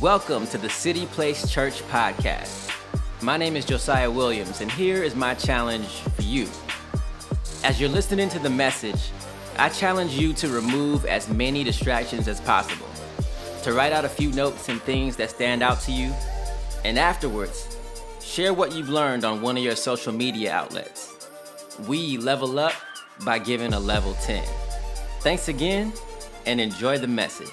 Welcome 0.00 0.46
to 0.48 0.58
the 0.58 0.70
City 0.70 1.06
Place 1.06 1.50
Church 1.50 1.82
podcast. 1.88 2.72
My 3.20 3.36
name 3.36 3.56
is 3.56 3.64
Josiah 3.64 4.08
Williams, 4.08 4.60
and 4.60 4.70
here 4.70 5.02
is 5.02 5.16
my 5.16 5.34
challenge 5.34 5.88
for 5.88 6.22
you. 6.22 6.46
As 7.64 7.80
you're 7.80 7.88
listening 7.88 8.28
to 8.28 8.38
the 8.38 8.48
message, 8.48 9.10
I 9.58 9.68
challenge 9.70 10.12
you 10.12 10.34
to 10.34 10.50
remove 10.50 11.04
as 11.04 11.28
many 11.28 11.64
distractions 11.64 12.28
as 12.28 12.40
possible, 12.40 12.86
to 13.64 13.72
write 13.72 13.92
out 13.92 14.04
a 14.04 14.08
few 14.08 14.30
notes 14.30 14.68
and 14.68 14.80
things 14.82 15.16
that 15.16 15.30
stand 15.30 15.64
out 15.64 15.80
to 15.80 15.90
you, 15.90 16.14
and 16.84 16.96
afterwards, 16.96 17.76
share 18.22 18.54
what 18.54 18.72
you've 18.72 18.90
learned 18.90 19.24
on 19.24 19.42
one 19.42 19.56
of 19.56 19.64
your 19.64 19.74
social 19.74 20.12
media 20.12 20.52
outlets. 20.52 21.28
We 21.88 22.18
level 22.18 22.60
up 22.60 22.74
by 23.24 23.40
giving 23.40 23.72
a 23.72 23.80
level 23.80 24.14
10. 24.22 24.44
Thanks 25.22 25.48
again, 25.48 25.92
and 26.46 26.60
enjoy 26.60 26.98
the 26.98 27.08
message. 27.08 27.48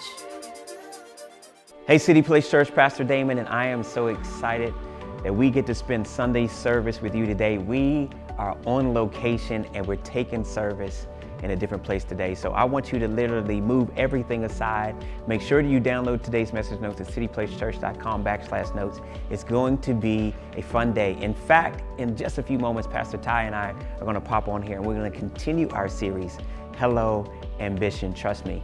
Hey, 1.87 1.99
City 1.99 2.23
Place 2.23 2.49
Church, 2.49 2.73
Pastor 2.73 3.03
Damon, 3.03 3.37
and 3.37 3.47
I 3.47 3.67
am 3.67 3.83
so 3.83 4.07
excited 4.07 4.73
that 5.21 5.31
we 5.31 5.51
get 5.51 5.67
to 5.67 5.75
spend 5.75 6.07
Sunday 6.07 6.47
service 6.47 6.99
with 6.99 7.13
you 7.13 7.27
today. 7.27 7.59
We 7.59 8.09
are 8.39 8.57
on 8.65 8.95
location 8.95 9.67
and 9.75 9.85
we're 9.85 9.97
taking 9.97 10.43
service 10.43 11.05
in 11.43 11.51
a 11.51 11.55
different 11.55 11.83
place 11.83 12.03
today. 12.03 12.33
So 12.33 12.53
I 12.53 12.63
want 12.63 12.91
you 12.91 12.97
to 12.97 13.07
literally 13.07 13.61
move 13.61 13.91
everything 13.97 14.45
aside. 14.45 14.95
Make 15.27 15.43
sure 15.43 15.61
that 15.61 15.69
you 15.69 15.79
download 15.79 16.23
today's 16.23 16.53
message 16.53 16.79
notes 16.79 17.01
at 17.01 17.07
cityplacechurch.com 17.07 18.23
backslash 18.23 18.73
notes. 18.73 18.99
It's 19.29 19.43
going 19.43 19.77
to 19.81 19.93
be 19.93 20.33
a 20.55 20.63
fun 20.63 20.91
day. 20.91 21.15
In 21.21 21.35
fact, 21.35 21.83
in 21.99 22.17
just 22.17 22.39
a 22.39 22.41
few 22.41 22.57
moments, 22.57 22.87
Pastor 22.87 23.17
Ty 23.17 23.43
and 23.43 23.53
I 23.53 23.75
are 23.99 24.05
going 24.05 24.15
to 24.15 24.21
pop 24.21 24.47
on 24.47 24.63
here 24.63 24.77
and 24.77 24.85
we're 24.87 24.95
going 24.95 25.11
to 25.11 25.19
continue 25.19 25.69
our 25.69 25.87
series, 25.87 26.39
Hello 26.77 27.31
Ambition. 27.59 28.11
Trust 28.11 28.47
me, 28.47 28.63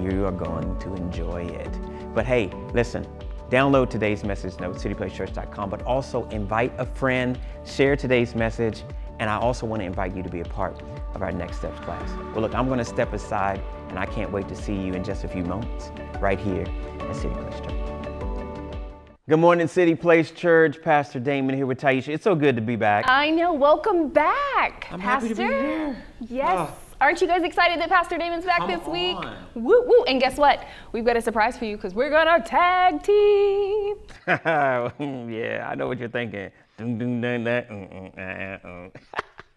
you 0.00 0.24
are 0.24 0.30
going 0.30 0.78
to 0.78 0.94
enjoy 0.94 1.44
it. 1.46 1.76
But 2.16 2.24
hey, 2.24 2.50
listen, 2.72 3.06
download 3.50 3.90
today's 3.90 4.24
message 4.24 4.58
note, 4.58 4.76
cityplacechurch.com, 4.76 5.68
but 5.68 5.82
also 5.82 6.26
invite 6.30 6.72
a 6.78 6.86
friend, 6.86 7.38
share 7.66 7.94
today's 7.94 8.34
message, 8.34 8.84
and 9.18 9.28
I 9.28 9.36
also 9.36 9.66
want 9.66 9.82
to 9.82 9.86
invite 9.86 10.16
you 10.16 10.22
to 10.22 10.30
be 10.30 10.40
a 10.40 10.44
part 10.46 10.82
of 11.14 11.20
our 11.20 11.30
Next 11.30 11.58
Steps 11.58 11.78
class. 11.80 12.10
Well, 12.32 12.40
look, 12.40 12.54
I'm 12.54 12.68
going 12.68 12.78
to 12.78 12.86
step 12.86 13.12
aside, 13.12 13.60
and 13.90 13.98
I 13.98 14.06
can't 14.06 14.32
wait 14.32 14.48
to 14.48 14.56
see 14.56 14.72
you 14.74 14.94
in 14.94 15.04
just 15.04 15.24
a 15.24 15.28
few 15.28 15.44
moments 15.44 15.90
right 16.18 16.38
here 16.40 16.64
at 17.00 17.14
City 17.14 17.34
Place 17.34 17.60
Church. 17.60 17.74
Good 19.28 19.38
morning, 19.38 19.68
City 19.68 19.94
Place 19.94 20.30
Church. 20.30 20.80
Pastor 20.80 21.20
Damon 21.20 21.54
here 21.54 21.66
with 21.66 21.78
Taisha. 21.78 22.14
It's 22.14 22.24
so 22.24 22.34
good 22.34 22.56
to 22.56 22.62
be 22.62 22.76
back. 22.76 23.04
I 23.08 23.28
know. 23.28 23.52
Welcome 23.52 24.08
back, 24.08 24.88
I'm 24.90 25.02
Pastor. 25.02 25.02
happy 25.02 25.28
to 25.28 25.34
be 25.34 25.42
here. 25.42 26.04
Yes. 26.20 26.70
Oh. 26.70 26.85
Aren't 27.00 27.20
you 27.20 27.26
guys 27.26 27.42
excited 27.42 27.78
that 27.80 27.90
Pastor 27.90 28.16
Damon's 28.16 28.46
back 28.46 28.58
Come 28.58 28.70
this 28.70 28.86
week? 28.86 29.16
on. 29.16 29.36
Woo 29.54 29.82
woo! 29.86 30.04
And 30.04 30.18
guess 30.18 30.38
what? 30.38 30.64
We've 30.92 31.04
got 31.04 31.16
a 31.16 31.20
surprise 31.20 31.58
for 31.58 31.66
you 31.66 31.76
because 31.76 31.94
we're 31.94 32.08
gonna 32.08 32.42
tag 32.42 33.02
team. 33.02 33.96
yeah, 34.26 35.68
I 35.70 35.74
know 35.74 35.88
what 35.88 35.98
you're 35.98 36.08
thinking. 36.08 36.50
Dun, 36.78 36.98
dun, 36.98 37.20
dun, 37.20 37.44
dun, 37.44 37.62
mm, 37.64 38.62
mm. 38.64 38.90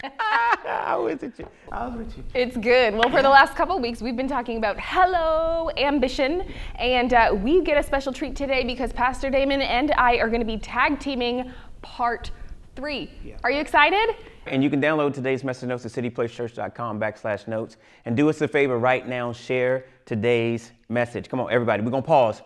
I 0.67 0.95
was 0.97 1.21
with 1.21 1.39
you. 1.39 1.47
I 1.71 1.87
was 1.87 1.97
with 1.97 2.17
you. 2.17 2.23
It's 2.33 2.57
good. 2.57 2.93
Well, 2.93 3.09
for 3.09 3.21
the 3.21 3.29
last 3.29 3.55
couple 3.55 3.75
of 3.75 3.81
weeks, 3.81 4.01
we've 4.01 4.17
been 4.17 4.27
talking 4.27 4.57
about 4.57 4.77
hello 4.79 5.69
ambition, 5.77 6.43
and 6.75 7.13
uh, 7.13 7.37
we 7.41 7.61
get 7.61 7.77
a 7.77 7.83
special 7.83 8.11
treat 8.11 8.35
today 8.35 8.65
because 8.65 8.91
Pastor 8.91 9.29
Damon 9.29 9.61
and 9.61 9.91
I 9.93 10.15
are 10.17 10.27
going 10.27 10.41
to 10.41 10.45
be 10.45 10.57
tag 10.57 10.99
teaming 10.99 11.51
part 11.81 12.31
three. 12.75 13.09
Are 13.43 13.51
you 13.51 13.59
excited? 13.59 14.15
And 14.49 14.63
you 14.63 14.69
can 14.69 14.81
download 14.81 15.13
today's 15.13 15.43
message 15.43 15.69
notes 15.69 15.85
at 15.85 15.91
cityplacechurch.com 15.91 16.99
backslash 16.99 17.47
notes. 17.47 17.77
And 18.05 18.17
do 18.17 18.29
us 18.29 18.41
a 18.41 18.47
favor 18.47 18.77
right 18.77 19.07
now, 19.07 19.31
share 19.31 19.85
today's 20.05 20.71
message. 20.89 21.29
Come 21.29 21.39
on, 21.39 21.51
everybody, 21.51 21.83
we're 21.83 21.91
gonna 21.91 22.01
pause. 22.01 22.41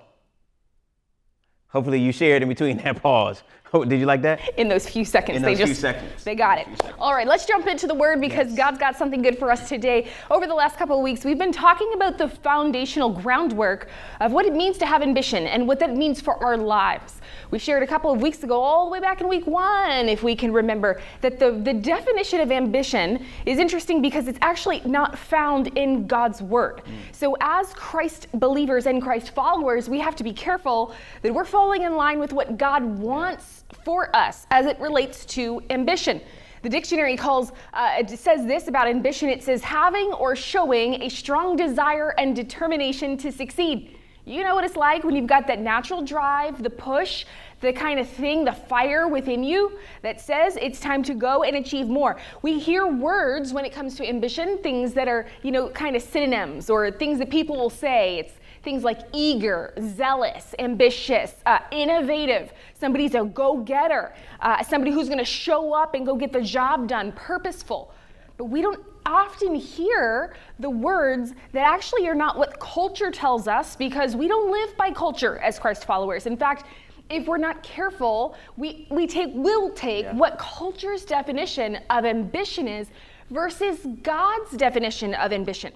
Hopefully 1.68 2.00
you 2.00 2.12
shared 2.12 2.44
in 2.44 2.50
between 2.50 2.78
that 2.78 3.02
pause. 3.02 3.44
Oh, 3.76 3.84
did 3.84 4.00
you 4.00 4.06
like 4.06 4.22
that? 4.22 4.40
in 4.58 4.68
those 4.70 4.88
few 4.88 5.04
seconds. 5.04 5.38
In 5.38 5.42
they 5.42 5.56
few 5.56 5.66
just 5.66 5.82
seconds. 5.82 6.24
they 6.24 6.36
got 6.36 6.60
it. 6.60 6.68
All 7.00 7.14
right, 7.14 7.28
let's 7.28 7.46
jump 7.46 7.66
into 7.68 7.88
the 7.88 7.96
word 7.96 8.22
because 8.22 8.50
Yes. 8.50 8.58
God's 8.58 8.78
got 8.78 8.96
something 8.96 9.22
good 9.22 9.40
for 9.40 9.50
us 9.52 9.68
today. 9.68 10.08
Over 10.30 10.46
the 10.46 10.54
last 10.54 10.78
couple 10.78 10.98
of 10.98 11.04
weeks, 11.04 11.26
we've 11.26 11.40
been 11.40 11.52
talking 11.52 11.92
about 11.96 12.18
the 12.18 12.28
foundational 12.28 13.10
groundwork 13.10 13.90
of 14.20 14.32
what 14.32 14.46
it 14.46 14.54
means 14.54 14.78
to 14.78 14.86
have 14.86 15.02
ambition 15.02 15.48
and 15.48 15.68
what 15.68 15.80
that 15.80 15.96
means 15.96 16.22
for 16.22 16.42
our 16.44 16.58
lives. 16.58 17.20
We 17.52 17.60
shared 17.60 17.84
a 17.84 17.88
couple 17.88 18.12
of 18.12 18.22
weeks 18.22 18.44
ago, 18.44 18.60
all 18.60 18.86
the 18.86 18.92
way 18.92 19.00
back 19.00 19.22
in 19.22 19.28
week 19.28 19.48
one, 19.48 20.10
if 20.10 20.24
we 20.24 20.36
can 20.36 20.52
remember, 20.52 21.02
that 21.22 21.40
the, 21.40 21.52
the 21.52 21.74
definition 21.74 22.40
of 22.40 22.52
ambition 22.52 23.26
is 23.46 23.60
interesting 23.60 24.02
because 24.02 24.28
it's 24.28 24.40
actually 24.42 24.82
not 24.86 25.18
found 25.18 25.68
in 25.78 26.08
God's 26.08 26.42
word. 26.42 26.82
Mm. 26.86 26.92
So, 27.12 27.38
as 27.42 27.74
Christ 27.74 28.28
believers 28.34 28.88
and 28.88 29.02
Christ 29.02 29.36
followers, 29.36 29.88
we 29.90 30.00
have 30.00 30.16
to 30.18 30.24
be 30.24 30.34
careful 30.34 30.96
that 31.22 31.34
we're 31.34 31.46
falling 31.46 31.84
in 31.84 31.96
line 31.96 32.20
with 32.20 32.34
what 32.34 32.58
God 32.58 32.84
wants 32.84 33.63
for 33.74 34.16
us 34.16 34.46
as 34.52 34.66
it 34.66 34.80
relates 34.80 35.26
to 35.26 35.62
ambition. 35.70 36.22
The 36.62 36.70
dictionary 36.70 37.18
calls, 37.18 37.52
uh, 37.74 37.96
it 37.98 38.10
says 38.10 38.46
this 38.46 38.70
about 38.70 38.88
ambition 38.88 39.28
it 39.28 39.44
says 39.44 39.62
having 39.62 40.14
or 40.14 40.36
showing 40.36 41.02
a 41.02 41.10
strong 41.10 41.58
desire 41.58 42.16
and 42.18 42.36
determination 42.36 43.18
to 43.18 43.32
succeed. 43.32 43.98
You 44.26 44.46
know 44.46 44.56
what 44.56 44.64
it's 44.64 44.78
like 44.78 45.04
when 45.04 45.18
you've 45.18 45.28
got 45.28 45.48
that 45.48 45.60
natural 45.60 46.02
drive, 46.02 46.64
the 46.64 46.70
push, 46.70 47.26
the 47.60 47.74
kind 47.74 48.00
of 48.00 48.08
thing, 48.08 48.46
the 48.46 48.54
fire 48.54 49.10
within 49.10 49.44
you 49.44 49.78
that 50.02 50.22
says 50.22 50.58
it's 50.62 50.80
time 50.80 51.04
to 51.04 51.14
go 51.14 51.44
and 51.44 51.58
achieve 51.58 51.88
more. 51.88 52.18
We 52.42 52.60
hear 52.60 52.88
words 52.88 53.52
when 53.52 53.66
it 53.66 53.74
comes 53.74 53.96
to 53.96 54.08
ambition, 54.08 54.60
things 54.60 54.94
that 54.94 55.10
are, 55.10 55.26
you 55.42 55.52
know, 55.52 55.70
kind 55.70 55.98
of 55.98 56.02
synonyms 56.02 56.70
or 56.70 56.90
things 56.92 57.20
that 57.20 57.30
people 57.30 57.58
will 57.58 57.70
say. 57.70 58.20
It's 58.20 58.34
things 58.64 58.84
like 58.84 59.00
eager, 59.12 59.74
zealous, 59.82 60.56
ambitious, 60.58 61.36
uh, 61.46 61.60
innovative. 61.72 62.54
Somebody's 62.84 63.16
a 63.16 63.24
go 63.24 63.60
getter, 63.60 64.14
uh, 64.42 64.62
somebody 64.62 64.92
who's 64.92 65.08
going 65.08 65.18
to 65.18 65.24
show 65.24 65.74
up 65.74 65.94
and 65.94 66.06
go 66.06 66.18
get 66.18 66.34
the 66.34 66.42
job 66.42 66.90
done, 66.90 67.14
purposeful. 67.14 67.94
But 68.36 68.50
we 68.50 68.62
don't 68.62 68.84
often 69.06 69.56
hear 69.56 70.36
the 70.60 70.70
words 70.70 71.32
that 71.54 71.66
actually 71.66 72.10
are 72.10 72.14
not 72.14 72.38
what 72.38 72.60
culture 72.60 73.10
tells 73.10 73.48
us 73.48 73.78
because 73.78 74.18
we 74.18 74.28
don't 74.28 74.52
live 74.52 74.76
by 74.76 74.92
culture 74.92 75.38
as 75.38 75.58
Christ 75.58 75.86
followers. 75.86 76.26
In 76.26 76.36
fact, 76.36 76.66
if 77.10 77.26
we're 77.26 77.38
not 77.38 77.64
careful, 77.64 78.36
we, 78.58 78.86
we 78.92 79.08
take 79.08 79.32
will 79.34 79.70
take 79.70 80.06
what 80.08 80.38
culture's 80.38 81.06
definition 81.06 81.80
of 81.90 82.04
ambition 82.04 82.68
is 82.68 82.90
versus 83.30 83.80
God's 84.02 84.58
definition 84.58 85.14
of 85.14 85.32
ambition. 85.32 85.72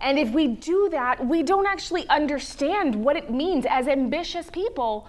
And 0.00 0.16
if 0.16 0.30
we 0.30 0.46
do 0.46 0.90
that, 0.92 1.26
we 1.26 1.42
don't 1.42 1.66
actually 1.66 2.08
understand 2.08 2.94
what 2.94 3.16
it 3.16 3.32
means 3.32 3.66
as 3.68 3.88
ambitious 3.88 4.48
people, 4.48 5.08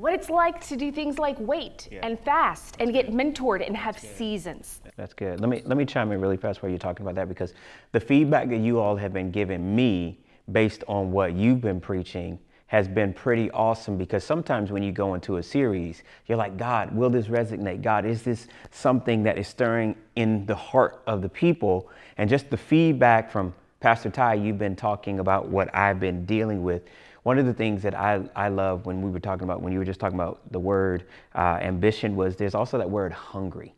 what 0.00 0.14
it's 0.14 0.30
like 0.30 0.64
to 0.68 0.76
do 0.76 0.92
things 0.92 1.18
like 1.18 1.36
wait 1.40 1.88
and 2.02 2.18
fast 2.20 2.76
and 2.78 2.92
get 2.92 3.10
mentored 3.10 3.66
and 3.66 3.76
have 3.76 3.98
seasons. 3.98 4.80
That's 4.96 5.12
good. 5.12 5.40
Let 5.40 5.48
me 5.48 5.62
let 5.64 5.76
me 5.76 5.84
chime 5.84 6.12
in 6.12 6.20
really 6.20 6.36
fast 6.36 6.62
while 6.62 6.70
you're 6.70 6.78
talking 6.78 7.04
about 7.04 7.16
that 7.16 7.28
because 7.28 7.52
the 7.92 8.00
feedback 8.00 8.48
that 8.50 8.58
you 8.58 8.78
all 8.78 8.96
have 8.96 9.12
been 9.12 9.30
giving 9.30 9.74
me 9.74 10.20
based 10.52 10.84
on 10.88 11.10
what 11.10 11.34
you've 11.34 11.60
been 11.60 11.80
preaching 11.80 12.38
has 12.68 12.86
been 12.86 13.14
pretty 13.14 13.50
awesome 13.52 13.96
because 13.96 14.22
sometimes 14.22 14.70
when 14.70 14.82
you 14.82 14.92
go 14.92 15.14
into 15.14 15.38
a 15.38 15.42
series, 15.42 16.02
you're 16.26 16.36
like, 16.36 16.58
God, 16.58 16.94
will 16.94 17.08
this 17.08 17.26
resonate? 17.26 17.82
God, 17.82 18.04
is 18.04 18.22
this 18.22 18.46
something 18.70 19.22
that 19.22 19.38
is 19.38 19.48
stirring 19.48 19.96
in 20.16 20.44
the 20.44 20.54
heart 20.54 21.02
of 21.06 21.22
the 21.22 21.30
people? 21.30 21.90
And 22.18 22.28
just 22.28 22.50
the 22.50 22.58
feedback 22.58 23.32
from 23.32 23.54
Pastor 23.80 24.10
Ty, 24.10 24.34
you've 24.34 24.58
been 24.58 24.76
talking 24.76 25.18
about 25.18 25.48
what 25.48 25.74
I've 25.74 25.98
been 25.98 26.26
dealing 26.26 26.62
with. 26.62 26.82
One 27.28 27.38
of 27.38 27.44
the 27.44 27.52
things 27.52 27.82
that 27.82 27.94
I, 27.94 28.22
I 28.34 28.48
love 28.48 28.86
when 28.86 29.02
we 29.02 29.10
were 29.10 29.20
talking 29.20 29.44
about, 29.44 29.60
when 29.60 29.70
you 29.70 29.78
were 29.78 29.84
just 29.84 30.00
talking 30.00 30.18
about 30.18 30.40
the 30.50 30.58
word 30.58 31.04
uh, 31.34 31.58
ambition, 31.60 32.16
was 32.16 32.36
there's 32.36 32.54
also 32.54 32.78
that 32.78 32.88
word 32.88 33.12
hungry 33.12 33.74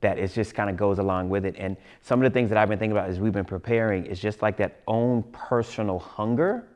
that 0.00 0.18
it 0.18 0.32
just 0.32 0.54
kind 0.54 0.70
of 0.70 0.76
goes 0.78 0.98
along 0.98 1.28
with 1.28 1.44
it. 1.44 1.56
And 1.58 1.76
some 2.00 2.22
of 2.22 2.24
the 2.24 2.34
things 2.34 2.48
that 2.48 2.56
I've 2.56 2.70
been 2.70 2.78
thinking 2.78 2.96
about 2.96 3.10
as 3.10 3.20
we've 3.20 3.34
been 3.34 3.44
preparing 3.44 4.06
is 4.06 4.18
just 4.18 4.40
like 4.40 4.56
that 4.56 4.80
own 4.86 5.24
personal 5.24 5.98
hunger 5.98 6.66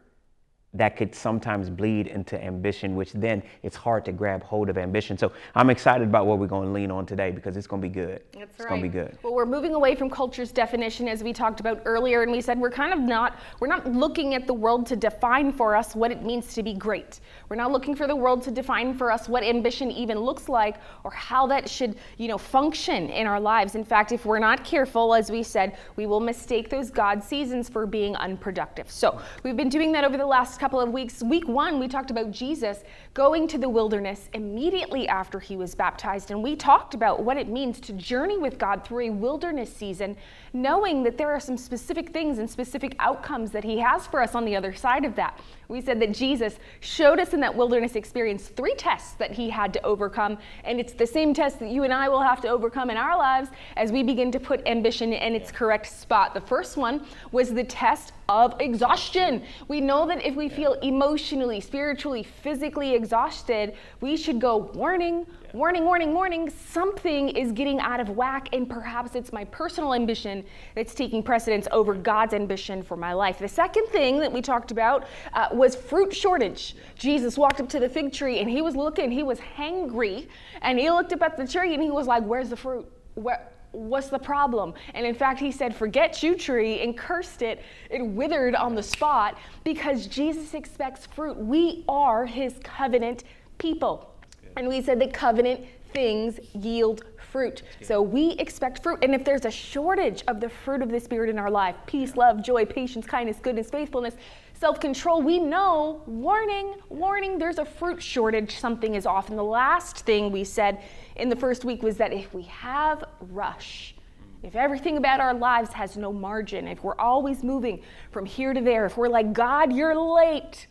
that 0.75 0.97
could 0.97 1.15
sometimes 1.15 1.71
bleed 1.71 2.09
into 2.09 2.43
ambition, 2.43 2.95
which 2.95 3.13
then 3.13 3.43
it's 3.63 3.77
hard 3.77 4.05
to 4.05 4.13
grab 4.13 4.43
hold 4.43 4.69
of 4.69 4.77
ambition. 4.77 5.17
So 5.17 5.33
I'm 5.55 5.71
excited 5.71 6.07
about 6.07 6.27
what 6.27 6.39
we're 6.39 6.47
going 6.47 6.69
to 6.69 6.73
lean 6.73 6.91
on 6.91 7.07
today 7.07 7.31
because 7.31 7.57
it's 7.57 7.67
going 7.67 7.81
to 7.81 7.89
be 7.89 7.93
good. 7.93 8.23
That's 8.35 8.51
it's 8.57 8.67
going 8.67 8.83
to 8.83 8.89
be 8.89 8.93
good. 8.93 9.17
Well, 9.23 9.35
we're 9.35 9.47
moving 9.47 9.75
away 9.75 9.95
from 9.95 10.11
culture's 10.11 10.53
definition 10.53 11.09
as 11.09 11.25
we 11.25 11.33
talked 11.33 11.61
about 11.61 11.81
earlier, 11.87 12.23
and 12.23 12.31
we 12.31 12.43
said 12.43 12.61
we're 12.61 12.71
kind 12.71 12.93
of 12.93 13.01
not 13.01 13.39
we're 13.61 13.69
not 13.69 13.91
looking 13.91 14.35
at 14.35 14.47
the 14.47 14.55
world 14.55 14.87
to 14.87 14.97
define 14.97 15.53
for 15.53 15.75
us 15.75 15.95
what 15.95 16.11
it 16.11 16.23
means 16.23 16.53
to 16.55 16.63
be 16.63 16.75
great. 16.75 17.21
We're 17.49 17.57
not 17.57 17.73
looking 17.73 17.95
for 17.95 18.07
the 18.07 18.15
world 18.15 18.43
to 18.43 18.51
define 18.51 18.93
for 18.93 19.11
us 19.11 19.29
what 19.29 19.43
ambition 19.43 19.91
even 19.91 20.19
looks 20.19 20.49
like 20.49 20.77
or 21.03 21.11
how 21.11 21.47
that 21.47 21.69
should, 21.69 21.97
you 22.19 22.29
know, 22.29 22.37
function 22.37 23.09
in 23.09 23.27
our 23.27 23.41
lives. 23.41 23.75
In 23.75 23.85
fact, 23.85 24.13
if 24.13 24.27
we're 24.27 24.39
not 24.39 24.65
careful, 24.65 25.15
as 25.15 25.31
we 25.31 25.43
said, 25.43 25.79
we 25.97 26.05
will 26.05 26.21
mistake 26.21 26.69
those 26.69 26.91
God 26.91 27.23
seasons 27.23 27.69
for 27.69 27.87
being 27.87 28.15
unproductive. 28.17 28.91
So 28.91 29.21
we've 29.43 29.57
been 29.57 29.71
doing 29.71 29.93
that 29.93 30.05
over 30.05 30.19
the 30.19 30.27
last 30.27 30.61
couple 30.61 30.79
of 30.79 30.91
weeks. 30.91 31.23
Week 31.23 31.49
one, 31.49 31.81
we 31.81 31.89
talked 31.89 32.11
about 32.11 32.31
Jesus 32.31 32.85
going 33.15 33.49
to 33.49 33.59
the 33.59 33.69
wilderness 33.69 34.29
immediately 34.35 35.09
after 35.09 35.41
he 35.41 35.57
was 35.57 35.75
baptized. 35.75 36.31
And 36.31 36.43
we 36.43 36.55
talked 36.55 36.93
about 36.93 37.23
what 37.23 37.39
it 37.39 37.49
means 37.49 37.81
to 37.81 37.95
journey 37.95 38.37
with 38.37 38.59
God 38.59 38.85
through 38.85 39.07
a 39.07 39.11
wilderness 39.11 39.75
season, 39.75 40.17
knowing 40.53 41.03
that 41.05 41.17
there 41.17 41.31
are 41.31 41.41
some 41.41 41.57
specific 41.57 42.11
things 42.13 42.39
and 42.39 42.49
specific 42.49 42.95
outcomes 42.99 43.51
that 43.53 43.65
he 43.65 43.79
has 43.79 44.07
for 44.07 44.23
us 44.23 44.35
on 44.35 44.45
the 44.45 44.55
other 44.55 44.75
side 44.75 45.05
of 45.05 45.15
that. 45.17 45.41
We 45.69 45.81
said 45.81 46.01
that 46.01 46.13
Jesus 46.13 46.59
showed 46.81 47.19
us 47.21 47.35
in 47.39 47.43
that 47.43 47.55
wilderness 47.55 47.95
experience 47.95 48.49
three 48.49 48.75
tests 48.75 49.13
that 49.13 49.31
he 49.31 49.49
had 49.49 49.73
to 49.73 49.87
overcome. 49.87 50.39
And 50.65 50.81
it's 50.81 50.93
the 50.93 51.07
same 51.07 51.33
test 51.33 51.61
that 51.61 51.69
you 51.69 51.85
and 51.85 51.95
I 51.95 52.09
will 52.09 52.21
have 52.21 52.41
to 52.41 52.49
overcome 52.49 52.91
in 52.91 52.97
our 52.97 53.17
lives 53.17 53.51
as 53.77 53.93
we 53.93 54.03
begin 54.03 54.33
to 54.33 54.41
put 54.41 54.67
ambition 54.67 55.13
in 55.13 55.37
its 55.37 55.53
correct 55.53 55.87
spot. 55.87 56.35
The 56.35 56.41
first 56.41 56.77
one 56.77 57.07
was 57.31 57.55
the 57.55 57.63
test 57.63 58.13
of 58.29 58.55
exhaustion. 58.61 59.43
We 59.69 59.81
know 59.81 60.07
that 60.07 60.25
if 60.25 60.35
we 60.37 60.51
feel 60.51 60.75
emotionally, 60.83 61.61
spiritually, 61.61 62.23
physically 62.23 62.95
exhausted, 62.95 63.75
we 64.03 64.19
should 64.19 64.39
go 64.39 64.71
warning, 64.75 65.27
warning, 65.55 65.85
warning, 65.85 66.13
warning. 66.13 66.51
Something 66.51 67.31
is 67.31 67.53
getting 67.53 67.81
out 67.81 68.01
of 68.01 68.11
whack, 68.11 68.51
and 68.53 68.69
perhaps 68.69 69.15
it's 69.15 69.33
my 69.33 69.45
personal 69.45 69.95
ambition 69.95 70.45
that's 70.75 70.95
taking 70.95 71.23
precedence 71.23 71.69
over 71.73 71.95
God's 71.95 72.35
ambition 72.35 72.83
for 72.83 72.99
my 72.99 73.15
life. 73.15 73.39
The 73.39 73.49
second 73.49 73.87
thing 73.87 74.19
that 74.21 74.31
we 74.31 74.43
talked 74.43 74.73
about 74.73 75.07
uh, 75.33 75.49
was 75.53 75.75
fruit 75.75 76.15
shortage. 76.15 76.77
Jesus 76.97 77.39
walked 77.39 77.61
up 77.61 77.69
to 77.71 77.81
the 77.81 77.89
fig 77.89 78.13
tree 78.13 78.41
and 78.41 78.51
he 78.51 78.61
was 78.61 78.77
looking, 78.77 79.11
he 79.11 79.23
was 79.23 79.39
hangry, 79.57 80.29
and 80.61 80.79
he 80.79 80.91
looked 80.91 81.15
up 81.15 81.23
at 81.23 81.39
the 81.39 81.47
tree 81.47 81.73
and 81.73 81.83
he 81.83 81.91
was 81.91 82.07
like, 82.07 82.23
Where's 82.25 82.51
the 82.51 82.57
fruit? 82.57 82.87
Where? 83.15 83.49
What's 83.73 84.09
the 84.09 84.19
problem? 84.19 84.75
And 84.95 85.07
in 85.07 85.15
fact, 85.15 85.41
he 85.41 85.53
said, 85.53 85.75
Forget 85.75 86.23
you, 86.23 86.37
tree, 86.37 86.81
and 86.81 86.97
cursed 86.97 87.43
it. 87.43 87.63
It 87.91 88.05
withered 88.05 88.55
on 88.55 88.75
the 88.75 88.83
spot 88.83 89.39
because 89.65 90.07
Jesus 90.07 90.55
expects 90.55 91.07
fruit. 91.07 91.37
We 91.37 91.85
are 91.89 92.27
his 92.27 92.55
covenant 92.63 93.25
people. 93.59 94.15
And 94.57 94.69
we 94.69 94.83
said 94.83 95.01
that 95.01 95.13
covenant 95.13 95.65
things 95.93 96.39
yield 96.53 97.05
fruit. 97.31 97.63
So 97.83 98.01
we 98.03 98.33
expect 98.33 98.83
fruit. 98.83 98.99
And 99.03 99.15
if 99.15 99.25
there's 99.25 99.45
a 99.45 99.51
shortage 99.51 100.25
of 100.29 100.41
the 100.41 100.49
fruit 100.49 100.83
of 100.83 100.91
the 100.91 101.01
Spirit 101.01 101.31
in 101.31 101.39
our 101.39 101.51
life 101.51 101.77
peace, 101.87 102.17
love, 102.17 102.43
joy, 102.43 102.65
patience, 102.65 103.07
kindness, 103.07 103.39
goodness, 103.41 103.71
faithfulness, 103.71 104.17
self 104.59 104.81
control 104.81 105.23
we 105.23 105.39
know, 105.39 106.03
warning, 106.07 106.75
warning, 106.89 107.39
there's 107.39 107.59
a 107.59 107.65
fruit 107.65 108.03
shortage. 108.03 108.59
Something 108.59 108.97
is 108.97 109.07
off. 109.07 109.29
And 109.29 109.39
the 109.39 109.45
last 109.45 109.99
thing 109.99 110.33
we 110.33 110.43
said 110.43 110.83
in 111.17 111.29
the 111.29 111.37
first 111.37 111.65
week 111.65 111.83
was 111.83 111.97
that 111.99 112.13
if 112.13 112.35
we 112.35 112.43
have 112.43 113.05
rush, 113.21 113.95
if 114.43 114.57
everything 114.57 114.97
about 114.97 115.21
our 115.21 115.35
lives 115.35 115.73
has 115.73 115.97
no 115.97 116.13
margin, 116.13 116.67
if 116.67 116.83
we're 116.83 116.99
always 116.99 117.43
moving 117.43 117.83
from 118.11 118.27
here 118.27 118.53
to 118.53 118.61
there, 118.61 118.87
if 118.87 118.97
we're 118.97 119.09
like, 119.09 119.33
God, 119.33 119.73
you're 119.73 119.97
late, 119.97 120.67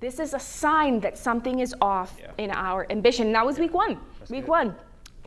this 0.00 0.18
is 0.18 0.34
a 0.34 0.40
sign 0.40 1.00
that 1.00 1.16
something 1.16 1.60
is 1.60 1.74
off 1.80 2.16
yeah. 2.20 2.30
in 2.38 2.50
our 2.50 2.86
ambition. 2.90 3.32
That 3.32 3.46
was 3.46 3.58
week 3.58 3.72
one. 3.72 3.98
That's 4.18 4.30
week 4.30 4.42
good. 4.42 4.50
one. 4.50 4.74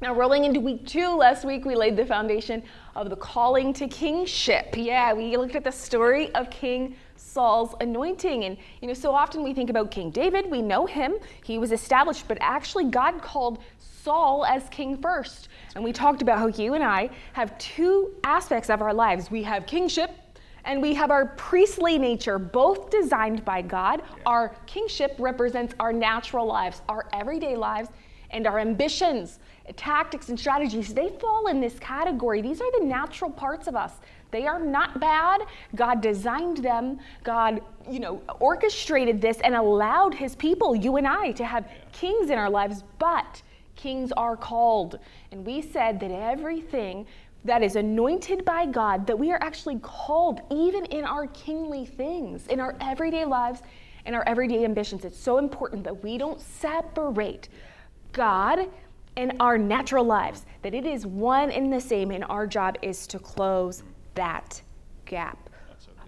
Now, 0.01 0.13
rolling 0.13 0.43
into 0.43 0.59
week 0.59 0.85
two, 0.85 1.15
last 1.15 1.45
week 1.45 1.63
we 1.63 1.73
laid 1.73 1.95
the 1.95 2.05
foundation 2.05 2.61
of 2.95 3.09
the 3.09 3.15
calling 3.15 3.71
to 3.73 3.87
kingship. 3.87 4.75
Yeah, 4.75 5.13
we 5.13 5.37
looked 5.37 5.55
at 5.55 5.63
the 5.63 5.71
story 5.71 6.33
of 6.35 6.49
King 6.49 6.95
Saul's 7.15 7.75
anointing. 7.81 8.43
And, 8.45 8.57
you 8.81 8.87
know, 8.87 8.93
so 8.93 9.13
often 9.13 9.43
we 9.43 9.53
think 9.53 9.69
about 9.69 9.91
King 9.91 10.11
David, 10.11 10.49
we 10.49 10.61
know 10.61 10.85
him, 10.85 11.15
he 11.43 11.57
was 11.57 11.71
established, 11.71 12.27
but 12.27 12.37
actually 12.41 12.85
God 12.85 13.21
called 13.21 13.59
Saul 13.79 14.45
as 14.45 14.69
king 14.69 14.97
first. 14.97 15.49
And 15.75 15.83
we 15.83 15.91
talked 15.91 16.21
about 16.21 16.37
how 16.37 16.47
you 16.47 16.75
and 16.75 16.83
I 16.83 17.09
have 17.33 17.57
two 17.57 18.13
aspects 18.23 18.69
of 18.69 18.81
our 18.81 18.93
lives 18.93 19.31
we 19.31 19.43
have 19.43 19.65
kingship 19.65 20.11
and 20.65 20.81
we 20.81 20.93
have 20.95 21.11
our 21.11 21.27
priestly 21.27 21.97
nature, 21.97 22.39
both 22.39 22.89
designed 22.89 23.45
by 23.45 23.61
God. 23.61 24.01
Yeah. 24.01 24.23
Our 24.25 24.55
kingship 24.65 25.15
represents 25.19 25.73
our 25.79 25.93
natural 25.93 26.45
lives, 26.45 26.81
our 26.89 27.07
everyday 27.13 27.55
lives, 27.55 27.89
and 28.31 28.47
our 28.47 28.59
ambitions, 28.59 29.39
tactics, 29.75 30.29
and 30.29 30.39
strategies. 30.39 30.93
They 30.93 31.09
fall 31.21 31.47
in 31.47 31.61
this 31.61 31.77
category. 31.79 32.41
These 32.41 32.61
are 32.61 32.79
the 32.79 32.85
natural 32.85 33.31
parts 33.31 33.67
of 33.67 33.75
us. 33.75 33.93
They 34.35 34.47
are 34.47 34.59
not 34.59 34.99
bad. 34.99 35.43
God 35.75 36.01
designed 36.01 36.57
them. 36.57 36.99
God, 37.23 37.61
you 37.89 38.01
know, 38.01 38.21
orchestrated 38.41 39.21
this 39.21 39.39
and 39.39 39.55
allowed 39.55 40.13
his 40.13 40.35
people, 40.35 40.75
you 40.75 40.97
and 40.97 41.07
I, 41.07 41.31
to 41.31 41.45
have 41.45 41.71
kings 41.93 42.29
in 42.29 42.37
our 42.37 42.49
lives, 42.49 42.83
but 42.99 43.41
kings 43.77 44.11
are 44.17 44.35
called. 44.35 44.99
And 45.31 45.45
we 45.45 45.61
said 45.61 46.01
that 46.01 46.11
everything 46.11 47.07
that 47.45 47.63
is 47.63 47.77
anointed 47.77 48.43
by 48.43 48.65
God, 48.65 49.07
that 49.07 49.17
we 49.17 49.31
are 49.31 49.39
actually 49.41 49.79
called 49.79 50.41
even 50.51 50.83
in 50.87 51.05
our 51.05 51.27
kingly 51.27 51.85
things, 51.85 52.47
in 52.47 52.59
our 52.59 52.75
everyday 52.81 53.23
lives, 53.23 53.61
in 54.05 54.13
our 54.13 54.27
everyday 54.27 54.65
ambitions. 54.65 55.05
It's 55.05 55.17
so 55.17 55.37
important 55.37 55.85
that 55.85 56.03
we 56.03 56.17
don't 56.17 56.41
separate 56.41 57.47
God 58.11 58.67
and 59.15 59.31
our 59.39 59.57
natural 59.57 60.03
lives, 60.03 60.45
that 60.61 60.73
it 60.73 60.85
is 60.85 61.07
one 61.07 61.51
and 61.51 61.71
the 61.71 61.79
same, 61.79 62.11
and 62.11 62.25
our 62.25 62.45
job 62.45 62.75
is 62.81 63.07
to 63.07 63.17
close 63.17 63.81
that 64.15 64.61
gap. 65.05 65.37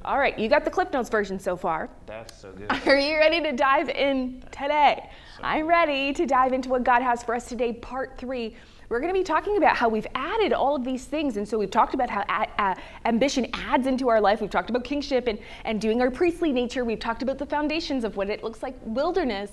All 0.05 0.17
right, 0.17 0.37
you 0.39 0.47
got 0.47 0.63
the 0.63 0.71
Cliff 0.71 0.91
Notes 0.93 1.09
version 1.09 1.37
so 1.37 1.57
far. 1.57 1.89
That's 2.05 2.39
so 2.39 2.53
good. 2.53 2.71
Are 2.87 2.97
you 2.97 3.17
ready 3.17 3.41
to 3.41 3.51
dive 3.51 3.89
in 3.89 4.41
today? 4.51 5.09
So 5.35 5.43
I'm 5.43 5.67
ready 5.67 6.13
to 6.13 6.25
dive 6.25 6.53
into 6.53 6.69
what 6.69 6.83
God 6.83 7.01
has 7.01 7.23
for 7.23 7.35
us 7.35 7.49
today, 7.49 7.73
part 7.73 8.17
three. 8.17 8.55
We're 8.89 9.01
going 9.01 9.13
to 9.13 9.19
be 9.19 9.23
talking 9.23 9.57
about 9.57 9.75
how 9.75 9.89
we've 9.89 10.07
added 10.15 10.53
all 10.53 10.75
of 10.75 10.85
these 10.85 11.03
things. 11.03 11.35
And 11.35 11.45
so 11.45 11.57
we've 11.57 11.71
talked 11.71 11.93
about 11.93 12.09
how 12.09 12.23
a- 12.29 12.61
uh, 12.61 12.75
ambition 13.05 13.47
adds 13.53 13.85
into 13.85 14.07
our 14.07 14.21
life. 14.21 14.39
We've 14.39 14.49
talked 14.49 14.69
about 14.69 14.85
kingship 14.85 15.27
and, 15.27 15.39
and 15.65 15.81
doing 15.81 16.01
our 16.01 16.09
priestly 16.09 16.53
nature. 16.53 16.85
We've 16.85 16.99
talked 16.99 17.21
about 17.21 17.37
the 17.37 17.45
foundations 17.45 18.05
of 18.05 18.15
what 18.15 18.29
it 18.29 18.43
looks 18.43 18.63
like 18.63 18.75
wilderness. 18.85 19.51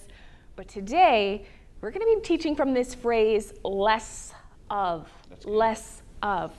But 0.55 0.69
today, 0.69 1.47
we're 1.81 1.91
going 1.91 2.09
to 2.09 2.17
be 2.17 2.25
teaching 2.25 2.55
from 2.55 2.73
this 2.73 2.95
phrase 2.95 3.53
less 3.65 4.33
of. 4.71 5.11
Less 5.45 6.03
of. 6.23 6.53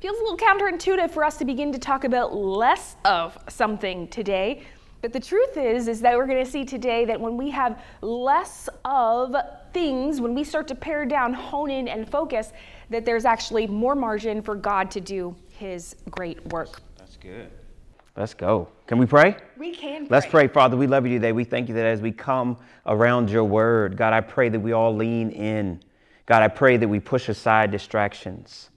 Feels 0.00 0.18
a 0.18 0.22
little 0.22 0.36
counterintuitive 0.36 1.10
for 1.10 1.24
us 1.24 1.36
to 1.38 1.44
begin 1.44 1.72
to 1.72 1.78
talk 1.78 2.04
about 2.04 2.34
less 2.34 2.96
of 3.04 3.38
something 3.48 4.08
today. 4.08 4.62
But 5.00 5.12
the 5.12 5.20
truth 5.20 5.56
is, 5.56 5.88
is 5.88 6.00
that 6.00 6.16
we're 6.16 6.26
going 6.26 6.44
to 6.44 6.50
see 6.50 6.64
today 6.64 7.04
that 7.06 7.20
when 7.20 7.36
we 7.36 7.50
have 7.50 7.82
less 8.02 8.68
of 8.84 9.34
things, 9.72 10.20
when 10.20 10.34
we 10.34 10.44
start 10.44 10.68
to 10.68 10.74
pare 10.74 11.04
down, 11.04 11.32
hone 11.32 11.70
in, 11.70 11.88
and 11.88 12.08
focus, 12.08 12.52
that 12.90 13.04
there's 13.04 13.24
actually 13.24 13.66
more 13.66 13.94
margin 13.94 14.42
for 14.42 14.54
God 14.54 14.90
to 14.92 15.00
do 15.00 15.34
His 15.50 15.96
great 16.10 16.44
work. 16.52 16.80
That's 16.98 17.16
good. 17.16 17.50
Let's 18.16 18.34
go. 18.34 18.68
Can 18.86 18.98
we 18.98 19.06
pray? 19.06 19.36
We 19.56 19.74
can. 19.74 20.06
Pray. 20.06 20.08
Let's 20.10 20.26
pray, 20.26 20.46
Father. 20.48 20.76
We 20.76 20.86
love 20.86 21.06
you 21.06 21.14
today. 21.14 21.32
We 21.32 21.44
thank 21.44 21.68
you 21.68 21.74
that 21.76 21.86
as 21.86 22.00
we 22.00 22.12
come 22.12 22.58
around 22.86 23.30
your 23.30 23.44
word, 23.44 23.96
God, 23.96 24.12
I 24.12 24.20
pray 24.20 24.50
that 24.50 24.60
we 24.60 24.72
all 24.72 24.94
lean 24.94 25.30
in. 25.30 25.80
God, 26.26 26.42
I 26.42 26.48
pray 26.48 26.76
that 26.76 26.88
we 26.88 27.00
push 27.00 27.28
aside 27.28 27.70
distractions. 27.70 28.68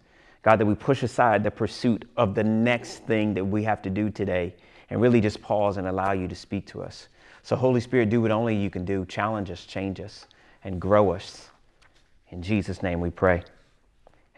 God, 0.45 0.59
that 0.59 0.67
we 0.67 0.75
push 0.75 1.01
aside 1.01 1.43
the 1.43 1.49
pursuit 1.49 2.07
of 2.17 2.35
the 2.35 2.43
next 2.43 3.03
thing 3.07 3.33
that 3.33 3.43
we 3.43 3.63
have 3.63 3.81
to 3.81 3.89
do 3.89 4.11
today 4.11 4.53
and 4.91 5.01
really 5.01 5.19
just 5.19 5.41
pause 5.41 5.77
and 5.77 5.87
allow 5.87 6.11
you 6.11 6.27
to 6.27 6.35
speak 6.35 6.67
to 6.67 6.83
us. 6.83 7.07
So, 7.41 7.55
Holy 7.55 7.81
Spirit, 7.81 8.11
do 8.11 8.21
what 8.21 8.29
only 8.29 8.55
you 8.55 8.69
can 8.69 8.85
do. 8.85 9.05
Challenge 9.07 9.49
us, 9.49 9.65
change 9.65 9.99
us, 9.99 10.27
and 10.63 10.79
grow 10.79 11.13
us. 11.13 11.49
In 12.29 12.43
Jesus' 12.43 12.83
name 12.83 13.01
we 13.01 13.09
pray. 13.09 13.41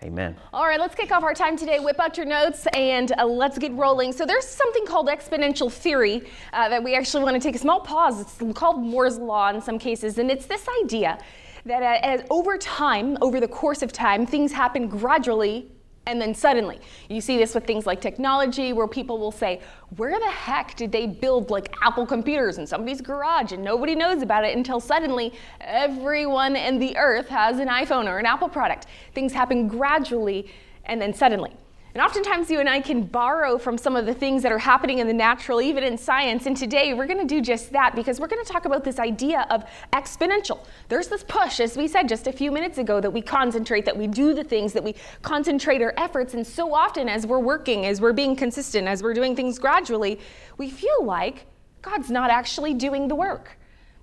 Amen. 0.02 0.38
All 0.54 0.66
right, 0.66 0.80
let's 0.80 0.96
kick 0.96 1.12
off 1.12 1.24
our 1.24 1.34
time 1.34 1.58
today. 1.58 1.80
Whip 1.80 2.00
out 2.00 2.16
your 2.16 2.26
notes 2.26 2.68
and 2.74 3.12
uh, 3.18 3.26
let's 3.26 3.58
get 3.58 3.74
rolling. 3.74 4.14
So, 4.14 4.26
there's 4.26 4.48
something 4.48 4.86
called 4.86 5.10
exponential 5.10 5.70
theory 5.70 6.22
uh, 6.54 6.70
that 6.70 6.82
we 6.82 6.96
actually 6.96 7.26
want 7.26 7.36
to 7.36 7.42
take 7.42 7.56
a 7.56 7.60
small 7.60 7.82
pause. 7.82 8.22
It's 8.22 8.58
called 8.58 8.82
Moore's 8.82 9.18
Law 9.18 9.50
in 9.50 9.60
some 9.60 9.78
cases, 9.78 10.20
and 10.20 10.32
it's 10.32 10.46
this 10.46 10.66
idea 10.86 11.18
that 11.66 11.84
uh, 11.84 12.00
as 12.02 12.24
over 12.30 12.58
time, 12.58 13.18
over 13.20 13.42
the 13.42 13.48
course 13.50 13.82
of 13.82 13.92
time, 13.92 14.26
things 14.26 14.54
happen 14.54 14.88
gradually 14.88 15.70
and 16.08 16.22
then 16.22 16.34
suddenly, 16.34 16.80
you 17.10 17.20
see 17.20 17.38
this 17.38 17.54
with 17.54 17.68
things 17.68 17.86
like 17.86 18.00
technology 18.00 18.72
where 18.72 18.88
people 18.88 19.18
will 19.20 19.32
say, 19.32 19.60
Where 19.98 20.18
the 20.18 20.32
heck 20.32 20.76
did 20.76 20.92
they 20.92 21.06
build 21.06 21.52
like 21.52 21.76
Apple 21.84 22.06
computers 22.06 22.58
in 22.58 22.66
somebody's 22.66 23.02
garage 23.02 23.52
and 23.52 23.62
nobody 23.62 23.94
knows 23.94 24.22
about 24.22 24.46
it 24.46 24.56
until 24.56 24.80
suddenly 24.80 25.34
everyone 25.60 26.56
in 26.56 26.80
the 26.80 26.96
earth 26.98 27.28
has 27.28 27.60
an 27.60 27.68
iPhone 27.68 28.06
or 28.06 28.20
an 28.20 28.26
Apple 28.26 28.48
product? 28.48 28.88
Things 29.14 29.34
happen 29.34 29.68
gradually 29.68 30.50
and 30.86 31.02
then 31.02 31.14
suddenly. 31.14 31.52
And 31.98 32.06
oftentimes, 32.06 32.52
you 32.52 32.60
and 32.60 32.70
I 32.70 32.80
can 32.80 33.02
borrow 33.02 33.58
from 33.58 33.76
some 33.76 33.96
of 33.96 34.06
the 34.06 34.14
things 34.14 34.44
that 34.44 34.52
are 34.52 34.60
happening 34.60 35.00
in 35.00 35.08
the 35.08 35.14
natural, 35.14 35.60
even 35.60 35.84
in 35.84 35.98
science. 35.98 36.46
And 36.46 36.56
today, 36.56 36.94
we're 36.94 37.08
going 37.08 37.18
to 37.18 37.26
do 37.26 37.42
just 37.42 37.72
that 37.72 37.96
because 37.96 38.20
we're 38.20 38.28
going 38.28 38.46
to 38.46 38.54
talk 38.54 38.66
about 38.66 38.84
this 38.84 39.00
idea 39.00 39.48
of 39.50 39.64
exponential. 39.94 40.60
There's 40.90 41.08
this 41.08 41.24
push, 41.24 41.60
as 41.60 41.76
we 41.76 41.88
said 41.88 42.08
just 42.08 42.28
a 42.28 42.32
few 42.32 42.52
minutes 42.52 42.78
ago, 42.78 43.02
that 43.02 43.10
we 43.10 43.24
concentrate, 43.24 43.84
that 43.86 43.98
we 43.98 44.06
do 44.06 44.36
the 44.36 44.44
things, 44.44 44.74
that 44.74 44.84
we 44.84 44.94
concentrate 45.24 45.82
our 45.82 45.96
efforts. 45.98 46.36
And 46.36 46.46
so 46.46 46.72
often, 46.72 47.10
as 47.10 47.26
we're 47.26 47.40
working, 47.40 47.88
as 47.88 48.00
we're 48.00 48.14
being 48.14 48.36
consistent, 48.36 48.88
as 48.88 49.02
we're 49.02 49.16
doing 49.16 49.36
things 49.36 49.58
gradually, 49.58 50.20
we 50.60 50.70
feel 50.70 51.04
like 51.04 51.48
God's 51.82 52.12
not 52.12 52.30
actually 52.30 52.76
doing 52.76 53.08
the 53.08 53.16
work. 53.16 53.58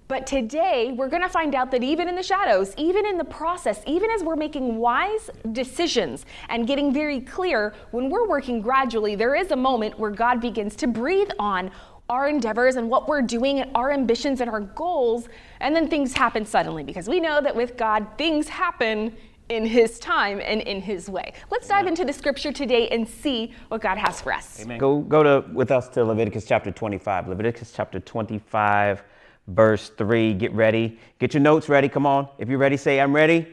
But 0.07 0.27
today, 0.27 0.93
we're 0.95 1.09
going 1.09 1.23
to 1.23 1.31
find 1.31 1.55
out 1.55 1.71
that 1.71 1.83
even 1.83 2.09
in 2.09 2.15
the 2.15 2.23
shadows, 2.23 2.75
even 2.77 3.07
in 3.07 3.17
the 3.17 3.25
process, 3.25 3.83
even 3.87 4.11
as 4.11 4.23
we're 4.23 4.37
making 4.37 4.77
wise 4.77 5.31
decisions 5.53 6.27
and 6.51 6.67
getting 6.67 6.93
very 6.93 7.21
clear, 7.21 7.75
when 7.91 8.11
we're 8.11 8.29
working 8.29 8.61
gradually, 8.61 9.15
there 9.15 9.35
is 9.35 9.51
a 9.51 9.57
moment 9.57 9.99
where 9.99 10.11
God 10.11 10.43
begins 10.43 10.77
to 10.77 10.87
breathe 10.87 11.31
on 11.39 11.71
our 12.11 12.29
endeavors 12.29 12.77
and 12.77 12.91
what 12.91 13.09
we're 13.09 13.23
doing 13.23 13.61
and 13.61 13.71
our 13.75 13.91
ambitions 13.91 14.43
and 14.43 14.51
our 14.51 14.61
goals, 14.61 15.29
and 15.61 15.75
then 15.75 15.89
things 15.89 16.13
happen 16.13 16.45
suddenly 16.45 16.85
because 16.85 17.09
we 17.09 17.19
know 17.19 17.41
that 17.41 17.57
with 17.57 17.79
God, 17.79 18.07
things 18.19 18.47
happen 18.47 19.17
in 19.49 19.65
His 19.65 19.99
time 19.99 20.39
and 20.45 20.61
in 20.63 20.83
His 20.83 21.09
way. 21.09 21.33
Let's 21.51 21.67
dive 21.67 21.87
into 21.87 22.05
the 22.05 22.13
scripture 22.13 22.53
today 22.53 22.89
and 22.89 23.09
see 23.09 23.55
what 23.69 23.81
God 23.81 23.97
has 23.97 24.21
for 24.21 24.35
us. 24.35 24.61
Amen. 24.61 24.79
Go, 24.79 25.01
go 25.01 25.23
to, 25.23 25.45
with 25.53 25.71
us 25.71 25.89
to 25.91 26.05
Leviticus 26.05 26.45
chapter 26.45 26.71
25. 26.71 27.29
Leviticus 27.29 27.73
chapter 27.75 28.01
25, 28.01 29.03
verse 29.49 29.91
3. 29.91 30.35
Get 30.35 30.53
ready. 30.53 30.99
Get 31.19 31.35
your 31.35 31.43
notes 31.43 31.69
ready. 31.69 31.89
Come 31.89 32.07
on. 32.07 32.29
If 32.39 32.49
you're 32.49 32.59
ready, 32.59 32.77
say, 32.77 33.01
I'm 33.01 33.15
ready. 33.15 33.47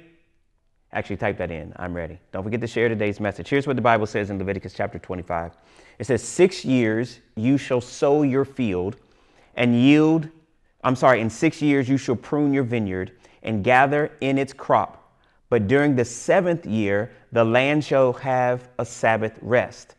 Actually, 0.94 1.18
type 1.18 1.38
that 1.38 1.52
in. 1.52 1.74
I'm 1.78 1.94
ready. 1.94 2.20
Don't 2.32 2.44
forget 2.44 2.60
to 2.62 2.68
share 2.68 2.90
today's 2.90 3.20
message. 3.20 3.48
Here's 3.48 3.66
what 3.66 3.78
the 3.78 3.82
Bible 3.82 4.06
says 4.06 4.30
in 4.30 4.38
Leviticus 4.38 4.74
chapter 4.74 5.00
25. 5.00 5.54
It 6.00 6.06
says, 6.06 6.22
Six 6.22 6.66
years 6.66 7.20
you 7.36 7.58
shall 7.58 7.80
sow 7.80 8.24
your 8.24 8.44
field 8.44 8.98
and 9.56 9.80
yield, 9.80 10.28
I'm 10.84 10.96
sorry, 10.96 11.22
in 11.22 11.30
six 11.30 11.62
years 11.62 11.88
you 11.88 11.98
shall 11.98 12.16
prune 12.16 12.54
your 12.54 12.64
vineyard 12.64 13.14
and 13.44 13.64
gather 13.64 14.12
in 14.22 14.38
its 14.38 14.54
crop. 14.54 14.98
But 15.50 15.68
during 15.68 15.96
the 15.96 16.06
seventh 16.06 16.66
year, 16.66 17.12
the 17.32 17.44
land 17.44 17.84
shall 17.84 18.14
have 18.14 18.70
a 18.80 18.86
Sabbath 18.86 19.38
rest, 19.42 19.96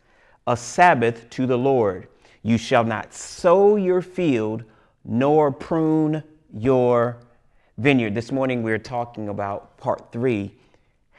a 0.47 0.57
Sabbath 0.57 1.29
to 1.31 1.45
the 1.45 1.57
Lord. 1.57 2.07
You 2.43 2.57
shall 2.57 2.83
not 2.83 3.13
sow 3.13 3.75
your 3.75 4.01
field 4.01 4.63
nor 5.05 5.51
prune 5.51 6.23
your 6.53 7.17
vineyard. 7.77 8.15
This 8.15 8.31
morning 8.31 8.63
we 8.63 8.71
are 8.71 8.77
talking 8.77 9.29
about 9.29 9.77
part 9.77 10.11
three 10.11 10.53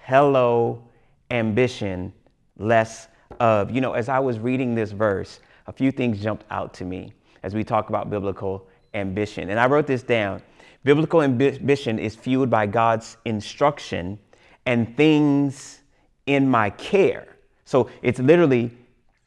hello, 0.06 0.82
ambition, 1.30 2.12
less 2.58 3.08
of, 3.40 3.70
you 3.70 3.80
know, 3.80 3.94
as 3.94 4.10
I 4.10 4.18
was 4.18 4.38
reading 4.38 4.74
this 4.74 4.92
verse, 4.92 5.40
a 5.66 5.72
few 5.72 5.90
things 5.90 6.20
jumped 6.20 6.44
out 6.50 6.74
to 6.74 6.84
me 6.84 7.14
as 7.42 7.54
we 7.54 7.64
talk 7.64 7.88
about 7.88 8.10
biblical 8.10 8.68
ambition. 8.92 9.48
And 9.48 9.58
I 9.58 9.66
wrote 9.66 9.86
this 9.86 10.02
down. 10.02 10.42
Biblical 10.84 11.22
ambition 11.22 11.98
is 11.98 12.14
fueled 12.14 12.50
by 12.50 12.66
God's 12.66 13.16
instruction 13.24 14.18
and 14.66 14.94
things 14.94 15.80
in 16.26 16.48
my 16.48 16.68
care. 16.70 17.26
So 17.64 17.88
it's 18.02 18.18
literally 18.18 18.70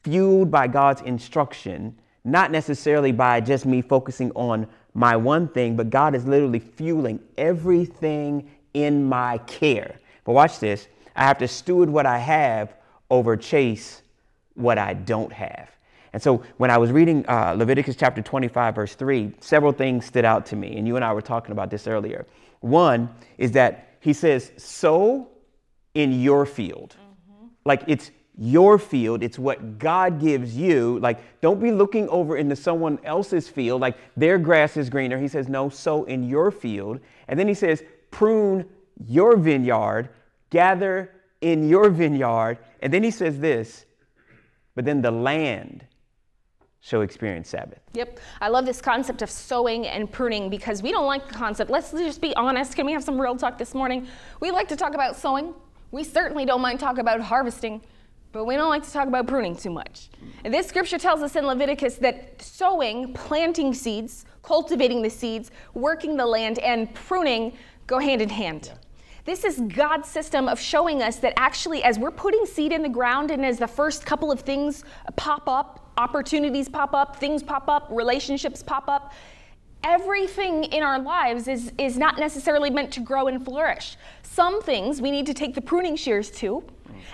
fueled 0.04 0.50
by 0.50 0.68
God's 0.68 1.02
instruction, 1.02 1.98
not 2.24 2.50
necessarily 2.50 3.12
by 3.12 3.40
just 3.40 3.66
me 3.66 3.82
focusing 3.82 4.30
on 4.32 4.66
my 4.94 5.16
one 5.16 5.48
thing, 5.48 5.76
but 5.76 5.90
God 5.90 6.14
is 6.14 6.26
literally 6.26 6.58
fueling 6.58 7.20
everything 7.36 8.50
in 8.74 9.04
my 9.04 9.38
care. 9.38 9.96
But 10.24 10.32
watch 10.32 10.58
this 10.58 10.88
I 11.16 11.24
have 11.24 11.38
to 11.38 11.48
steward 11.48 11.90
what 11.90 12.06
I 12.06 12.18
have 12.18 12.74
over 13.10 13.36
chase 13.36 14.02
what 14.54 14.78
I 14.78 14.94
don't 14.94 15.32
have. 15.32 15.70
And 16.12 16.22
so 16.22 16.42
when 16.56 16.70
I 16.70 16.78
was 16.78 16.90
reading 16.90 17.24
uh, 17.28 17.54
Leviticus 17.56 17.96
chapter 17.96 18.22
25, 18.22 18.74
verse 18.74 18.94
3, 18.94 19.32
several 19.40 19.72
things 19.72 20.06
stood 20.06 20.24
out 20.24 20.46
to 20.46 20.56
me. 20.56 20.76
And 20.76 20.86
you 20.86 20.96
and 20.96 21.04
I 21.04 21.12
were 21.12 21.22
talking 21.22 21.52
about 21.52 21.70
this 21.70 21.86
earlier. 21.86 22.26
One 22.60 23.08
is 23.36 23.52
that 23.52 23.96
he 24.00 24.12
says, 24.12 24.52
sow 24.56 25.28
in 25.94 26.20
your 26.20 26.46
field. 26.46 26.96
Mm-hmm. 26.98 27.46
Like 27.64 27.82
it's 27.86 28.10
your 28.38 28.78
field, 28.78 29.22
it's 29.22 29.38
what 29.38 29.78
God 29.78 30.20
gives 30.20 30.56
you. 30.56 30.98
Like, 31.00 31.40
don't 31.40 31.60
be 31.60 31.72
looking 31.72 32.08
over 32.08 32.36
into 32.36 32.54
someone 32.54 32.98
else's 33.02 33.48
field, 33.48 33.80
like 33.80 33.96
their 34.16 34.38
grass 34.38 34.76
is 34.76 34.88
greener. 34.88 35.18
He 35.18 35.28
says, 35.28 35.48
no, 35.48 35.68
sow 35.68 36.04
in 36.04 36.28
your 36.28 36.50
field. 36.50 37.00
And 37.26 37.38
then 37.38 37.48
he 37.48 37.54
says, 37.54 37.82
prune 38.10 38.64
your 39.06 39.36
vineyard 39.36 40.10
gather 40.50 41.10
in 41.40 41.68
your 41.68 41.90
vineyard. 41.90 42.58
And 42.80 42.92
then 42.92 43.02
he 43.02 43.10
says 43.10 43.38
this, 43.38 43.86
but 44.74 44.84
then 44.84 45.02
the 45.02 45.10
land 45.10 45.84
shall 46.80 47.02
experience 47.02 47.48
Sabbath. 47.48 47.80
Yep. 47.94 48.20
I 48.40 48.48
love 48.48 48.64
this 48.64 48.80
concept 48.80 49.20
of 49.20 49.30
sowing 49.30 49.86
and 49.86 50.10
pruning 50.10 50.48
because 50.48 50.80
we 50.80 50.92
don't 50.92 51.06
like 51.06 51.26
the 51.26 51.34
concept. 51.34 51.70
Let's 51.70 51.90
just 51.90 52.20
be 52.20 52.34
honest. 52.36 52.76
Can 52.76 52.86
we 52.86 52.92
have 52.92 53.02
some 53.02 53.20
real 53.20 53.36
talk 53.36 53.58
this 53.58 53.74
morning? 53.74 54.06
We 54.40 54.52
like 54.52 54.68
to 54.68 54.76
talk 54.76 54.94
about 54.94 55.16
sowing. 55.16 55.54
We 55.90 56.04
certainly 56.04 56.46
don't 56.46 56.60
mind 56.60 56.78
talking 56.78 57.00
about 57.00 57.20
harvesting, 57.20 57.82
but 58.32 58.44
we 58.44 58.56
don't 58.56 58.68
like 58.68 58.84
to 58.84 58.92
talk 58.92 59.08
about 59.08 59.26
pruning 59.26 59.56
too 59.56 59.70
much. 59.70 60.10
And 60.44 60.52
this 60.52 60.66
scripture 60.66 60.98
tells 60.98 61.22
us 61.22 61.36
in 61.36 61.46
Leviticus 61.46 61.96
that 61.96 62.40
sowing, 62.40 63.12
planting 63.14 63.72
seeds, 63.74 64.26
cultivating 64.42 65.02
the 65.02 65.10
seeds, 65.10 65.50
working 65.74 66.16
the 66.16 66.26
land, 66.26 66.58
and 66.58 66.92
pruning 66.94 67.56
go 67.86 67.98
hand 67.98 68.22
in 68.22 68.28
hand. 68.28 68.66
Yeah. 68.66 68.78
This 69.24 69.44
is 69.44 69.60
God's 69.60 70.08
system 70.08 70.48
of 70.48 70.58
showing 70.58 71.02
us 71.02 71.16
that 71.16 71.34
actually, 71.36 71.84
as 71.84 71.98
we're 71.98 72.10
putting 72.10 72.46
seed 72.46 72.72
in 72.72 72.82
the 72.82 72.88
ground 72.88 73.30
and 73.30 73.44
as 73.44 73.58
the 73.58 73.68
first 73.68 74.06
couple 74.06 74.32
of 74.32 74.40
things 74.40 74.84
pop 75.16 75.46
up, 75.48 75.92
opportunities 75.98 76.68
pop 76.68 76.94
up, 76.94 77.16
things 77.16 77.42
pop 77.42 77.68
up, 77.68 77.88
relationships 77.90 78.62
pop 78.62 78.88
up, 78.88 79.12
everything 79.84 80.64
in 80.64 80.82
our 80.82 80.98
lives 80.98 81.46
is, 81.46 81.72
is 81.76 81.98
not 81.98 82.18
necessarily 82.18 82.70
meant 82.70 82.90
to 82.92 83.00
grow 83.00 83.28
and 83.28 83.44
flourish. 83.44 83.96
Some 84.22 84.62
things 84.62 85.02
we 85.02 85.10
need 85.10 85.26
to 85.26 85.34
take 85.34 85.54
the 85.54 85.60
pruning 85.60 85.96
shears 85.96 86.30
to, 86.32 86.64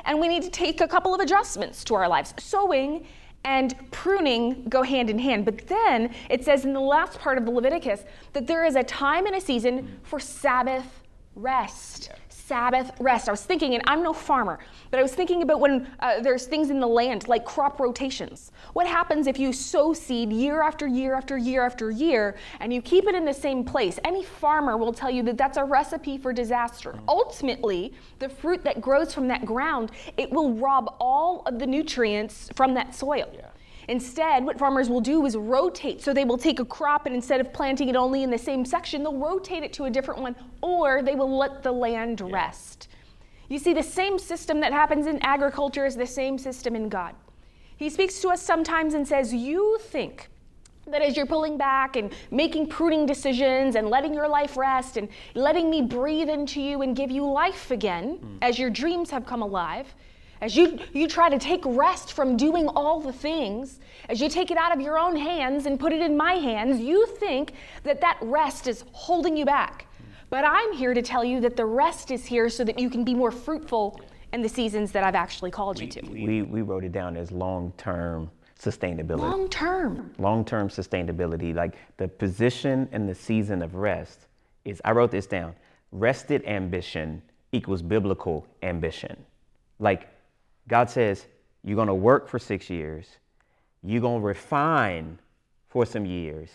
and 0.04 0.20
we 0.20 0.28
need 0.28 0.42
to 0.42 0.50
take 0.50 0.80
a 0.80 0.88
couple 0.88 1.14
of 1.14 1.20
adjustments 1.20 1.84
to 1.84 1.94
our 1.94 2.08
lives. 2.08 2.34
Sowing 2.38 3.06
and 3.44 3.74
pruning 3.90 4.64
go 4.68 4.82
hand 4.82 5.10
in 5.10 5.18
hand. 5.18 5.44
But 5.44 5.66
then 5.66 6.14
it 6.30 6.44
says 6.44 6.64
in 6.64 6.72
the 6.72 6.80
last 6.80 7.18
part 7.18 7.38
of 7.38 7.44
the 7.44 7.50
Leviticus 7.50 8.04
that 8.32 8.46
there 8.46 8.64
is 8.64 8.74
a 8.74 8.82
time 8.82 9.26
and 9.26 9.36
a 9.36 9.40
season 9.40 10.00
for 10.02 10.18
Sabbath 10.18 11.02
rest. 11.34 12.08
Yeah. 12.10 12.18
Sabbath 12.46 12.90
rest. 13.00 13.28
I 13.28 13.32
was 13.32 13.42
thinking, 13.42 13.72
and 13.74 13.82
I'm 13.86 14.02
no 14.02 14.12
farmer, 14.12 14.58
but 14.90 15.00
I 15.00 15.02
was 15.02 15.14
thinking 15.14 15.40
about 15.40 15.60
when 15.60 15.88
uh, 16.00 16.20
there's 16.20 16.44
things 16.44 16.68
in 16.68 16.78
the 16.78 16.86
land 16.86 17.26
like 17.26 17.46
crop 17.46 17.80
rotations. 17.80 18.52
What 18.74 18.86
happens 18.86 19.26
if 19.26 19.38
you 19.38 19.50
sow 19.50 19.94
seed 19.94 20.30
year 20.30 20.60
after 20.60 20.86
year 20.86 21.14
after 21.14 21.38
year 21.38 21.64
after 21.64 21.90
year 21.90 22.36
and 22.60 22.70
you 22.70 22.82
keep 22.82 23.06
it 23.06 23.14
in 23.14 23.24
the 23.24 23.32
same 23.32 23.64
place? 23.64 23.98
Any 24.04 24.22
farmer 24.22 24.76
will 24.76 24.92
tell 24.92 25.10
you 25.10 25.22
that 25.22 25.38
that's 25.38 25.56
a 25.56 25.64
recipe 25.64 26.18
for 26.18 26.34
disaster. 26.34 26.92
Mm. 26.92 27.00
Ultimately, 27.08 27.94
the 28.18 28.28
fruit 28.28 28.62
that 28.64 28.80
grows 28.80 29.14
from 29.14 29.26
that 29.28 29.46
ground, 29.46 29.90
it 30.18 30.30
will 30.30 30.52
rob 30.52 30.96
all 31.00 31.44
of 31.46 31.58
the 31.58 31.66
nutrients 31.66 32.50
from 32.54 32.74
that 32.74 32.94
soil. 32.94 33.30
Yeah. 33.32 33.48
Instead, 33.88 34.44
what 34.44 34.58
farmers 34.58 34.88
will 34.88 35.00
do 35.00 35.24
is 35.26 35.36
rotate. 35.36 36.02
So 36.02 36.12
they 36.12 36.24
will 36.24 36.38
take 36.38 36.60
a 36.60 36.64
crop 36.64 37.06
and 37.06 37.14
instead 37.14 37.40
of 37.40 37.52
planting 37.52 37.88
it 37.88 37.96
only 37.96 38.22
in 38.22 38.30
the 38.30 38.38
same 38.38 38.64
section, 38.64 39.02
they'll 39.02 39.16
rotate 39.16 39.62
it 39.62 39.72
to 39.74 39.84
a 39.84 39.90
different 39.90 40.20
one, 40.20 40.36
or 40.62 41.02
they 41.02 41.14
will 41.14 41.36
let 41.36 41.62
the 41.62 41.72
land 41.72 42.20
rest. 42.20 42.88
You 43.48 43.58
see, 43.58 43.74
the 43.74 43.82
same 43.82 44.18
system 44.18 44.60
that 44.60 44.72
happens 44.72 45.06
in 45.06 45.18
agriculture 45.22 45.84
is 45.84 45.96
the 45.96 46.06
same 46.06 46.38
system 46.38 46.74
in 46.74 46.88
God. 46.88 47.14
He 47.76 47.90
speaks 47.90 48.20
to 48.20 48.28
us 48.28 48.40
sometimes 48.40 48.94
and 48.94 49.06
says, 49.06 49.34
You 49.34 49.78
think 49.80 50.30
that 50.86 51.02
as 51.02 51.16
you're 51.16 51.26
pulling 51.26 51.56
back 51.56 51.96
and 51.96 52.12
making 52.30 52.68
pruning 52.68 53.06
decisions 53.06 53.74
and 53.74 53.88
letting 53.88 54.14
your 54.14 54.28
life 54.28 54.56
rest 54.56 54.96
and 54.96 55.08
letting 55.34 55.70
me 55.70 55.82
breathe 55.82 56.28
into 56.28 56.60
you 56.60 56.82
and 56.82 56.94
give 56.94 57.10
you 57.10 57.24
life 57.24 57.70
again 57.70 58.18
mm. 58.18 58.38
as 58.42 58.58
your 58.58 58.70
dreams 58.70 59.10
have 59.10 59.26
come 59.26 59.42
alive, 59.42 59.94
as 60.44 60.54
you, 60.54 60.78
you 60.92 61.08
try 61.08 61.30
to 61.30 61.38
take 61.38 61.62
rest 61.64 62.12
from 62.12 62.36
doing 62.36 62.68
all 62.68 63.00
the 63.00 63.14
things, 63.14 63.80
as 64.10 64.20
you 64.20 64.28
take 64.28 64.50
it 64.50 64.58
out 64.58 64.74
of 64.76 64.80
your 64.80 64.98
own 64.98 65.16
hands 65.16 65.64
and 65.64 65.80
put 65.80 65.90
it 65.90 66.02
in 66.02 66.14
my 66.18 66.34
hands, 66.34 66.80
you 66.80 67.06
think 67.18 67.54
that 67.82 68.02
that 68.02 68.18
rest 68.20 68.66
is 68.66 68.84
holding 68.92 69.38
you 69.38 69.46
back. 69.46 69.86
But 70.28 70.44
I'm 70.44 70.74
here 70.74 70.92
to 70.92 71.00
tell 71.00 71.24
you 71.24 71.40
that 71.40 71.56
the 71.56 71.64
rest 71.64 72.10
is 72.10 72.26
here 72.26 72.50
so 72.50 72.62
that 72.64 72.78
you 72.78 72.90
can 72.90 73.04
be 73.04 73.14
more 73.14 73.30
fruitful 73.30 73.98
in 74.34 74.42
the 74.42 74.48
seasons 74.48 74.92
that 74.92 75.02
I've 75.02 75.14
actually 75.14 75.50
called 75.50 75.80
you 75.80 75.86
to. 75.86 76.02
We, 76.10 76.42
we 76.42 76.60
wrote 76.60 76.84
it 76.84 76.92
down 76.92 77.16
as 77.16 77.32
long 77.32 77.72
term 77.78 78.30
sustainability. 78.60 79.20
Long 79.20 79.48
term. 79.48 80.12
Long 80.18 80.44
term 80.44 80.68
sustainability. 80.68 81.54
Like 81.54 81.76
the 81.96 82.08
position 82.08 82.86
and 82.92 83.08
the 83.08 83.14
season 83.14 83.62
of 83.62 83.76
rest 83.76 84.26
is, 84.66 84.82
I 84.84 84.92
wrote 84.92 85.10
this 85.10 85.26
down 85.26 85.54
rested 85.90 86.44
ambition 86.44 87.22
equals 87.52 87.80
biblical 87.80 88.46
ambition. 88.62 89.24
Like 89.78 90.08
God 90.68 90.90
says, 90.90 91.26
you're 91.62 91.76
going 91.76 91.88
to 91.88 91.94
work 91.94 92.28
for 92.28 92.38
six 92.38 92.68
years, 92.68 93.06
you're 93.82 94.00
going 94.00 94.20
to 94.20 94.26
refine 94.26 95.18
for 95.68 95.84
some 95.84 96.06
years, 96.06 96.50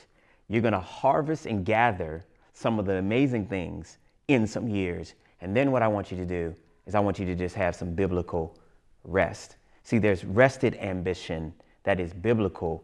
you're 0.47 0.61
going 0.61 0.73
to 0.73 0.79
harvest 0.79 1.45
and 1.45 1.65
gather 1.65 2.23
some 2.53 2.79
of 2.79 2.85
the 2.85 2.95
amazing 2.95 3.45
things 3.45 3.97
in 4.27 4.45
some 4.47 4.67
years. 4.67 5.13
And 5.41 5.55
then 5.55 5.71
what 5.71 5.81
I 5.81 5.87
want 5.87 6.11
you 6.11 6.17
to 6.17 6.25
do 6.25 6.55
is 6.85 6.95
I 6.95 6.99
want 6.99 7.19
you 7.19 7.25
to 7.25 7.35
just 7.35 7.55
have 7.55 7.75
some 7.75 7.93
biblical 7.93 8.57
rest. 9.03 9.57
See, 9.83 9.97
there's 9.97 10.25
rested 10.25 10.75
ambition 10.75 11.53
that 11.83 11.99
is 11.99 12.13
biblical 12.13 12.83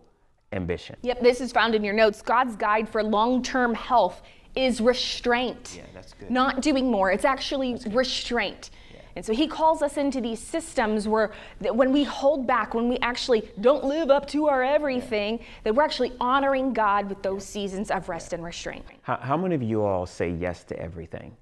ambition. 0.54 0.96
Yep, 1.02 1.22
this 1.22 1.42
is 1.42 1.52
found 1.52 1.76
in 1.76 1.84
your 1.84 1.94
notes. 1.94 2.22
God's 2.22 2.56
guide 2.56 2.88
for 2.88 3.04
long 3.04 3.44
term 3.44 3.74
health 3.74 4.22
is 4.56 4.80
restraint. 4.80 5.76
Yeah, 5.78 5.84
that's 5.94 6.14
good. 6.14 6.32
Not 6.32 6.62
doing 6.62 6.90
more, 6.90 7.12
it's 7.12 7.26
actually 7.26 7.78
restraint. 7.92 8.70
And 9.16 9.26
so 9.26 9.34
he 9.34 9.48
calls 9.48 9.82
us 9.82 9.96
into 9.96 10.20
these 10.20 10.40
systems 10.40 11.08
where 11.08 11.32
when 11.60 11.94
we 11.94 12.04
hold 12.04 12.46
back, 12.46 12.74
when 12.74 12.90
we 12.90 12.98
actually 12.98 13.50
don't 13.62 13.86
live 13.86 14.12
up 14.12 14.28
to 14.30 14.48
our 14.48 14.62
everything, 14.62 15.40
that 15.64 15.74
we're 15.74 15.84
actually 15.84 16.12
honoring 16.20 16.74
God 16.74 17.08
with 17.08 17.24
those 17.24 17.46
seasons 17.46 17.92
of 17.92 18.10
rest 18.10 18.34
and 18.34 18.44
restraint. 18.44 18.84
How, 19.04 19.18
how 19.18 19.38
many 19.38 19.56
of 19.56 19.64
you 19.64 19.84
all 19.84 20.06
say 20.06 20.32
yes 20.32 20.66
to 20.66 20.80
everything? 20.80 21.36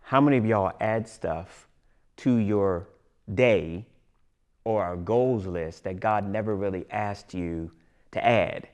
How 0.00 0.22
many 0.22 0.38
of 0.38 0.46
y'all 0.46 0.72
add 0.80 1.06
stuff 1.06 1.68
to 2.18 2.36
your 2.36 2.88
day 3.34 3.84
or 4.64 4.94
a 4.94 4.96
goals 4.96 5.46
list 5.46 5.84
that 5.84 6.00
God 6.00 6.26
never 6.26 6.56
really 6.56 6.86
asked 6.90 7.34
you 7.34 7.70
to 8.12 8.24
add? 8.24 8.68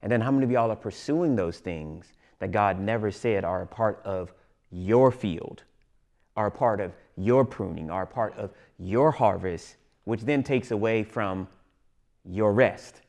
And 0.00 0.10
then 0.10 0.22
how 0.22 0.30
many 0.30 0.44
of 0.44 0.50
y'all 0.50 0.70
are 0.70 0.76
pursuing 0.76 1.36
those 1.36 1.58
things 1.58 2.12
that 2.38 2.52
God 2.52 2.80
never 2.80 3.10
said 3.10 3.44
are 3.44 3.62
a 3.62 3.66
part 3.66 4.00
of 4.04 4.32
your 4.70 5.10
field, 5.10 5.64
are 6.38 6.50
part 6.52 6.80
of 6.80 6.92
your 7.16 7.44
pruning, 7.44 7.90
are 7.90 8.06
part 8.06 8.32
of 8.38 8.52
your 8.78 9.10
harvest, 9.10 9.74
which 10.04 10.20
then 10.20 10.44
takes 10.44 10.70
away 10.70 11.02
from 11.02 11.48
your 12.24 12.52
rest? 12.52 13.00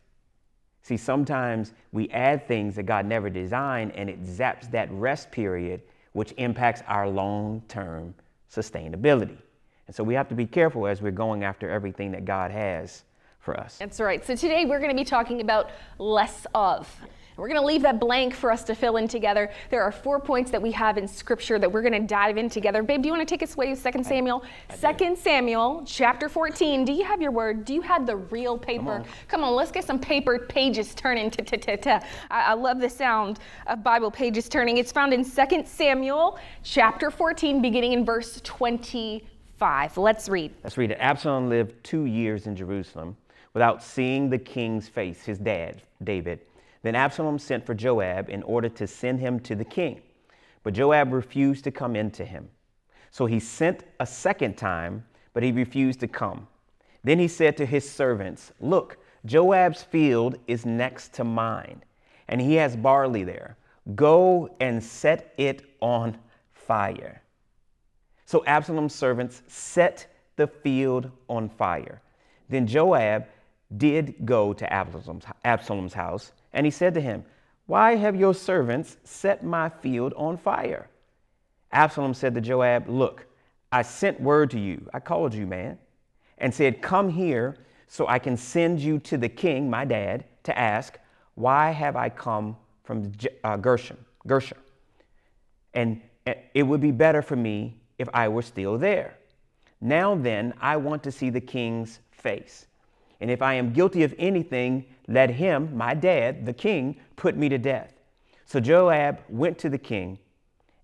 See, 0.81 0.97
sometimes 0.97 1.73
we 1.91 2.09
add 2.09 2.47
things 2.47 2.75
that 2.75 2.83
God 2.83 3.05
never 3.05 3.29
designed 3.29 3.91
and 3.91 4.09
it 4.09 4.23
zaps 4.23 4.71
that 4.71 4.91
rest 4.91 5.31
period, 5.31 5.83
which 6.13 6.33
impacts 6.37 6.81
our 6.87 7.07
long 7.07 7.61
term 7.67 8.15
sustainability. 8.51 9.37
And 9.85 9.95
so 9.95 10.03
we 10.03 10.15
have 10.15 10.27
to 10.29 10.35
be 10.35 10.47
careful 10.47 10.87
as 10.87 10.99
we're 10.99 11.11
going 11.11 11.43
after 11.43 11.69
everything 11.69 12.11
that 12.13 12.25
God 12.25 12.49
has 12.49 13.03
for 13.37 13.59
us. 13.59 13.77
That's 13.77 13.99
right. 13.99 14.25
So 14.25 14.35
today 14.35 14.65
we're 14.65 14.79
going 14.79 14.89
to 14.89 14.99
be 14.99 15.05
talking 15.05 15.41
about 15.41 15.69
less 15.99 16.47
of. 16.55 16.91
We're 17.39 17.47
going 17.47 17.61
to 17.61 17.65
leave 17.65 17.83
that 17.83 18.01
blank 18.01 18.33
for 18.33 18.51
us 18.51 18.63
to 18.65 18.75
fill 18.75 18.97
in 18.97 19.07
together. 19.07 19.49
There 19.69 19.81
are 19.81 19.93
four 19.93 20.19
points 20.19 20.51
that 20.51 20.61
we 20.61 20.71
have 20.73 20.97
in 20.97 21.07
scripture 21.07 21.57
that 21.57 21.71
we're 21.71 21.81
going 21.81 21.93
to 21.93 22.05
dive 22.05 22.37
in 22.37 22.49
together. 22.49 22.83
Babe, 22.83 23.01
do 23.01 23.07
you 23.07 23.13
want 23.13 23.25
to 23.25 23.33
take 23.33 23.41
us 23.41 23.55
away 23.55 23.69
with 23.69 23.81
2 23.81 24.03
Samuel? 24.03 24.43
I, 24.69 24.87
I 24.87 24.93
2 24.93 25.15
Samuel 25.15 25.83
chapter 25.85 26.27
14. 26.27 26.83
Do 26.83 26.91
you 26.91 27.05
have 27.05 27.21
your 27.21 27.31
word? 27.31 27.63
Do 27.63 27.73
you 27.73 27.81
have 27.81 28.05
the 28.05 28.17
real 28.17 28.57
paper? 28.57 28.83
Come 28.83 28.89
on, 28.89 29.05
Come 29.29 29.43
on 29.45 29.55
let's 29.55 29.71
get 29.71 29.85
some 29.85 29.99
paper 29.99 30.37
pages 30.39 30.93
turning. 30.93 31.31
I, 31.39 32.01
I 32.29 32.53
love 32.53 32.79
the 32.79 32.89
sound 32.89 33.39
of 33.67 33.83
Bible 33.83 34.11
pages 34.11 34.49
turning. 34.49 34.77
It's 34.77 34.91
found 34.91 35.13
in 35.13 35.23
2 35.23 35.63
Samuel 35.65 36.37
chapter 36.63 37.09
14, 37.09 37.61
beginning 37.61 37.93
in 37.93 38.03
verse 38.03 38.41
25. 38.43 39.97
Let's 39.97 40.27
read. 40.27 40.51
Let's 40.63 40.77
read 40.77 40.91
it. 40.91 40.97
Absalom 40.99 41.47
lived 41.47 41.81
two 41.85 42.03
years 42.05 42.47
in 42.47 42.55
Jerusalem 42.55 43.15
without 43.53 43.81
seeing 43.81 44.29
the 44.29 44.37
king's 44.37 44.89
face, 44.89 45.23
his 45.23 45.37
dad, 45.37 45.81
David. 46.03 46.41
Then 46.81 46.95
Absalom 46.95 47.39
sent 47.39 47.65
for 47.65 47.73
Joab 47.73 48.29
in 48.29 48.43
order 48.43 48.69
to 48.69 48.87
send 48.87 49.19
him 49.19 49.39
to 49.41 49.55
the 49.55 49.65
king. 49.65 50.01
But 50.63 50.73
Joab 50.73 51.11
refused 51.11 51.63
to 51.65 51.71
come 51.71 51.95
in 51.95 52.11
to 52.11 52.25
him. 52.25 52.49
So 53.11 53.25
he 53.25 53.39
sent 53.39 53.83
a 53.99 54.05
second 54.05 54.57
time, 54.57 55.03
but 55.33 55.43
he 55.43 55.51
refused 55.51 55.99
to 56.01 56.07
come. 56.07 56.47
Then 57.03 57.19
he 57.19 57.27
said 57.27 57.57
to 57.57 57.65
his 57.65 57.89
servants, 57.89 58.51
Look, 58.59 58.97
Joab's 59.25 59.83
field 59.83 60.37
is 60.47 60.65
next 60.65 61.13
to 61.13 61.23
mine, 61.23 61.83
and 62.27 62.39
he 62.39 62.55
has 62.55 62.75
barley 62.75 63.23
there. 63.23 63.57
Go 63.95 64.55
and 64.59 64.83
set 64.83 65.33
it 65.37 65.63
on 65.81 66.17
fire. 66.53 67.21
So 68.25 68.43
Absalom's 68.45 68.93
servants 68.93 69.41
set 69.47 70.07
the 70.35 70.47
field 70.47 71.11
on 71.27 71.49
fire. 71.49 72.01
Then 72.47 72.67
Joab 72.67 73.25
did 73.77 74.25
go 74.25 74.53
to 74.53 74.71
Absalom's, 74.71 75.25
Absalom's 75.43 75.93
house 75.93 76.31
and 76.53 76.65
he 76.65 76.71
said 76.71 76.93
to 76.95 77.01
him, 77.01 77.23
Why 77.65 77.95
have 77.95 78.15
your 78.15 78.33
servants 78.33 78.97
set 79.03 79.43
my 79.43 79.69
field 79.69 80.13
on 80.15 80.37
fire? 80.37 80.89
Absalom 81.71 82.13
said 82.13 82.33
to 82.35 82.41
Joab, 82.41 82.87
Look, 82.87 83.25
I 83.71 83.83
sent 83.83 84.19
word 84.19 84.49
to 84.51 84.59
you, 84.59 84.87
I 84.93 84.99
called 84.99 85.33
you, 85.33 85.45
man, 85.45 85.77
and 86.37 86.53
said, 86.53 86.81
Come 86.81 87.09
here 87.09 87.57
so 87.87 88.07
I 88.07 88.19
can 88.19 88.37
send 88.37 88.79
you 88.79 88.99
to 88.99 89.17
the 89.17 89.29
king, 89.29 89.69
my 89.69 89.85
dad, 89.85 90.25
to 90.43 90.57
ask, 90.57 90.97
Why 91.35 91.71
have 91.71 91.95
I 91.95 92.09
come 92.09 92.55
from 92.83 93.11
uh, 93.43 93.57
Gershom? 93.57 93.97
Gershom? 94.25 94.57
And 95.73 96.01
it 96.53 96.63
would 96.63 96.81
be 96.81 96.91
better 96.91 97.21
for 97.21 97.35
me 97.35 97.77
if 97.97 98.07
I 98.13 98.27
were 98.27 98.41
still 98.41 98.77
there. 98.77 99.15
Now 99.81 100.15
then, 100.15 100.53
I 100.59 100.77
want 100.77 101.03
to 101.03 101.11
see 101.11 101.29
the 101.29 101.41
king's 101.41 101.99
face. 102.11 102.67
And 103.21 103.29
if 103.29 103.41
I 103.41 103.55
am 103.55 103.73
guilty 103.73 104.03
of 104.03 104.13
anything, 104.17 104.85
let 105.07 105.29
him, 105.29 105.75
my 105.75 105.93
dad, 105.93 106.45
the 106.45 106.53
king, 106.53 106.97
put 107.15 107.35
me 107.35 107.49
to 107.49 107.57
death. 107.57 107.93
So 108.45 108.59
Joab 108.59 109.19
went 109.27 109.57
to 109.59 109.69
the 109.69 109.77
king 109.77 110.19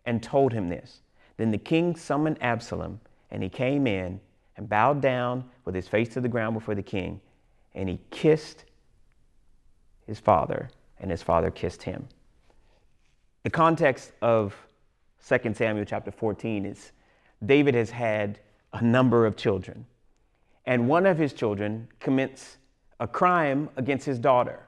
and 0.06 0.22
told 0.22 0.54
him 0.54 0.70
this. 0.70 1.01
Then 1.38 1.51
the 1.51 1.58
king 1.58 1.96
summoned 1.96 2.38
Absalom, 2.42 3.00
and 3.32 3.42
he 3.42 3.50
came 3.50 3.88
in 3.88 4.20
and 4.58 4.70
bowed 4.70 5.01
down 5.01 5.46
with 5.65 5.75
his 5.75 5.88
face 5.88 6.10
to 6.10 6.22
the 6.22 6.30
ground 6.30 6.54
before 6.54 6.75
the 6.75 6.84
king, 6.84 7.20
and 7.74 7.89
he 7.89 8.00
kissed 8.12 8.65
his 10.06 10.20
father, 10.20 10.70
and 11.00 11.12
his 11.12 11.22
father 11.22 11.51
kissed 11.51 11.84
him. 11.84 12.08
The 13.44 13.50
context 13.50 14.12
of 14.22 14.56
2 15.27 15.54
Samuel 15.54 15.86
chapter 15.86 16.12
14 16.12 16.65
is 16.65 16.92
David 17.46 17.75
has 17.75 17.89
had 17.89 18.40
a 18.74 18.81
number 18.81 19.25
of 19.25 19.36
children 19.36 19.86
and 20.66 20.88
one 20.88 21.06
of 21.06 21.18
his 21.18 21.34
children 21.34 21.88
commits 22.00 22.58
a 23.00 23.08
crime 23.08 23.70
against 23.75 24.06
his 24.06 24.20
daughter. 24.20 24.66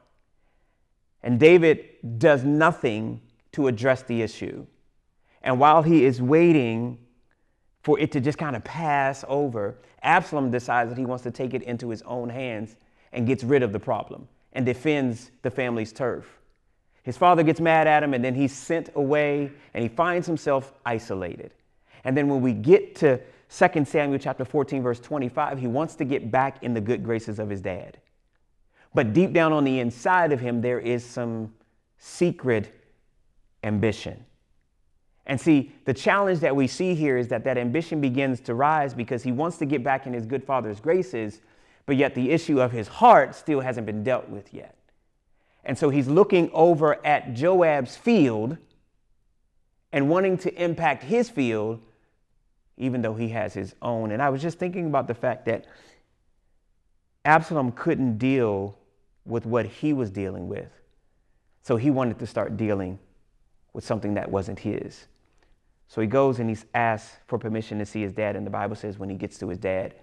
And 1.23 1.39
David 1.39 1.85
does 2.19 2.43
nothing 2.43 3.21
to 3.53 3.67
address 3.67 4.03
the 4.03 4.21
issue. 4.21 4.65
And 5.41 5.59
while 5.59 5.81
he 5.81 6.05
is 6.05 6.21
waiting 6.21 6.99
for 7.81 7.99
it 7.99 8.11
to 8.11 8.19
just 8.19 8.37
kind 8.37 8.55
of 8.55 8.63
pass 8.63 9.23
over, 9.27 9.77
Absalom 10.03 10.51
decides 10.51 10.89
that 10.89 10.97
he 10.97 11.05
wants 11.05 11.23
to 11.23 11.31
take 11.31 11.53
it 11.53 11.63
into 11.63 11.89
his 11.89 12.01
own 12.03 12.29
hands 12.29 12.75
and 13.13 13.25
gets 13.25 13.43
rid 13.43 13.63
of 13.63 13.71
the 13.71 13.79
problem 13.79 14.27
and 14.53 14.65
defends 14.65 15.31
the 15.41 15.49
family's 15.49 15.91
turf. 15.91 16.39
His 17.03 17.15
father 17.15 17.43
gets 17.43 17.61
mad 17.61 17.87
at 17.87 18.03
him 18.03 18.13
and 18.13 18.23
then 18.23 18.35
he's 18.35 18.51
sent 18.51 18.89
away 18.95 19.51
and 19.73 19.81
he 19.81 19.87
finds 19.87 20.27
himself 20.27 20.73
isolated. 20.85 21.53
And 22.03 22.15
then 22.15 22.27
when 22.27 22.41
we 22.41 22.53
get 22.53 22.95
to 22.97 23.19
2 23.49 23.85
Samuel 23.85 24.19
chapter 24.19 24.43
14, 24.43 24.83
verse 24.83 24.99
25, 24.99 25.59
he 25.59 25.67
wants 25.67 25.95
to 25.95 26.05
get 26.05 26.31
back 26.31 26.63
in 26.63 26.73
the 26.73 26.81
good 26.81 27.03
graces 27.03 27.39
of 27.39 27.49
his 27.49 27.61
dad. 27.61 27.97
But 28.93 29.13
deep 29.13 29.33
down 29.33 29.53
on 29.53 29.63
the 29.63 29.79
inside 29.79 30.31
of 30.31 30.39
him, 30.39 30.61
there 30.61 30.79
is 30.79 31.05
some 31.05 31.53
secret 31.97 32.73
ambition. 33.63 34.25
And 35.25 35.39
see, 35.39 35.73
the 35.85 35.93
challenge 35.93 36.39
that 36.39 36.55
we 36.55 36.67
see 36.67 36.95
here 36.95 37.17
is 37.17 37.27
that 37.29 37.43
that 37.43 37.57
ambition 37.57 37.99
begins 37.99 38.39
to 38.41 38.53
rise 38.53 38.93
because 38.93 39.23
he 39.23 39.31
wants 39.31 39.57
to 39.57 39.65
get 39.65 39.83
back 39.83 40.07
in 40.07 40.13
his 40.13 40.25
good 40.25 40.43
father's 40.43 40.79
graces, 40.79 41.41
but 41.85 41.97
yet 41.97 42.15
the 42.15 42.31
issue 42.31 42.61
of 42.61 42.71
his 42.71 42.87
heart 42.87 43.35
still 43.35 43.59
hasn't 43.59 43.85
been 43.85 44.03
dealt 44.03 44.29
with 44.29 44.53
yet. 44.53 44.77
And 45.63 45.77
so 45.77 45.89
he's 45.89 46.07
looking 46.07 46.49
over 46.53 47.05
at 47.05 47.33
Joab's 47.33 47.97
field 47.97 48.57
and 49.91 50.09
wanting 50.09 50.37
to 50.39 50.63
impact 50.63 51.03
his 51.03 51.29
field 51.29 51.81
even 52.77 53.01
though 53.01 53.15
he 53.15 53.29
has 53.29 53.53
his 53.53 53.75
own. 53.81 54.11
And 54.11 54.21
I 54.21 54.29
was 54.29 54.41
just 54.41 54.59
thinking 54.59 54.85
about 54.85 55.07
the 55.07 55.13
fact 55.13 55.45
that 55.45 55.65
Absalom 57.25 57.71
couldn't 57.71 58.17
deal 58.17 58.77
with 59.25 59.45
what 59.45 59.65
he 59.65 59.93
was 59.93 60.09
dealing 60.09 60.47
with. 60.47 60.71
So 61.63 61.75
he 61.75 61.89
wanted 61.89 62.19
to 62.19 62.27
start 62.27 62.55
dealing 62.55 62.99
with 63.73 63.83
something 63.83 64.13
that 64.13 64.31
wasn't 64.31 64.59
his. 64.59 65.07
So 65.87 66.01
he 66.01 66.07
goes 66.07 66.39
and 66.39 66.49
he's 66.49 66.65
asked 66.73 67.17
for 67.27 67.37
permission 67.37 67.79
to 67.79 67.85
see 67.85 68.01
his 68.01 68.13
dad. 68.13 68.35
And 68.35 68.45
the 68.45 68.51
Bible 68.51 68.75
says 68.75 68.97
when 68.97 69.09
he 69.09 69.15
gets 69.15 69.37
to 69.39 69.49
his 69.49 69.57
dad, 69.57 69.95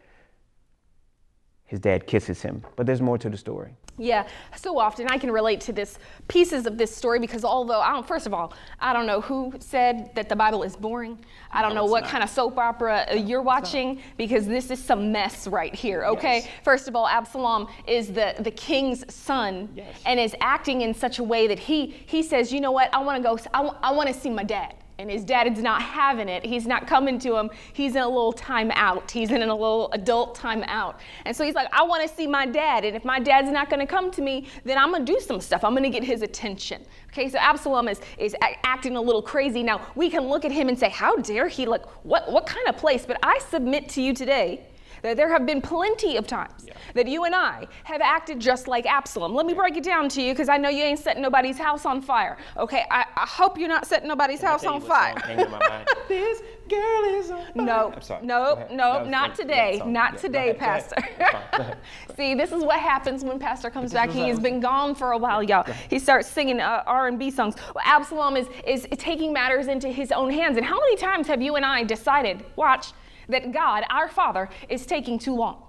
his 1.67 1.81
dad 1.81 2.07
kisses 2.07 2.43
him. 2.43 2.63
But 2.77 2.87
there's 2.87 3.01
more 3.01 3.19
to 3.19 3.31
the 3.31 3.37
story. 3.37 3.75
Yeah, 3.97 4.27
so 4.57 4.79
often 4.79 5.07
I 5.09 5.19
can 5.19 5.31
relate 5.31 5.61
to 5.63 5.73
this 5.73 5.99
pieces 6.27 6.67
of 6.67 6.77
this 6.77 6.95
story 6.95 7.21
because 7.21 7.45
although 7.45 7.81
I 7.81 7.93
don't, 7.93 8.07
first 8.07 8.27
of 8.27 8.35
all, 8.35 8.53
I 8.81 8.93
don't 8.93 9.07
know 9.07 9.21
who 9.21 9.55
said 9.61 10.11
that 10.17 10.29
the 10.29 10.35
Bible 10.35 10.65
is 10.65 10.75
boring. 10.75 11.17
I 11.53 11.63
don't 11.63 11.75
no, 11.75 11.83
know 11.83 11.91
what 11.91 12.03
not. 12.03 12.11
kind 12.11 12.25
of 12.25 12.31
soap 12.31 12.59
opera 12.59 13.07
uh, 13.09 13.15
no, 13.15 13.21
you're 13.21 13.43
watching 13.43 14.03
because 14.17 14.47
this 14.47 14.71
is 14.73 14.83
some 14.83 15.13
mess 15.13 15.47
right 15.47 15.73
here. 15.73 16.05
Okay, 16.07 16.39
yes. 16.39 16.49
first 16.65 16.89
of 16.89 16.97
all, 16.97 17.07
Absalom 17.07 17.69
is 17.87 18.09
the 18.09 18.35
the 18.41 18.51
king's 18.51 19.05
son 19.15 19.69
yes. 19.77 19.97
and 20.07 20.19
is 20.19 20.35
acting 20.41 20.83
in 20.83 20.93
such 20.93 21.21
a 21.21 21.23
way 21.23 21.47
that 21.47 21.61
he 21.61 21.87
he 22.07 22.23
says, 22.23 22.53
you 22.53 22.61
know 22.61 22.73
what, 22.73 22.93
I 22.93 22.99
want 22.99 23.23
to 23.23 23.29
go, 23.29 23.39
I, 23.55 23.91
I 23.91 23.93
want 23.93 24.09
to 24.09 24.15
see 24.15 24.31
my 24.31 24.45
dad 24.45 24.75
and 24.99 25.11
his 25.11 25.25
dad 25.25 25.51
is 25.51 25.63
not 25.63 25.83
having 25.83 26.29
it. 26.29 26.45
He's 26.45 26.67
not 26.67 26.87
coming 26.87 27.19
to 27.21 27.37
him. 27.37 27.51
He's 27.73 27.97
in 27.97 28.03
a 28.03 28.09
little 28.09 28.33
time 28.33 28.71
out. 28.75 29.11
He's 29.11 29.31
in 29.31 29.43
a 29.43 29.55
little 29.55 29.91
adult 29.93 30.35
time 30.35 30.63
out. 30.69 31.01
And 31.25 31.37
so 31.37 31.45
he's 31.45 31.55
like, 31.55 31.69
I 31.73 31.83
want 31.83 32.09
to 32.09 32.15
see 32.15 32.27
my 32.27 32.47
dad. 32.47 32.85
And 32.85 32.97
if 32.97 33.05
my 33.05 33.19
dad's 33.19 33.51
not 33.51 33.69
going 33.71 33.81
to 33.81 33.87
come 33.87 34.11
to 34.13 34.23
me, 34.23 34.47
then 34.65 34.79
I'm 34.79 34.91
going 34.91 35.05
to 35.05 35.13
do 35.13 35.19
some 35.21 35.41
stuff. 35.41 35.65
I'm 35.65 35.73
going 35.73 35.83
to 35.83 35.91
get 35.91 36.05
his 36.05 36.23
attention. 36.23 36.83
Okay, 37.09 37.29
so 37.29 37.39
Absalom 37.39 37.89
is, 37.89 38.01
is 38.19 38.37
acting 38.41 38.97
a 38.97 39.01
little 39.01 39.23
crazy. 39.23 39.63
Now, 39.63 39.85
we 39.97 40.09
can 40.11 40.29
look 40.29 40.45
at 40.45 40.53
him 40.53 40.69
and 40.69 40.79
say, 40.79 40.89
How 40.89 41.17
dare 41.17 41.49
he? 41.49 41.67
Like, 41.67 41.85
what, 42.05 42.31
what 42.31 42.47
kind 42.47 42.67
of 42.69 42.77
place? 42.77 43.05
But 43.05 43.19
I 43.23 43.39
submit 43.51 43.89
to 43.91 44.03
you 44.03 44.15
today 44.15 44.67
that 45.05 45.19
there 45.19 45.29
have 45.29 45.45
been 45.45 45.61
plenty 45.61 46.17
of 46.17 46.27
times 46.27 46.65
yeah. 46.67 46.73
that 46.95 47.07
you 47.07 47.25
and 47.25 47.35
I 47.35 47.67
have 47.85 48.01
acted 48.01 48.41
just 48.41 48.67
like 48.67 48.87
Absalom. 48.87 49.35
Let 49.35 49.45
me 49.45 49.53
break 49.53 49.77
it 49.77 49.85
down 49.85 50.09
to 50.09 50.23
you 50.23 50.33
because 50.33 50.49
I 50.49 50.57
know 50.57 50.71
you 50.71 50.83
ain't 50.83 50.99
setting 50.99 51.21
nobody's 51.21 51.59
house 51.59 51.85
on 51.85 52.01
fire. 52.01 52.39
Okay, 52.57 52.85
I, 52.91 53.05
I 53.15 53.27
hope 53.27 53.59
you're 53.59 53.69
not 53.69 53.87
setting 53.87 54.09
nobody's 54.09 54.41
house 54.41 54.65
on 54.65 54.81
fire. 54.81 55.15
this 56.09 56.41
girl 56.71 57.05
is 57.17 57.31
on 57.31 57.45
fire. 57.53 57.55
No, 57.55 57.95
no, 58.23 58.67
no, 58.73 59.05
not 59.05 59.35
today. 59.35 59.83
Not 59.85 60.17
today, 60.17 60.55
Pastor. 60.59 60.97
See, 62.17 62.35
this 62.35 62.51
is 62.51 62.65
what 62.65 62.81
happens 62.81 63.25
when 63.25 63.39
Pastor 63.39 63.69
comes 63.69 63.93
back. 63.93 64.09
He 64.09 64.29
has 64.29 64.41
been 64.41 64.59
gone 64.59 64.95
for 64.95 65.13
a 65.13 65.19
while, 65.19 65.43
y'all. 65.43 65.71
He 65.91 65.99
starts 65.99 66.29
singing 66.29 66.61
uh, 66.61 66.83
R&B 66.87 67.31
songs. 67.31 67.57
Well, 67.75 67.85
Absalom 67.85 68.39
is, 68.39 68.49
is 68.67 68.87
taking 68.97 69.35
matters 69.35 69.67
into 69.67 69.89
his 69.89 70.13
own 70.13 70.31
hands. 70.31 70.57
And 70.57 70.65
how 70.65 70.81
many 70.81 70.97
times 70.97 71.27
have 71.27 71.43
you 71.43 71.57
and 71.57 71.65
I 71.65 71.85
decided, 71.85 72.43
watch, 72.57 72.93
that 73.29 73.53
God, 73.53 73.85
our 73.91 74.09
Father, 74.09 74.49
is 74.69 74.87
taking 74.87 75.19
too 75.19 75.35
long. 75.35 75.63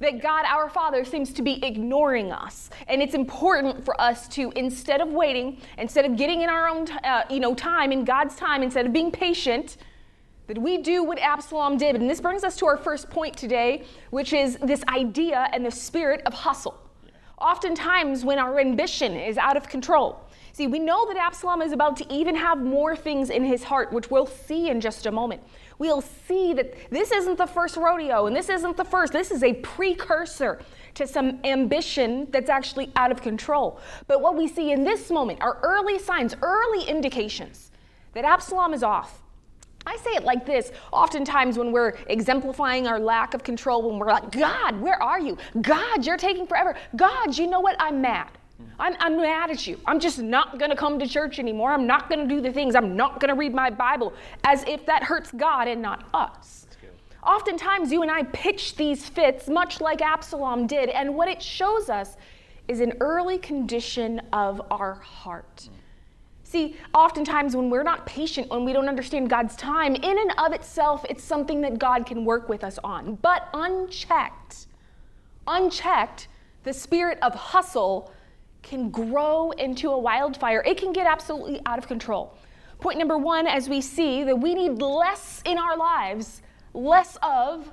that 0.00 0.20
God, 0.22 0.44
our 0.46 0.68
Father, 0.68 1.04
seems 1.04 1.32
to 1.34 1.42
be 1.42 1.64
ignoring 1.64 2.32
us. 2.32 2.70
And 2.88 3.02
it's 3.02 3.14
important 3.14 3.84
for 3.84 3.98
us 4.00 4.28
to, 4.28 4.52
instead 4.56 5.00
of 5.00 5.08
waiting, 5.08 5.60
instead 5.78 6.04
of 6.04 6.16
getting 6.16 6.42
in 6.42 6.50
our 6.50 6.68
own 6.68 6.86
uh, 7.04 7.22
you 7.30 7.40
know, 7.40 7.54
time, 7.54 7.92
in 7.92 8.04
God's 8.04 8.36
time, 8.36 8.62
instead 8.62 8.86
of 8.86 8.92
being 8.92 9.10
patient, 9.10 9.76
that 10.46 10.58
we 10.58 10.78
do 10.78 11.02
what 11.02 11.18
Absalom 11.18 11.76
did. 11.76 11.96
And 11.96 12.08
this 12.08 12.20
brings 12.20 12.44
us 12.44 12.56
to 12.56 12.66
our 12.66 12.76
first 12.76 13.10
point 13.10 13.36
today, 13.36 13.84
which 14.10 14.32
is 14.32 14.58
this 14.62 14.84
idea 14.88 15.48
and 15.52 15.64
the 15.64 15.70
spirit 15.70 16.22
of 16.26 16.34
hustle. 16.34 16.78
Oftentimes, 17.38 18.24
when 18.24 18.38
our 18.38 18.58
ambition 18.60 19.14
is 19.14 19.36
out 19.36 19.56
of 19.56 19.68
control, 19.68 20.24
see, 20.52 20.66
we 20.66 20.78
know 20.78 21.06
that 21.08 21.18
Absalom 21.18 21.60
is 21.60 21.72
about 21.72 21.96
to 21.98 22.14
even 22.14 22.34
have 22.34 22.58
more 22.58 22.96
things 22.96 23.28
in 23.28 23.44
his 23.44 23.62
heart, 23.64 23.92
which 23.92 24.10
we'll 24.10 24.26
see 24.26 24.70
in 24.70 24.80
just 24.80 25.04
a 25.04 25.10
moment 25.10 25.42
we'll 25.78 26.00
see 26.00 26.52
that 26.54 26.90
this 26.90 27.12
isn't 27.12 27.38
the 27.38 27.46
first 27.46 27.76
rodeo 27.76 28.26
and 28.26 28.34
this 28.34 28.48
isn't 28.48 28.76
the 28.76 28.84
first. 28.84 29.12
This 29.12 29.30
is 29.30 29.42
a 29.42 29.54
precursor 29.54 30.60
to 30.94 31.06
some 31.06 31.40
ambition 31.44 32.26
that's 32.30 32.50
actually 32.50 32.90
out 32.96 33.12
of 33.12 33.22
control. 33.22 33.80
But 34.06 34.20
what 34.20 34.36
we 34.36 34.48
see 34.48 34.72
in 34.72 34.84
this 34.84 35.10
moment 35.10 35.40
are 35.42 35.58
early 35.62 35.98
signs, 35.98 36.34
early 36.42 36.84
indications 36.84 37.70
that 38.14 38.24
Absalom 38.24 38.72
is 38.72 38.82
off. 38.82 39.22
I 39.86 39.96
say 39.98 40.10
it 40.12 40.24
like 40.24 40.44
this 40.44 40.72
oftentimes 40.92 41.58
when 41.58 41.70
we're 41.70 41.96
exemplifying 42.08 42.88
our 42.88 42.98
lack 42.98 43.34
of 43.34 43.44
control, 43.44 43.88
when 43.88 43.98
we're 43.98 44.08
like, 44.08 44.32
God, 44.32 44.80
where 44.80 45.00
are 45.00 45.20
you? 45.20 45.38
God, 45.60 46.04
you're 46.04 46.16
taking 46.16 46.46
forever. 46.46 46.74
God, 46.96 47.38
you 47.38 47.46
know 47.46 47.60
what? 47.60 47.76
I'm 47.78 48.00
mad. 48.00 48.30
I'm, 48.78 48.94
I'm 49.00 49.16
mad 49.16 49.50
at 49.50 49.66
you. 49.66 49.78
I'm 49.86 50.00
just 50.00 50.18
not 50.18 50.58
going 50.58 50.70
to 50.70 50.76
come 50.76 50.98
to 50.98 51.06
church 51.06 51.38
anymore. 51.38 51.72
I'm 51.72 51.86
not 51.86 52.08
going 52.08 52.26
to 52.26 52.34
do 52.34 52.40
the 52.40 52.52
things. 52.52 52.74
I'm 52.74 52.96
not 52.96 53.20
going 53.20 53.28
to 53.28 53.34
read 53.34 53.54
my 53.54 53.70
Bible 53.70 54.12
as 54.44 54.64
if 54.64 54.86
that 54.86 55.02
hurts 55.02 55.30
God 55.32 55.68
and 55.68 55.82
not 55.82 56.08
us. 56.14 56.66
Oftentimes, 57.22 57.90
you 57.90 58.02
and 58.02 58.10
I 58.10 58.22
pitch 58.22 58.76
these 58.76 59.08
fits 59.08 59.48
much 59.48 59.80
like 59.80 60.00
Absalom 60.00 60.68
did, 60.68 60.88
and 60.90 61.14
what 61.16 61.28
it 61.28 61.42
shows 61.42 61.90
us 61.90 62.16
is 62.68 62.80
an 62.80 62.92
early 63.00 63.38
condition 63.38 64.20
of 64.32 64.62
our 64.70 64.94
heart. 64.94 65.68
Hmm. 65.68 65.74
See, 66.44 66.76
oftentimes 66.94 67.56
when 67.56 67.68
we're 67.70 67.82
not 67.82 68.06
patient, 68.06 68.48
when 68.48 68.64
we 68.64 68.72
don't 68.72 68.88
understand 68.88 69.28
God's 69.28 69.56
time, 69.56 69.96
in 69.96 70.18
and 70.18 70.32
of 70.38 70.52
itself, 70.52 71.04
it's 71.10 71.24
something 71.24 71.60
that 71.62 71.78
God 71.78 72.06
can 72.06 72.24
work 72.24 72.48
with 72.48 72.62
us 72.62 72.78
on. 72.84 73.16
But 73.16 73.48
unchecked, 73.52 74.68
unchecked, 75.48 76.28
the 76.62 76.72
spirit 76.72 77.18
of 77.22 77.34
hustle 77.34 78.12
can 78.66 78.90
grow 78.90 79.52
into 79.52 79.92
a 79.92 79.98
wildfire. 79.98 80.62
It 80.66 80.76
can 80.76 80.92
get 80.92 81.06
absolutely 81.06 81.60
out 81.66 81.78
of 81.78 81.86
control. 81.86 82.36
Point 82.80 82.98
number 82.98 83.16
one, 83.16 83.46
as 83.46 83.68
we 83.68 83.80
see 83.80 84.24
that 84.24 84.36
we 84.36 84.54
need 84.54 84.82
less 84.82 85.40
in 85.44 85.56
our 85.56 85.76
lives, 85.76 86.42
less 86.74 87.16
of 87.22 87.72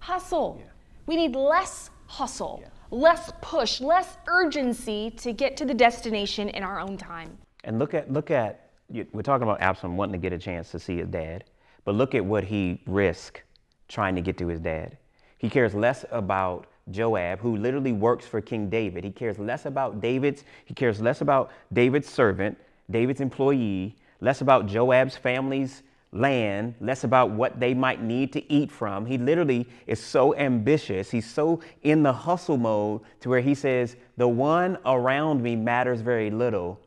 hustle. 0.00 0.56
Yeah. 0.58 0.66
We 1.06 1.16
need 1.16 1.36
less 1.36 1.90
hustle, 2.06 2.58
yeah. 2.60 2.68
less 2.90 3.32
push, 3.40 3.80
less 3.80 4.18
urgency 4.26 5.10
to 5.18 5.32
get 5.32 5.56
to 5.58 5.64
the 5.64 5.74
destination 5.74 6.48
in 6.48 6.64
our 6.64 6.80
own 6.80 6.96
time. 6.96 7.38
And 7.64 7.78
look 7.78 7.94
at, 7.94 8.12
look 8.12 8.30
at, 8.32 8.70
we're 9.12 9.22
talking 9.22 9.44
about 9.44 9.60
Absalom 9.62 9.96
wanting 9.96 10.12
to 10.12 10.18
get 10.18 10.32
a 10.32 10.38
chance 10.38 10.72
to 10.72 10.78
see 10.80 10.98
his 10.98 11.08
dad, 11.08 11.44
but 11.84 11.94
look 11.94 12.16
at 12.16 12.24
what 12.24 12.42
he 12.42 12.82
risked 12.86 13.42
trying 13.88 14.16
to 14.16 14.20
get 14.20 14.36
to 14.38 14.48
his 14.48 14.58
dad. 14.58 14.98
He 15.38 15.48
cares 15.48 15.72
less 15.72 16.04
about 16.10 16.66
Joab, 16.90 17.38
who 17.38 17.56
literally 17.56 17.92
works 17.92 18.26
for 18.26 18.40
King 18.40 18.68
David. 18.68 19.04
He 19.04 19.10
cares 19.10 19.38
less 19.38 19.66
about 19.66 20.00
David's, 20.00 20.44
he 20.64 20.74
cares 20.74 21.00
less 21.00 21.20
about 21.20 21.50
David's 21.72 22.08
servant, 22.08 22.58
David's 22.90 23.20
employee, 23.20 23.96
less 24.20 24.40
about 24.40 24.66
Joab's 24.66 25.16
family's 25.16 25.82
land, 26.12 26.74
less 26.80 27.04
about 27.04 27.30
what 27.30 27.58
they 27.58 27.72
might 27.72 28.02
need 28.02 28.32
to 28.34 28.52
eat 28.52 28.70
from. 28.70 29.06
He 29.06 29.16
literally 29.16 29.66
is 29.86 30.00
so 30.00 30.34
ambitious. 30.34 31.10
He's 31.10 31.28
so 31.28 31.60
in 31.82 32.02
the 32.02 32.12
hustle 32.12 32.58
mode 32.58 33.00
to 33.20 33.28
where 33.28 33.40
he 33.40 33.54
says, 33.54 33.96
The 34.16 34.28
one 34.28 34.78
around 34.84 35.42
me 35.42 35.56
matters 35.56 36.00
very 36.00 36.30
little, 36.30 36.78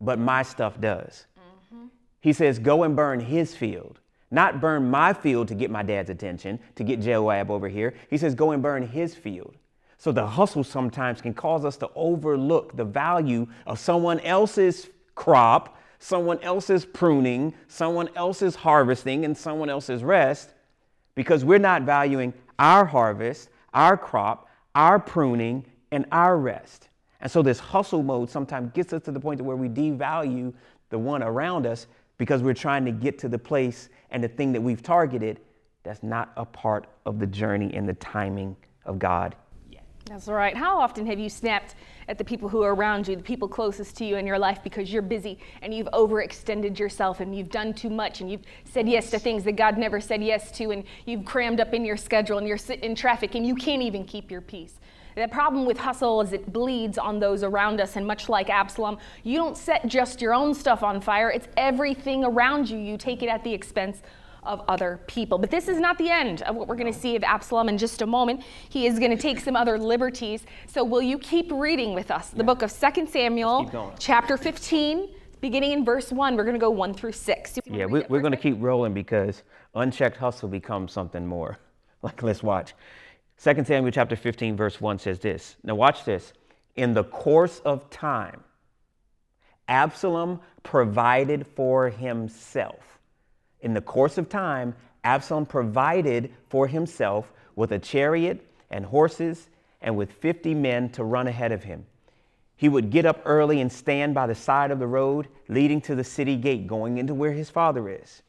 but 0.00 0.18
my 0.18 0.42
stuff 0.42 0.80
does. 0.80 1.26
Mm-hmm. 1.38 1.86
He 2.20 2.32
says, 2.32 2.58
Go 2.58 2.82
and 2.82 2.96
burn 2.96 3.20
his 3.20 3.54
field 3.54 4.00
not 4.32 4.60
burn 4.60 4.90
my 4.90 5.12
field 5.12 5.48
to 5.48 5.54
get 5.54 5.70
my 5.70 5.82
dad's 5.82 6.10
attention, 6.10 6.58
to 6.76 6.84
get 6.84 7.00
Joab 7.00 7.50
over 7.50 7.68
here. 7.68 7.94
He 8.08 8.16
says, 8.16 8.34
go 8.34 8.52
and 8.52 8.62
burn 8.62 8.86
his 8.86 9.14
field. 9.14 9.54
So 9.98 10.10
the 10.10 10.26
hustle 10.26 10.64
sometimes 10.64 11.20
can 11.20 11.34
cause 11.34 11.64
us 11.64 11.76
to 11.76 11.90
overlook 11.94 12.76
the 12.76 12.84
value 12.84 13.46
of 13.66 13.78
someone 13.78 14.18
else's 14.20 14.88
crop, 15.14 15.78
someone 16.00 16.40
else's 16.40 16.84
pruning, 16.84 17.54
someone 17.68 18.08
else's 18.16 18.56
harvesting, 18.56 19.24
and 19.24 19.36
someone 19.36 19.70
else's 19.70 20.02
rest 20.02 20.54
because 21.14 21.44
we're 21.44 21.58
not 21.58 21.82
valuing 21.82 22.32
our 22.58 22.84
harvest, 22.84 23.50
our 23.74 23.96
crop, 23.96 24.48
our 24.74 24.98
pruning, 24.98 25.64
and 25.90 26.06
our 26.10 26.36
rest. 26.36 26.88
And 27.20 27.30
so 27.30 27.42
this 27.42 27.60
hustle 27.60 28.02
mode 28.02 28.30
sometimes 28.30 28.72
gets 28.72 28.92
us 28.92 29.02
to 29.02 29.12
the 29.12 29.20
point 29.20 29.40
where 29.40 29.56
we 29.56 29.68
devalue 29.68 30.52
the 30.90 30.98
one 30.98 31.22
around 31.22 31.66
us 31.66 31.86
because 32.22 32.40
we're 32.40 32.54
trying 32.54 32.84
to 32.84 32.92
get 32.92 33.18
to 33.18 33.28
the 33.28 33.36
place 33.36 33.88
and 34.12 34.22
the 34.22 34.28
thing 34.28 34.52
that 34.52 34.60
we've 34.60 34.80
targeted 34.80 35.40
that's 35.82 36.04
not 36.04 36.32
a 36.36 36.44
part 36.44 36.86
of 37.04 37.18
the 37.18 37.26
journey 37.26 37.74
and 37.74 37.88
the 37.88 37.94
timing 37.94 38.54
of 38.84 39.00
God 39.00 39.34
yet. 39.68 39.82
That's 40.04 40.28
right. 40.28 40.56
How 40.56 40.78
often 40.78 41.04
have 41.06 41.18
you 41.18 41.28
snapped 41.28 41.74
at 42.06 42.18
the 42.18 42.24
people 42.24 42.48
who 42.48 42.62
are 42.62 42.76
around 42.76 43.08
you, 43.08 43.16
the 43.16 43.24
people 43.24 43.48
closest 43.48 43.96
to 43.96 44.04
you 44.04 44.18
in 44.18 44.24
your 44.24 44.38
life, 44.38 44.60
because 44.62 44.92
you're 44.92 45.02
busy 45.02 45.36
and 45.62 45.74
you've 45.74 45.88
overextended 45.92 46.78
yourself 46.78 47.18
and 47.18 47.36
you've 47.36 47.50
done 47.50 47.74
too 47.74 47.90
much 47.90 48.20
and 48.20 48.30
you've 48.30 48.44
said 48.62 48.88
yes 48.88 49.10
to 49.10 49.18
things 49.18 49.42
that 49.42 49.56
God 49.56 49.76
never 49.76 50.00
said 50.00 50.22
yes 50.22 50.52
to 50.52 50.70
and 50.70 50.84
you've 51.06 51.24
crammed 51.24 51.58
up 51.58 51.74
in 51.74 51.84
your 51.84 51.96
schedule 51.96 52.38
and 52.38 52.46
you're 52.46 52.56
sitting 52.56 52.84
in 52.84 52.94
traffic 52.94 53.34
and 53.34 53.44
you 53.44 53.56
can't 53.56 53.82
even 53.82 54.04
keep 54.04 54.30
your 54.30 54.42
peace? 54.42 54.78
The 55.14 55.28
problem 55.28 55.66
with 55.66 55.78
hustle 55.78 56.20
is 56.20 56.32
it 56.32 56.52
bleeds 56.52 56.98
on 56.98 57.18
those 57.18 57.42
around 57.42 57.80
us, 57.80 57.96
and 57.96 58.06
much 58.06 58.28
like 58.28 58.48
Absalom, 58.48 58.98
you 59.22 59.36
don't 59.36 59.56
set 59.56 59.86
just 59.86 60.20
your 60.20 60.34
own 60.34 60.54
stuff 60.54 60.82
on 60.82 61.00
fire, 61.00 61.30
it's 61.30 61.48
everything 61.56 62.24
around 62.24 62.68
you. 62.70 62.78
You 62.78 62.96
take 62.96 63.22
it 63.22 63.28
at 63.28 63.44
the 63.44 63.52
expense 63.52 64.02
of 64.42 64.62
other 64.68 65.00
people. 65.06 65.38
But 65.38 65.50
this 65.50 65.68
is 65.68 65.78
not 65.78 65.98
the 65.98 66.10
end 66.10 66.42
of 66.42 66.56
what 66.56 66.66
we're 66.66 66.76
going 66.76 66.92
to 66.92 66.98
see 66.98 67.14
of 67.14 67.22
Absalom 67.22 67.68
in 67.68 67.78
just 67.78 68.02
a 68.02 68.06
moment. 68.06 68.42
He 68.68 68.86
is 68.86 68.98
going 68.98 69.10
to 69.10 69.16
take 69.16 69.38
some 69.38 69.54
other 69.54 69.78
liberties. 69.78 70.44
So 70.66 70.82
will 70.82 71.02
you 71.02 71.18
keep 71.18 71.50
reading 71.52 71.94
with 71.94 72.10
us? 72.10 72.30
The 72.30 72.38
yeah. 72.38 72.42
book 72.42 72.62
of 72.62 72.72
2 72.72 73.06
Samuel, 73.06 73.94
chapter 73.98 74.36
15, 74.36 75.08
beginning 75.40 75.72
in 75.72 75.84
verse 75.84 76.10
1. 76.10 76.36
We're 76.36 76.44
going 76.44 76.54
to 76.54 76.60
go 76.60 76.70
1 76.70 76.94
through 76.94 77.12
6. 77.12 77.58
Yeah, 77.66 77.86
we, 77.86 78.02
we're 78.08 78.20
going 78.20 78.32
to 78.32 78.36
keep 78.36 78.56
rolling 78.58 78.94
because 78.94 79.42
unchecked 79.74 80.16
hustle 80.16 80.48
becomes 80.48 80.92
something 80.92 81.26
more. 81.26 81.58
Like, 82.04 82.20
let's 82.24 82.42
watch. 82.42 82.74
2 83.42 83.64
Samuel 83.64 83.90
chapter 83.90 84.14
15, 84.14 84.56
verse 84.56 84.80
1 84.80 85.00
says 85.00 85.18
this. 85.18 85.56
Now, 85.64 85.74
watch 85.74 86.04
this. 86.04 86.32
In 86.76 86.94
the 86.94 87.02
course 87.02 87.60
of 87.64 87.90
time, 87.90 88.44
Absalom 89.66 90.38
provided 90.62 91.44
for 91.56 91.90
himself. 91.90 93.00
In 93.60 93.74
the 93.74 93.80
course 93.80 94.16
of 94.16 94.28
time, 94.28 94.76
Absalom 95.02 95.46
provided 95.46 96.32
for 96.50 96.68
himself 96.68 97.32
with 97.56 97.72
a 97.72 97.80
chariot 97.80 98.46
and 98.70 98.86
horses 98.86 99.48
and 99.80 99.96
with 99.96 100.12
50 100.12 100.54
men 100.54 100.88
to 100.90 101.02
run 101.02 101.26
ahead 101.26 101.50
of 101.50 101.64
him. 101.64 101.84
He 102.54 102.68
would 102.68 102.90
get 102.90 103.06
up 103.06 103.22
early 103.24 103.60
and 103.60 103.72
stand 103.72 104.14
by 104.14 104.28
the 104.28 104.36
side 104.36 104.70
of 104.70 104.78
the 104.78 104.86
road 104.86 105.26
leading 105.48 105.80
to 105.80 105.96
the 105.96 106.04
city 106.04 106.36
gate, 106.36 106.68
going 106.68 106.98
into 106.98 107.12
where 107.12 107.32
his 107.32 107.50
father 107.50 107.88
is. 107.88 108.22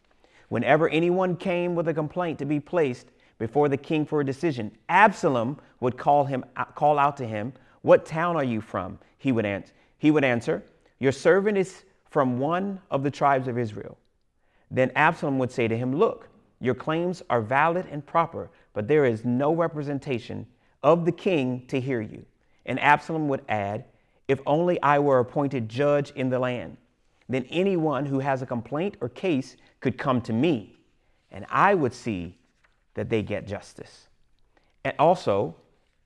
Whenever 0.50 0.90
anyone 0.90 1.36
came 1.36 1.76
with 1.76 1.88
a 1.88 1.94
complaint 1.94 2.40
to 2.40 2.46
be 2.46 2.60
placed, 2.60 3.10
before 3.44 3.68
the 3.68 3.76
king 3.76 4.06
for 4.06 4.22
a 4.22 4.26
decision. 4.26 4.72
Absalom 4.88 5.60
would 5.82 5.98
call 5.98 6.24
him 6.24 6.46
uh, 6.56 6.64
call 6.64 6.98
out 6.98 7.18
to 7.18 7.28
him, 7.28 7.52
"What 7.82 8.06
town 8.06 8.38
are 8.38 8.44
you 8.44 8.62
from?" 8.62 9.00
He 9.18 9.34
would 9.34 9.46
he 9.98 10.12
would 10.12 10.24
answer, 10.24 10.64
"Your 10.98 11.12
servant 11.12 11.58
is 11.58 11.84
from 12.10 12.40
one 12.40 12.80
of 12.90 13.04
the 13.04 13.12
tribes 13.12 13.50
of 13.50 13.58
Israel." 13.58 13.98
Then 14.72 14.94
Absalom 14.96 15.40
would 15.40 15.52
say 15.52 15.68
to 15.68 15.78
him, 15.78 15.94
"Look, 15.94 16.30
your 16.62 16.74
claims 16.74 17.22
are 17.30 17.42
valid 17.42 17.86
and 17.92 18.06
proper, 18.06 18.50
but 18.72 18.88
there 18.88 19.04
is 19.04 19.26
no 19.26 19.54
representation 19.54 20.48
of 20.82 21.04
the 21.04 21.12
king 21.12 21.68
to 21.68 21.82
hear 21.82 22.00
you." 22.00 22.24
And 22.66 22.80
Absalom 22.80 23.28
would 23.28 23.44
add, 23.50 23.84
"If 24.30 24.40
only 24.46 24.82
I 24.82 25.00
were 25.00 25.20
appointed 25.20 25.68
judge 25.68 26.12
in 26.12 26.30
the 26.30 26.40
land, 26.40 26.78
then 27.28 27.46
anyone 27.50 28.06
who 28.06 28.20
has 28.20 28.42
a 28.42 28.46
complaint 28.46 28.96
or 29.02 29.10
case 29.10 29.58
could 29.82 29.98
come 29.98 30.22
to 30.22 30.32
me, 30.32 30.78
and 31.30 31.46
I 31.50 31.74
would 31.74 31.94
see 31.94 32.38
that 32.94 33.10
they 33.10 33.22
get 33.22 33.48
justice. 33.48 34.08
And 34.84 34.94
also, 35.00 35.56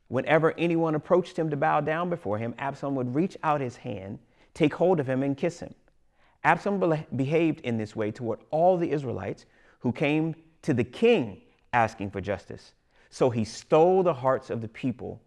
whenever 0.07 0.53
anyone 0.57 0.95
approached 0.95 1.37
him 1.37 1.49
to 1.49 1.57
bow 1.57 1.81
down 1.81 2.09
before 2.09 2.37
him, 2.37 2.53
Absalom 2.57 2.95
would 2.95 3.13
reach 3.13 3.37
out 3.43 3.61
his 3.61 3.75
hand, 3.77 4.19
take 4.53 4.73
hold 4.73 4.99
of 4.99 5.07
him, 5.07 5.23
and 5.23 5.35
kiss 5.35 5.59
him. 5.59 5.73
Absalom 6.43 7.05
behaved 7.15 7.61
in 7.61 7.77
this 7.77 7.95
way 7.95 8.11
toward 8.11 8.39
all 8.51 8.77
the 8.77 8.91
Israelites 8.91 9.45
who 9.79 9.91
came 9.91 10.35
to 10.61 10.73
the 10.73 10.83
king 10.83 11.41
asking 11.73 12.11
for 12.11 12.21
justice. 12.21 12.73
So 13.09 13.29
he 13.29 13.43
stole 13.43 14.03
the 14.03 14.13
hearts 14.13 14.49
of 14.49 14.61
the 14.61 14.67
people 14.67 15.21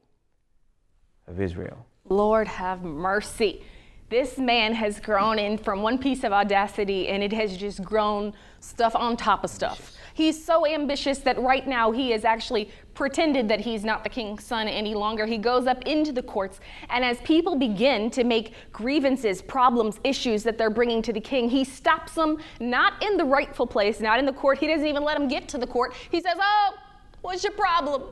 of 1.26 1.40
Israel. 1.40 1.86
Lord 2.08 2.46
have 2.46 2.82
mercy. 2.82 3.62
This 4.10 4.38
man 4.38 4.74
has 4.74 4.98
grown 4.98 5.38
in 5.38 5.56
from 5.56 5.82
one 5.82 5.96
piece 5.96 6.24
of 6.24 6.32
audacity 6.32 7.06
and 7.06 7.22
it 7.22 7.32
has 7.32 7.56
just 7.56 7.84
grown 7.84 8.34
stuff 8.58 8.96
on 8.96 9.16
top 9.16 9.44
of 9.44 9.50
stuff. 9.50 9.96
He's 10.14 10.44
so 10.44 10.66
ambitious 10.66 11.20
that 11.20 11.40
right 11.40 11.64
now 11.64 11.92
he 11.92 12.10
has 12.10 12.24
actually 12.24 12.72
pretended 12.94 13.46
that 13.46 13.60
he's 13.60 13.84
not 13.84 14.02
the 14.02 14.10
king's 14.10 14.42
son 14.42 14.66
any 14.66 14.96
longer. 14.96 15.26
He 15.26 15.38
goes 15.38 15.68
up 15.68 15.86
into 15.86 16.10
the 16.10 16.24
courts, 16.24 16.58
and 16.88 17.04
as 17.04 17.20
people 17.20 17.54
begin 17.54 18.10
to 18.10 18.24
make 18.24 18.54
grievances, 18.72 19.40
problems, 19.40 20.00
issues 20.02 20.42
that 20.42 20.58
they're 20.58 20.70
bringing 20.70 21.02
to 21.02 21.12
the 21.12 21.20
king, 21.20 21.48
he 21.48 21.62
stops 21.62 22.14
them 22.14 22.38
not 22.58 23.00
in 23.04 23.16
the 23.16 23.24
rightful 23.24 23.66
place, 23.66 24.00
not 24.00 24.18
in 24.18 24.26
the 24.26 24.32
court. 24.32 24.58
He 24.58 24.66
doesn't 24.66 24.86
even 24.86 25.04
let 25.04 25.16
them 25.16 25.28
get 25.28 25.46
to 25.50 25.58
the 25.58 25.68
court. 25.68 25.94
He 26.10 26.20
says, 26.20 26.34
Oh, 26.38 26.74
what's 27.22 27.44
your 27.44 27.52
problem? 27.52 28.02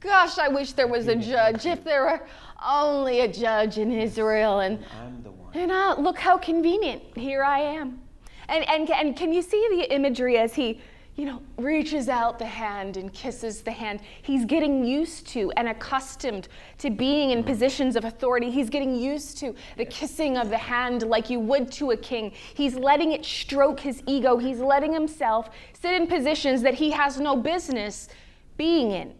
Gosh, 0.00 0.36
I 0.36 0.48
wish 0.48 0.72
there 0.72 0.88
was 0.88 1.06
a 1.06 1.14
judge. 1.14 1.64
If 1.64 1.84
there 1.84 2.02
were 2.02 2.26
only 2.64 3.20
a 3.20 3.28
judge 3.28 3.78
in 3.78 3.92
Israel. 3.92 4.60
And, 4.60 4.78
and 5.54 5.70
uh, 5.70 5.94
look 5.98 6.18
how 6.18 6.36
convenient. 6.36 7.02
Here 7.16 7.42
I 7.42 7.60
am. 7.60 8.00
And, 8.48 8.68
and, 8.68 8.90
and 8.90 9.16
can 9.16 9.32
you 9.32 9.40
see 9.40 9.66
the 9.70 9.94
imagery 9.94 10.36
as 10.36 10.54
he, 10.54 10.80
you 11.16 11.24
know, 11.24 11.40
reaches 11.56 12.08
out 12.08 12.38
the 12.38 12.46
hand 12.46 12.96
and 12.96 13.12
kisses 13.12 13.62
the 13.62 13.70
hand? 13.70 14.00
He's 14.22 14.44
getting 14.44 14.84
used 14.84 15.28
to 15.28 15.50
and 15.56 15.68
accustomed 15.68 16.48
to 16.78 16.90
being 16.90 17.30
in 17.30 17.44
positions 17.44 17.96
of 17.96 18.04
authority. 18.04 18.50
He's 18.50 18.68
getting 18.68 18.94
used 18.96 19.38
to 19.38 19.54
the 19.76 19.84
kissing 19.86 20.36
of 20.36 20.50
the 20.50 20.58
hand 20.58 21.04
like 21.04 21.30
you 21.30 21.40
would 21.40 21.70
to 21.72 21.92
a 21.92 21.96
king. 21.96 22.32
He's 22.54 22.74
letting 22.74 23.12
it 23.12 23.24
stroke 23.24 23.80
his 23.80 24.02
ego. 24.06 24.36
He's 24.36 24.58
letting 24.58 24.92
himself 24.92 25.50
sit 25.80 25.94
in 25.94 26.06
positions 26.06 26.62
that 26.62 26.74
he 26.74 26.90
has 26.90 27.18
no 27.18 27.36
business 27.36 28.08
being 28.56 28.90
in. 28.90 29.14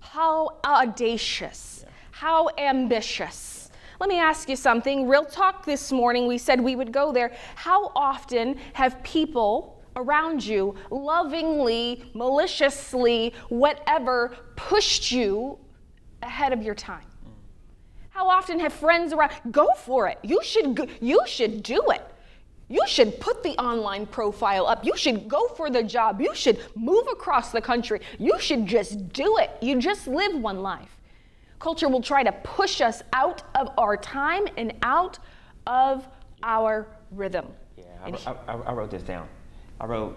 How 0.00 0.60
audacious, 0.64 1.84
how 2.12 2.50
ambitious. 2.58 3.67
Let 4.00 4.08
me 4.08 4.20
ask 4.20 4.48
you 4.48 4.54
something. 4.54 5.08
Real 5.08 5.24
talk 5.24 5.64
this 5.64 5.90
morning, 5.90 6.28
we 6.28 6.38
said 6.38 6.60
we 6.60 6.76
would 6.76 6.92
go 6.92 7.12
there. 7.12 7.32
How 7.56 7.90
often 7.96 8.56
have 8.74 9.02
people 9.02 9.82
around 9.96 10.44
you 10.44 10.76
lovingly, 10.90 12.04
maliciously, 12.14 13.34
whatever, 13.48 14.36
pushed 14.54 15.10
you 15.10 15.58
ahead 16.22 16.52
of 16.52 16.62
your 16.62 16.76
time? 16.76 17.06
How 18.10 18.28
often 18.28 18.60
have 18.60 18.72
friends 18.72 19.12
around 19.12 19.32
go 19.50 19.68
for 19.76 20.06
it? 20.06 20.18
You 20.22 20.40
should 20.44 20.76
go, 20.76 20.86
you 21.00 21.20
should 21.26 21.64
do 21.64 21.82
it. 21.90 22.02
You 22.68 22.86
should 22.86 23.18
put 23.18 23.42
the 23.42 23.56
online 23.60 24.06
profile 24.06 24.66
up. 24.66 24.84
You 24.84 24.96
should 24.96 25.26
go 25.26 25.48
for 25.48 25.70
the 25.70 25.82
job. 25.82 26.20
You 26.20 26.34
should 26.34 26.60
move 26.76 27.06
across 27.10 27.50
the 27.50 27.60
country. 27.60 28.00
You 28.18 28.38
should 28.38 28.66
just 28.66 29.12
do 29.12 29.38
it. 29.38 29.50
You 29.60 29.80
just 29.80 30.06
live 30.06 30.34
one 30.34 30.60
life. 30.60 30.97
Culture 31.58 31.88
will 31.88 32.02
try 32.02 32.22
to 32.22 32.32
push 32.32 32.80
us 32.80 33.02
out 33.12 33.42
of 33.54 33.70
our 33.78 33.96
time 33.96 34.46
and 34.56 34.72
out 34.82 35.18
of 35.66 36.06
our 36.42 36.86
rhythm. 37.10 37.46
Yeah, 37.76 37.84
I, 38.04 38.52
I, 38.52 38.54
I 38.54 38.72
wrote 38.72 38.90
this 38.90 39.02
down. 39.02 39.28
I 39.80 39.86
wrote 39.86 40.16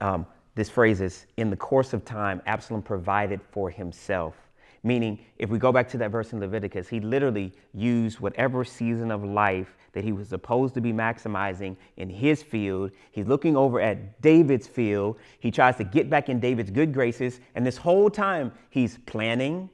um, 0.00 0.26
this 0.54 0.70
phrase 0.70 1.00
is 1.00 1.26
in 1.36 1.50
the 1.50 1.56
course 1.56 1.92
of 1.92 2.04
time, 2.04 2.42
Absalom 2.46 2.82
provided 2.82 3.40
for 3.50 3.70
himself. 3.70 4.34
Meaning, 4.82 5.18
if 5.36 5.50
we 5.50 5.58
go 5.58 5.72
back 5.72 5.88
to 5.90 5.98
that 5.98 6.10
verse 6.10 6.32
in 6.32 6.40
Leviticus, 6.40 6.88
he 6.88 7.00
literally 7.00 7.52
used 7.74 8.18
whatever 8.18 8.64
season 8.64 9.10
of 9.10 9.22
life 9.22 9.76
that 9.92 10.04
he 10.04 10.12
was 10.12 10.28
supposed 10.28 10.72
to 10.74 10.80
be 10.80 10.92
maximizing 10.92 11.76
in 11.98 12.08
his 12.08 12.42
field. 12.42 12.90
He's 13.10 13.26
looking 13.26 13.56
over 13.56 13.80
at 13.80 14.22
David's 14.22 14.66
field. 14.66 15.18
He 15.40 15.50
tries 15.50 15.76
to 15.76 15.84
get 15.84 16.08
back 16.08 16.30
in 16.30 16.40
David's 16.40 16.70
good 16.70 16.94
graces. 16.94 17.40
And 17.54 17.66
this 17.66 17.76
whole 17.76 18.08
time, 18.08 18.52
he's 18.70 18.96
planning, 19.04 19.68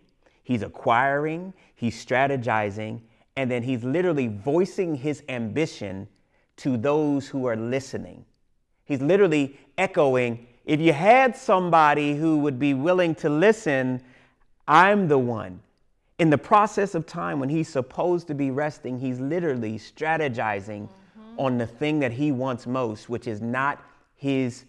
he's 0.47 0.63
acquiring, 0.63 1.53
he's 1.75 2.03
strategizing, 2.03 3.01
and 3.37 3.51
then 3.51 3.65
he's 3.65 3.83
literally 3.83 4.29
voicing 4.29 4.95
his 4.95 5.25
ambition 5.29 6.07
to 6.59 6.77
those 6.77 7.27
who 7.27 7.47
are 7.47 7.57
listening. 7.57 8.25
He's 8.85 9.03
literally 9.03 9.59
echoing 9.77 10.47
if 10.65 10.81
you 10.81 10.93
had 10.93 11.37
somebody 11.37 12.15
who 12.15 12.39
would 12.39 12.61
be 12.61 12.75
willing 12.75 13.17
to 13.17 13.29
listen, 13.29 14.01
I'm 14.69 15.09
the 15.09 15.19
one. 15.19 15.61
In 16.21 16.31
the 16.31 16.39
process 16.39 16.95
of 16.95 17.07
time, 17.07 17.41
when 17.41 17.49
he's 17.49 17.69
supposed 17.69 18.29
to 18.29 18.35
be 18.35 18.53
resting, 18.53 19.01
he's 19.01 19.19
literally 19.19 19.79
strategizing 19.79 20.89
mm-hmm. 20.89 21.39
on 21.41 21.59
the 21.59 21.67
thing 21.67 21.99
that 22.01 22.13
he 22.13 22.31
wants 22.31 22.67
most, 22.69 23.09
which 23.09 23.27
is 23.27 23.41
not 23.41 23.83
his 24.15 24.65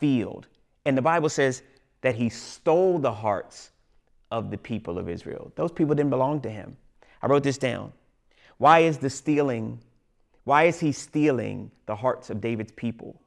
field. 0.00 0.46
And 0.86 0.96
the 0.96 1.02
Bible 1.02 1.28
says 1.28 1.62
that 2.00 2.14
he 2.14 2.30
stole 2.30 2.98
the 2.98 3.12
hearts 3.12 3.70
of 4.30 4.50
the 4.50 4.58
people 4.58 4.98
of 4.98 5.08
Israel. 5.08 5.52
Those 5.56 5.72
people 5.72 5.94
didn't 5.94 6.10
belong 6.10 6.40
to 6.42 6.50
him. 6.50 6.76
I 7.22 7.26
wrote 7.26 7.42
this 7.42 7.58
down. 7.58 7.92
Why 8.58 8.80
is 8.80 8.98
the 8.98 9.10
stealing? 9.10 9.80
Why 10.44 10.64
is 10.64 10.80
he 10.80 10.92
stealing 10.92 11.70
the 11.86 11.96
hearts 11.96 12.30
of 12.30 12.40
David's 12.40 12.72
people? 12.72 13.20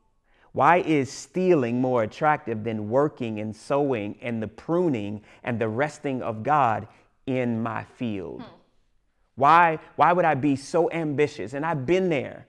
Why 0.53 0.77
is 0.77 1.09
stealing 1.11 1.79
more 1.79 2.03
attractive 2.03 2.63
than 2.63 2.89
working 2.89 3.39
and 3.39 3.55
sowing 3.55 4.17
and 4.21 4.43
the 4.43 4.47
pruning 4.47 5.21
and 5.43 5.59
the 5.59 5.69
resting 5.69 6.21
of 6.21 6.43
God 6.43 6.87
in 7.25 7.61
my 7.63 7.83
field? 7.83 8.41
Hmm. 8.41 8.55
Why, 9.35 9.79
why 9.95 10.11
would 10.11 10.25
I 10.25 10.35
be 10.35 10.55
so 10.55 10.91
ambitious? 10.91 11.53
And 11.53 11.65
I've 11.65 11.85
been 11.85 12.09
there. 12.09 12.47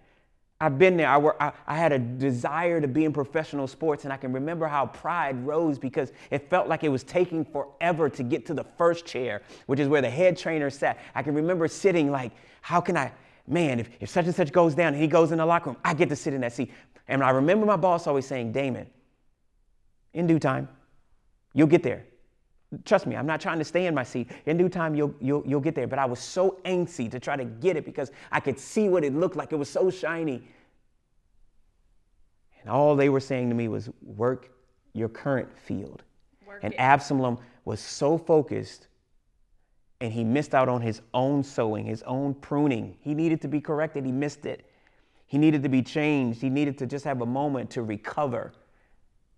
I've 0.63 0.79
been 0.79 0.97
there. 0.97 1.09
I, 1.09 1.17
were, 1.17 1.43
I, 1.43 1.51
I, 1.67 1.77
had 1.77 1.91
a 1.91 1.99
desire 1.99 2.81
to 2.81 2.87
be 2.87 3.05
in 3.05 3.13
professional 3.13 3.67
sports, 3.67 4.05
and 4.05 4.13
I 4.13 4.17
can 4.17 4.33
remember 4.33 4.69
how 4.69 4.87
pride 4.87 5.45
rose 5.45 5.77
because 5.77 6.13
it 6.31 6.49
felt 6.49 6.69
like 6.69 6.85
it 6.85 6.89
was 6.89 7.03
taking 7.03 7.45
forever 7.45 8.09
to 8.11 8.23
get 8.23 8.47
to 8.47 8.55
the 8.55 8.63
first 8.79 9.05
chair, 9.05 9.43
which 9.67 9.81
is 9.81 9.89
where 9.89 10.01
the 10.01 10.09
head 10.09 10.39
trainer 10.39 10.71
sat. 10.71 11.01
I 11.17 11.25
can 11.25 11.35
remember 11.35 11.67
sitting 11.67 12.13
like, 12.13 12.31
how 12.61 12.81
can 12.81 12.97
I, 12.97 13.11
man, 13.49 13.81
if, 13.81 13.91
if 13.99 14.09
such 14.09 14.27
and 14.27 14.35
such 14.35 14.53
goes 14.53 14.77
down 14.77 14.93
and 14.93 15.03
he 15.03 15.09
goes 15.09 15.33
in 15.33 15.39
the 15.39 15.47
locker 15.47 15.71
room, 15.71 15.79
I 15.85 15.95
get 15.95 16.09
to 16.11 16.17
sit 16.17 16.33
in 16.33 16.43
that 16.43 16.53
seat. 16.53 16.71
And 17.09 17.25
I 17.25 17.31
remember 17.31 17.67
my 17.67 17.77
boss 17.77 18.07
always 18.07 18.25
saying, 18.25 18.53
Damon, 18.53 18.87
in 20.15 20.29
due 20.29 20.39
time, 20.39 20.69
you'll 21.55 21.67
get 21.67 21.83
there. 21.83 22.05
Trust 22.85 23.07
me, 23.07 23.17
I'm 23.17 23.27
not 23.27 23.41
trying 23.41 23.59
to 23.59 23.65
stay 23.65 23.87
in 23.87 23.95
my 23.95 24.03
seat. 24.03 24.31
In 24.47 24.57
due 24.57 24.69
time, 24.69 24.95
you'll, 24.95 25.15
you'll, 25.21 25.43
you'll 25.47 25.61
get 25.61 25.75
there. 25.75 25.87
But 25.87 25.99
I 25.99 26.07
was 26.07 26.19
so 26.19 26.59
antsy 26.65 27.11
to 27.11 27.21
try 27.21 27.37
to 27.37 27.45
get 27.45 27.77
it 27.77 27.85
because 27.85 28.11
I 28.31 28.41
could 28.41 28.59
see 28.59 28.89
what 28.89 29.05
it 29.05 29.15
looked 29.15 29.37
like. 29.37 29.53
It 29.53 29.57
was 29.57 29.69
so 29.69 29.91
shiny. 29.91 30.43
And 32.61 32.71
all 32.71 32.97
they 32.97 33.09
were 33.09 33.21
saying 33.21 33.49
to 33.49 33.55
me 33.55 33.69
was, 33.69 33.91
work 34.03 34.51
your 34.95 35.09
current 35.09 35.49
field. 35.59 36.03
Work 36.47 36.61
and 36.63 36.73
it. 36.73 36.77
Absalom 36.79 37.39
was 37.65 37.81
so 37.81 38.17
focused 38.17 38.89
and 40.01 40.13
he 40.13 40.25
missed 40.25 40.53
out 40.53 40.69
on 40.69 40.81
his 40.83 41.01
own 41.15 41.45
sowing, 41.45 41.87
his 41.87 42.03
own 42.03 42.35
pruning. 42.35 42.97
He 43.01 43.15
needed 43.15 43.41
to 43.43 43.49
be 43.49 43.61
corrected, 43.61 44.05
he 44.05 44.11
missed 44.11 44.47
it. 44.47 44.69
He 45.27 45.39
needed 45.39 45.63
to 45.63 45.69
be 45.69 45.81
changed, 45.81 46.41
he 46.41 46.51
needed 46.51 46.77
to 46.79 46.87
just 46.87 47.05
have 47.05 47.21
a 47.21 47.27
moment 47.27 47.71
to 47.71 47.83
recover. 47.83 48.53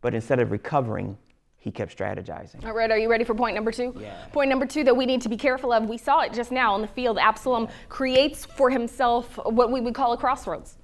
But 0.00 0.14
instead 0.14 0.40
of 0.40 0.50
recovering, 0.50 1.18
he 1.64 1.70
kept 1.70 1.96
strategizing. 1.96 2.62
All 2.66 2.74
right, 2.74 2.90
are 2.90 2.98
you 2.98 3.10
ready 3.10 3.24
for 3.24 3.34
point 3.34 3.54
number 3.54 3.72
two? 3.72 3.96
Yeah. 3.98 4.26
Point 4.32 4.50
number 4.50 4.66
two 4.66 4.84
that 4.84 4.94
we 4.94 5.06
need 5.06 5.22
to 5.22 5.30
be 5.30 5.36
careful 5.38 5.72
of. 5.72 5.88
We 5.88 5.96
saw 5.96 6.20
it 6.20 6.34
just 6.34 6.52
now 6.52 6.74
on 6.74 6.82
the 6.82 6.86
field. 6.86 7.16
Absalom 7.16 7.68
creates 7.88 8.44
for 8.44 8.68
himself 8.68 9.38
what 9.46 9.72
we 9.72 9.80
would 9.80 9.94
call 9.94 10.12
a 10.12 10.18
crossroads. 10.18 10.76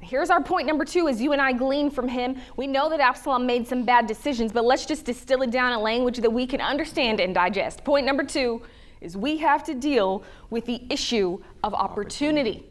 Here's 0.00 0.30
our 0.30 0.42
point 0.42 0.66
number 0.66 0.86
two 0.86 1.08
as 1.08 1.20
you 1.20 1.32
and 1.32 1.42
I 1.42 1.52
glean 1.52 1.90
from 1.90 2.08
him. 2.08 2.38
We 2.56 2.66
know 2.66 2.88
that 2.88 3.00
Absalom 3.00 3.44
made 3.44 3.68
some 3.68 3.84
bad 3.84 4.06
decisions, 4.06 4.50
but 4.50 4.64
let's 4.64 4.86
just 4.86 5.04
distill 5.04 5.42
it 5.42 5.50
down 5.50 5.74
in 5.74 5.80
language 5.80 6.16
that 6.18 6.30
we 6.30 6.46
can 6.46 6.62
understand 6.62 7.20
and 7.20 7.34
digest. 7.34 7.84
Point 7.84 8.06
number 8.06 8.24
two 8.24 8.62
is 9.02 9.18
we 9.18 9.36
have 9.38 9.62
to 9.64 9.74
deal 9.74 10.24
with 10.48 10.64
the 10.64 10.82
issue 10.88 11.38
of 11.62 11.74
opportunity. 11.74 12.64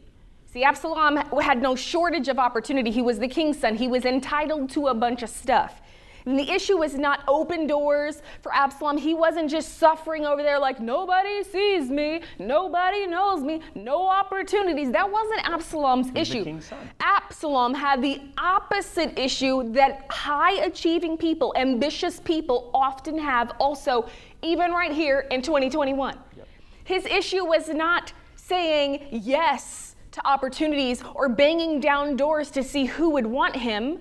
See, 0.52 0.64
Absalom 0.64 1.18
had 1.40 1.62
no 1.62 1.76
shortage 1.76 2.26
of 2.26 2.40
opportunity. 2.40 2.90
He 2.90 3.02
was 3.02 3.20
the 3.20 3.28
king's 3.28 3.60
son, 3.60 3.76
he 3.76 3.86
was 3.86 4.04
entitled 4.04 4.70
to 4.70 4.88
a 4.88 4.94
bunch 4.94 5.22
of 5.22 5.30
stuff. 5.30 5.80
And 6.26 6.38
the 6.38 6.50
issue 6.50 6.78
was 6.78 6.94
not 6.94 7.22
open 7.28 7.66
doors 7.66 8.22
for 8.40 8.54
Absalom. 8.54 8.96
He 8.96 9.14
wasn't 9.14 9.50
just 9.50 9.78
suffering 9.78 10.24
over 10.24 10.42
there 10.42 10.58
like 10.58 10.80
nobody 10.80 11.42
sees 11.44 11.90
me, 11.90 12.22
nobody 12.38 13.06
knows 13.06 13.42
me, 13.42 13.60
no 13.74 14.06
opportunities. 14.08 14.90
That 14.90 15.10
wasn't 15.10 15.48
Absalom's 15.48 16.08
He's 16.10 16.30
issue. 16.30 16.60
Absalom 17.00 17.74
had 17.74 18.00
the 18.00 18.22
opposite 18.38 19.18
issue 19.18 19.70
that 19.72 20.06
high 20.10 20.64
achieving 20.64 21.18
people, 21.18 21.52
ambitious 21.56 22.20
people 22.20 22.70
often 22.72 23.18
have 23.18 23.52
also, 23.60 24.08
even 24.42 24.72
right 24.72 24.92
here 24.92 25.26
in 25.30 25.42
2021. 25.42 26.18
Yep. 26.36 26.48
His 26.84 27.06
issue 27.06 27.44
was 27.44 27.68
not 27.68 28.12
saying 28.36 29.08
yes 29.10 29.96
to 30.12 30.26
opportunities 30.26 31.02
or 31.14 31.28
banging 31.28 31.80
down 31.80 32.16
doors 32.16 32.50
to 32.52 32.62
see 32.62 32.84
who 32.84 33.10
would 33.10 33.26
want 33.26 33.56
him. 33.56 33.98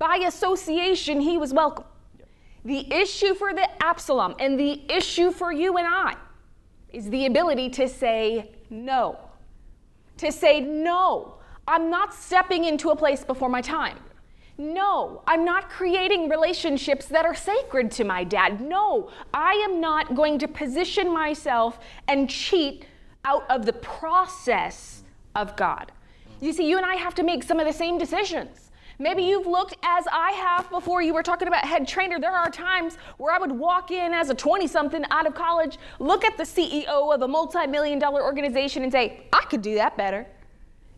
By 0.00 0.16
association, 0.26 1.20
he 1.20 1.36
was 1.36 1.52
welcome. 1.52 1.84
The 2.64 2.90
issue 2.92 3.34
for 3.34 3.52
the 3.52 3.68
Absalom 3.82 4.34
and 4.38 4.58
the 4.58 4.80
issue 4.90 5.30
for 5.30 5.52
you 5.52 5.76
and 5.76 5.86
I 5.86 6.16
is 6.90 7.10
the 7.10 7.26
ability 7.26 7.68
to 7.70 7.86
say 7.86 8.50
no. 8.70 9.18
To 10.16 10.32
say, 10.32 10.60
no, 10.60 11.34
I'm 11.68 11.90
not 11.90 12.14
stepping 12.14 12.64
into 12.64 12.88
a 12.88 12.96
place 12.96 13.24
before 13.24 13.50
my 13.50 13.60
time. 13.60 13.98
No, 14.56 15.22
I'm 15.26 15.44
not 15.44 15.68
creating 15.68 16.30
relationships 16.30 17.04
that 17.06 17.26
are 17.26 17.34
sacred 17.34 17.90
to 17.92 18.04
my 18.04 18.24
dad. 18.24 18.62
No, 18.62 19.10
I 19.34 19.52
am 19.68 19.82
not 19.82 20.14
going 20.14 20.38
to 20.38 20.48
position 20.48 21.12
myself 21.12 21.78
and 22.08 22.28
cheat 22.28 22.86
out 23.26 23.44
of 23.50 23.66
the 23.66 23.74
process 23.74 25.02
of 25.36 25.56
God. 25.56 25.92
You 26.40 26.54
see, 26.54 26.66
you 26.66 26.78
and 26.78 26.86
I 26.86 26.94
have 26.94 27.14
to 27.16 27.22
make 27.22 27.42
some 27.42 27.60
of 27.60 27.66
the 27.66 27.72
same 27.72 27.98
decisions. 27.98 28.69
Maybe 29.00 29.22
you've 29.22 29.46
looked 29.46 29.74
as 29.82 30.04
I 30.12 30.32
have 30.32 30.68
before 30.68 31.00
you 31.00 31.14
were 31.14 31.22
talking 31.22 31.48
about 31.48 31.64
head 31.64 31.88
trainer. 31.88 32.20
There 32.20 32.36
are 32.36 32.50
times 32.50 32.96
where 33.16 33.32
I 33.34 33.38
would 33.38 33.50
walk 33.50 33.90
in 33.90 34.12
as 34.12 34.28
a 34.28 34.34
20 34.34 34.66
something 34.66 35.02
out 35.10 35.26
of 35.26 35.34
college, 35.34 35.78
look 35.98 36.22
at 36.22 36.36
the 36.36 36.42
CEO 36.42 37.14
of 37.14 37.22
a 37.22 37.26
multi 37.26 37.66
million 37.66 37.98
dollar 37.98 38.22
organization 38.22 38.82
and 38.82 38.92
say, 38.92 39.22
I 39.32 39.46
could 39.48 39.62
do 39.62 39.74
that 39.76 39.96
better. 39.96 40.26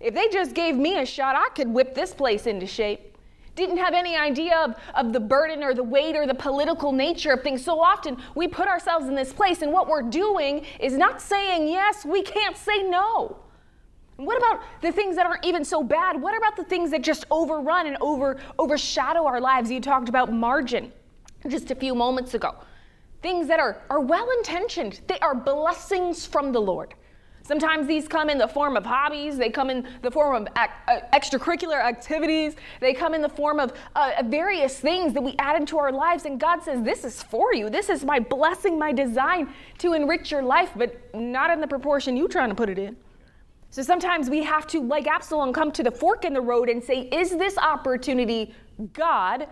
If 0.00 0.14
they 0.14 0.28
just 0.30 0.52
gave 0.52 0.74
me 0.74 0.98
a 0.98 1.06
shot, 1.06 1.36
I 1.36 1.48
could 1.54 1.68
whip 1.68 1.94
this 1.94 2.12
place 2.12 2.48
into 2.48 2.66
shape. 2.66 3.16
Didn't 3.54 3.76
have 3.76 3.94
any 3.94 4.16
idea 4.16 4.58
of, 4.58 4.74
of 4.96 5.12
the 5.12 5.20
burden 5.20 5.62
or 5.62 5.72
the 5.72 5.84
weight 5.84 6.16
or 6.16 6.26
the 6.26 6.34
political 6.34 6.90
nature 6.90 7.30
of 7.30 7.44
things. 7.44 7.64
So 7.64 7.78
often 7.80 8.16
we 8.34 8.48
put 8.48 8.66
ourselves 8.66 9.06
in 9.06 9.14
this 9.14 9.32
place, 9.32 9.62
and 9.62 9.72
what 9.72 9.86
we're 9.86 10.02
doing 10.02 10.66
is 10.80 10.94
not 10.94 11.22
saying 11.22 11.68
yes, 11.68 12.04
we 12.04 12.22
can't 12.22 12.56
say 12.56 12.82
no. 12.82 13.41
What 14.24 14.38
about 14.38 14.62
the 14.80 14.92
things 14.92 15.16
that 15.16 15.26
aren't 15.26 15.44
even 15.44 15.64
so 15.64 15.82
bad? 15.82 16.20
What 16.20 16.36
about 16.36 16.56
the 16.56 16.64
things 16.64 16.90
that 16.90 17.02
just 17.02 17.24
overrun 17.30 17.86
and 17.86 17.96
over 18.00 18.38
overshadow 18.58 19.26
our 19.26 19.40
lives? 19.40 19.70
You 19.70 19.80
talked 19.80 20.08
about 20.08 20.32
margin 20.32 20.92
just 21.48 21.70
a 21.70 21.74
few 21.74 21.94
moments 21.94 22.34
ago. 22.34 22.56
Things 23.22 23.46
that 23.48 23.60
are, 23.60 23.80
are 23.90 24.00
well 24.00 24.28
intentioned, 24.38 25.00
they 25.06 25.18
are 25.20 25.34
blessings 25.34 26.26
from 26.26 26.52
the 26.52 26.60
Lord. 26.60 26.94
Sometimes 27.44 27.88
these 27.88 28.06
come 28.06 28.30
in 28.30 28.38
the 28.38 28.46
form 28.46 28.76
of 28.76 28.86
hobbies, 28.86 29.36
they 29.36 29.50
come 29.50 29.68
in 29.68 29.86
the 30.02 30.10
form 30.10 30.36
of 30.36 30.48
ac- 30.56 30.70
uh, 30.86 31.00
extracurricular 31.12 31.82
activities, 31.82 32.54
they 32.80 32.94
come 32.94 33.14
in 33.14 33.20
the 33.20 33.28
form 33.28 33.58
of 33.58 33.72
uh, 33.96 34.22
various 34.26 34.78
things 34.78 35.12
that 35.12 35.22
we 35.22 35.34
add 35.40 35.56
into 35.56 35.76
our 35.76 35.90
lives. 35.90 36.24
And 36.24 36.38
God 36.38 36.62
says, 36.62 36.82
This 36.82 37.04
is 37.04 37.22
for 37.22 37.52
you. 37.52 37.68
This 37.68 37.88
is 37.88 38.04
my 38.04 38.20
blessing, 38.20 38.78
my 38.78 38.92
design 38.92 39.52
to 39.78 39.92
enrich 39.92 40.30
your 40.30 40.42
life, 40.42 40.70
but 40.76 41.12
not 41.14 41.50
in 41.50 41.60
the 41.60 41.66
proportion 41.66 42.16
you're 42.16 42.28
trying 42.28 42.48
to 42.48 42.54
put 42.54 42.68
it 42.68 42.78
in. 42.78 42.96
So 43.72 43.80
sometimes 43.80 44.28
we 44.28 44.42
have 44.42 44.66
to, 44.66 44.82
like 44.82 45.06
Absalom, 45.06 45.54
come 45.54 45.72
to 45.72 45.82
the 45.82 45.90
fork 45.90 46.26
in 46.26 46.34
the 46.34 46.42
road 46.42 46.68
and 46.68 46.84
say, 46.84 47.08
is 47.08 47.30
this 47.30 47.56
opportunity 47.56 48.54
God 48.92 49.48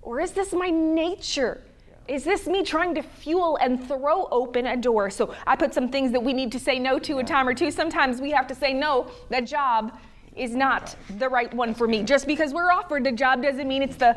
or 0.00 0.20
is 0.20 0.30
this 0.30 0.52
my 0.52 0.70
nature? 0.70 1.60
Is 2.06 2.22
this 2.22 2.46
me 2.46 2.62
trying 2.62 2.94
to 2.94 3.02
fuel 3.02 3.58
and 3.60 3.84
throw 3.84 4.28
open 4.30 4.66
a 4.68 4.76
door? 4.76 5.10
So 5.10 5.34
I 5.44 5.56
put 5.56 5.74
some 5.74 5.88
things 5.88 6.12
that 6.12 6.22
we 6.22 6.32
need 6.32 6.52
to 6.52 6.60
say 6.60 6.78
no 6.78 7.00
to 7.00 7.18
a 7.18 7.24
time 7.24 7.48
or 7.48 7.52
two. 7.52 7.72
Sometimes 7.72 8.20
we 8.20 8.30
have 8.30 8.46
to 8.46 8.54
say 8.54 8.72
no, 8.72 9.10
that 9.28 9.44
job 9.44 9.98
is 10.36 10.54
not 10.54 10.94
the 11.18 11.28
right 11.28 11.52
one 11.52 11.74
for 11.74 11.88
me. 11.88 12.04
Just 12.04 12.28
because 12.28 12.54
we're 12.54 12.70
offered 12.70 13.08
a 13.08 13.12
job 13.12 13.42
doesn't 13.42 13.66
mean 13.66 13.82
it's 13.82 13.96
the 13.96 14.16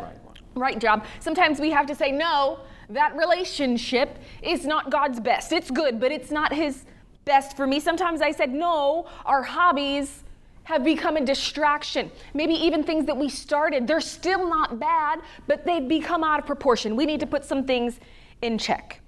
right 0.54 0.78
job. 0.78 1.04
Sometimes 1.20 1.60
we 1.60 1.72
have 1.72 1.88
to 1.88 1.96
say 1.96 2.12
no, 2.12 2.60
that 2.90 3.16
relationship 3.16 4.20
is 4.44 4.68
not 4.68 4.92
God's 4.92 5.20
best. 5.20 5.52
It's 5.52 5.72
good, 5.72 6.00
but 6.00 6.12
it's 6.12 6.30
not 6.30 6.54
His 6.54 6.86
best 7.26 7.56
for 7.56 7.68
me. 7.68 7.80
Sometimes 7.80 8.22
I 8.22 8.32
said, 8.32 8.52
no, 8.52 9.08
our 9.26 9.44
hobbies 9.44 10.24
have 10.64 10.84
become 10.84 11.18
a 11.18 11.26
distraction. 11.26 12.12
Maybe 12.34 12.54
even 12.54 12.84
things 12.84 13.06
that 13.06 13.18
we 13.18 13.30
started, 13.30 13.88
they're 13.88 14.00
still 14.02 14.48
not 14.48 14.80
bad, 14.80 15.20
but 15.48 15.66
they've 15.66 15.88
become 15.88 16.24
out 16.24 16.40
of 16.40 16.46
proportion. 16.46 16.96
We 16.96 17.06
need 17.06 17.20
to 17.20 17.28
put 17.28 17.44
some 17.44 17.66
things 17.66 18.00
in 18.42 18.58
check. 18.58 19.02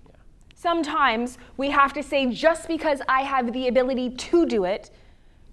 Sometimes 0.55 1.37
we 1.57 1.69
have 1.69 1.93
to 1.93 2.03
say, 2.03 2.31
just 2.31 2.67
because 2.67 3.01
I 3.07 3.21
have 3.21 3.51
the 3.53 3.67
ability 3.67 4.11
to 4.11 4.45
do 4.45 4.63
it, 4.63 4.89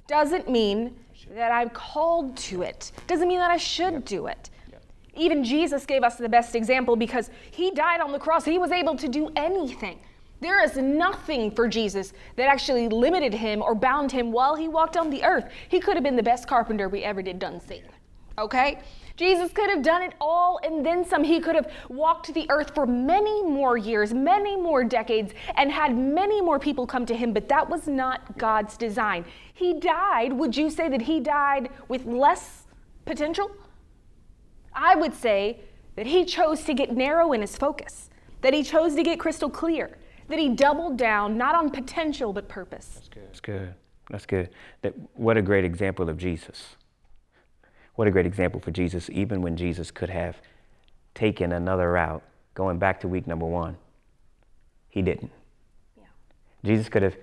doesn't 0.06 0.48
mean 0.48 0.96
that 1.34 1.52
I'm 1.52 1.70
called 1.70 2.36
to 2.38 2.62
it, 2.62 2.92
doesn't 3.06 3.28
mean 3.28 3.38
that 3.38 3.50
I 3.50 3.56
should 3.56 4.04
do 4.04 4.26
it. 4.26 4.50
Even 5.14 5.44
Jesus 5.44 5.84
gave 5.84 6.02
us 6.02 6.16
the 6.16 6.28
best 6.28 6.54
example 6.54 6.96
because 6.96 7.30
he 7.50 7.70
died 7.72 8.00
on 8.00 8.12
the 8.12 8.18
cross. 8.18 8.44
He 8.44 8.58
was 8.58 8.70
able 8.70 8.96
to 8.96 9.08
do 9.08 9.30
anything. 9.36 9.98
There 10.40 10.64
is 10.64 10.76
nothing 10.76 11.50
for 11.50 11.68
Jesus 11.68 12.12
that 12.36 12.48
actually 12.48 12.88
limited 12.88 13.34
him 13.34 13.60
or 13.60 13.74
bound 13.74 14.10
him 14.10 14.32
while 14.32 14.56
he 14.56 14.68
walked 14.68 14.96
on 14.96 15.10
the 15.10 15.22
earth. 15.22 15.50
He 15.68 15.80
could 15.80 15.96
have 15.96 16.02
been 16.02 16.16
the 16.16 16.22
best 16.22 16.48
carpenter 16.48 16.88
we 16.88 17.02
ever 17.04 17.22
did 17.22 17.38
done 17.38 17.60
see. 17.60 17.82
Okay? 18.38 18.80
Jesus 19.16 19.52
could 19.52 19.68
have 19.68 19.82
done 19.82 20.00
it 20.00 20.14
all 20.18 20.58
and 20.62 20.84
then 20.84 21.04
some. 21.04 21.24
He 21.24 21.40
could 21.40 21.54
have 21.54 21.70
walked 21.90 22.32
the 22.32 22.46
earth 22.48 22.74
for 22.74 22.86
many 22.86 23.42
more 23.42 23.76
years, 23.76 24.14
many 24.14 24.56
more 24.56 24.82
decades, 24.82 25.34
and 25.56 25.70
had 25.70 25.94
many 25.94 26.40
more 26.40 26.58
people 26.58 26.86
come 26.86 27.04
to 27.04 27.14
him, 27.14 27.34
but 27.34 27.46
that 27.50 27.68
was 27.68 27.86
not 27.86 28.38
God's 28.38 28.78
design. 28.78 29.26
He 29.52 29.78
died. 29.78 30.32
Would 30.32 30.56
you 30.56 30.70
say 30.70 30.88
that 30.88 31.02
he 31.02 31.20
died 31.20 31.68
with 31.88 32.06
less 32.06 32.62
potential? 33.04 33.50
I 34.72 34.94
would 34.94 35.12
say 35.12 35.60
that 35.96 36.06
he 36.06 36.24
chose 36.24 36.64
to 36.64 36.72
get 36.72 36.96
narrow 36.96 37.34
in 37.34 37.42
his 37.42 37.58
focus, 37.58 38.08
that 38.40 38.54
he 38.54 38.62
chose 38.62 38.94
to 38.94 39.02
get 39.02 39.20
crystal 39.20 39.50
clear 39.50 39.98
that 40.30 40.38
he 40.38 40.48
doubled 40.48 40.96
down 40.96 41.36
not 41.36 41.54
on 41.54 41.70
potential 41.70 42.32
but 42.32 42.48
purpose. 42.48 42.92
That's 42.94 43.08
good. 43.08 43.26
That's 43.26 43.40
good. 43.40 43.74
That's 44.10 44.26
good. 44.26 44.48
That, 44.82 44.94
what 45.14 45.36
a 45.36 45.42
great 45.42 45.64
example 45.64 46.08
of 46.08 46.16
Jesus. 46.16 46.76
What 47.96 48.08
a 48.08 48.10
great 48.10 48.26
example 48.26 48.60
for 48.60 48.70
Jesus, 48.70 49.10
even 49.10 49.42
when 49.42 49.56
Jesus 49.56 49.90
could 49.90 50.10
have 50.10 50.36
taken 51.14 51.52
another 51.52 51.92
route, 51.92 52.22
going 52.54 52.78
back 52.78 53.00
to 53.00 53.08
week 53.08 53.26
number 53.26 53.46
one. 53.46 53.76
He 54.88 55.02
didn't. 55.02 55.30
Yeah. 55.98 56.04
Jesus 56.64 56.88
could 56.88 57.02
have, 57.02 57.16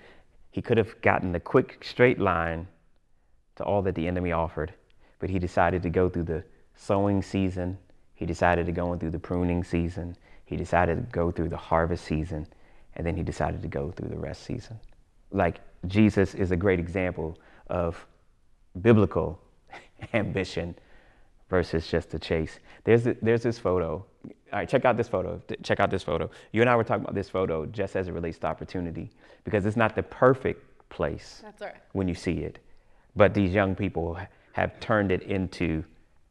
he 0.52 0.62
could 0.62 0.78
have 0.78 1.02
gotten 1.02 1.32
the 1.32 1.40
quick 1.40 1.84
straight 1.84 2.20
line 2.20 2.68
to 3.56 3.64
all 3.64 3.82
that 3.82 3.96
the 3.96 4.08
enemy 4.08 4.32
offered, 4.32 4.74
but 5.20 5.30
he 5.30 5.40
decided 5.40 5.82
to 5.84 5.90
go 5.90 6.10
through 6.10 6.24
the 6.24 6.44
sowing 6.76 7.22
season. 7.22 7.78
He 8.14 8.26
decided 8.26 8.66
to 8.68 8.72
go 8.72 8.96
through 8.96 9.12
the 9.12 9.20
pruning 9.20 9.64
season. 9.64 10.16
He 10.46 10.56
decided 10.56 10.96
to 10.96 11.12
go 11.12 11.32
through 11.32 11.50
the 11.50 11.58
harvest 11.58 12.06
season 12.06 12.48
and 12.98 13.06
then 13.06 13.16
he 13.16 13.24
decided 13.24 13.62
to 13.62 13.68
go 13.68 13.92
through 13.92 14.10
the 14.10 14.18
rest 14.18 14.44
season. 14.44 14.78
Like 15.32 15.62
Jesus 15.86 16.34
is 16.34 16.52
a 16.52 16.58
great 16.58 16.80
example 16.80 17.38
of 17.68 18.06
biblical 18.82 19.40
ambition 20.14 20.76
versus 21.50 21.88
just 21.88 22.10
the 22.10 22.20
chase. 22.20 22.60
There's, 22.84 23.04
there's 23.22 23.44
this 23.44 23.58
photo. 23.58 24.06
All 24.26 24.34
right, 24.52 24.68
check 24.68 24.84
out 24.84 24.98
this 24.98 25.08
photo. 25.08 25.42
Check 25.64 25.80
out 25.80 25.92
this 25.92 26.04
photo. 26.04 26.30
You 26.52 26.62
and 26.62 26.70
I 26.70 26.76
were 26.76 26.84
talking 26.84 27.04
about 27.04 27.16
this 27.16 27.30
photo 27.30 27.66
just 27.68 27.96
as 27.96 28.08
it 28.08 28.12
relates 28.12 28.40
to 28.40 28.48
opportunity 28.48 29.12
because 29.44 29.66
it's 29.66 29.78
not 29.78 29.96
the 29.96 30.04
perfect 30.04 30.90
place 30.90 31.44
right. 31.62 31.76
when 31.94 32.08
you 32.08 32.16
see 32.16 32.40
it. 32.40 32.60
But 33.16 33.34
these 33.34 33.54
young 33.54 33.76
people 33.76 34.18
have 34.54 34.80
turned 34.80 35.12
it 35.12 35.22
into 35.24 35.84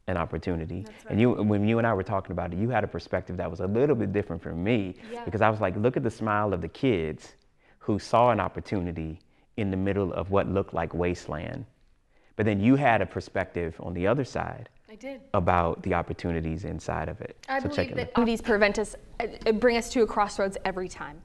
an 0.09 0.17
opportunity. 0.17 0.85
Right. 0.87 1.11
And 1.11 1.21
you, 1.21 1.33
when 1.33 1.67
you 1.67 1.79
and 1.79 1.87
I 1.87 1.93
were 1.95 2.03
talking 2.03 2.33
about 2.33 2.53
it, 2.53 2.59
you 2.59 2.71
had 2.71 2.85
a 2.85 2.89
perspective 2.89 3.37
that 3.39 3.51
was 3.51 3.61
a 3.61 3.67
little 3.67 3.97
bit 3.97 4.13
different 4.13 4.43
from 4.43 4.63
me 4.63 4.95
yeah. 5.13 5.25
because 5.25 5.41
I 5.41 5.51
was 5.51 5.61
like, 5.61 5.77
look 5.77 5.97
at 5.97 6.03
the 6.03 6.11
smile 6.11 6.53
of 6.53 6.61
the 6.61 6.69
kids 6.69 7.35
who 7.79 7.99
saw 7.99 8.31
an 8.31 8.41
opportunity 8.41 9.21
in 9.57 9.71
the 9.71 9.77
middle 9.77 10.13
of 10.13 10.31
what 10.31 10.49
looked 10.49 10.75
like 10.75 10.95
wasteland. 10.95 11.65
But 12.37 12.47
then 12.47 12.61
you 12.61 12.77
had 12.77 13.01
a 13.01 13.07
perspective 13.07 13.75
on 13.81 13.95
the 13.95 14.07
other 14.07 14.25
side. 14.25 14.69
I 14.89 14.95
did. 14.95 15.21
About 15.35 15.83
the 15.83 15.95
opportunities 15.95 16.65
inside 16.65 17.09
of 17.09 17.21
it. 17.21 17.37
I 17.49 17.59
so 17.59 17.69
believe 17.69 17.95
that 17.97 18.11
opportunities 18.11 18.41
prevent 18.41 18.79
us, 18.79 18.95
uh, 19.19 19.53
bring 19.53 19.77
us 19.77 19.91
to 19.91 20.03
a 20.03 20.07
crossroads 20.07 20.57
every 20.65 20.89
time. 20.89 21.21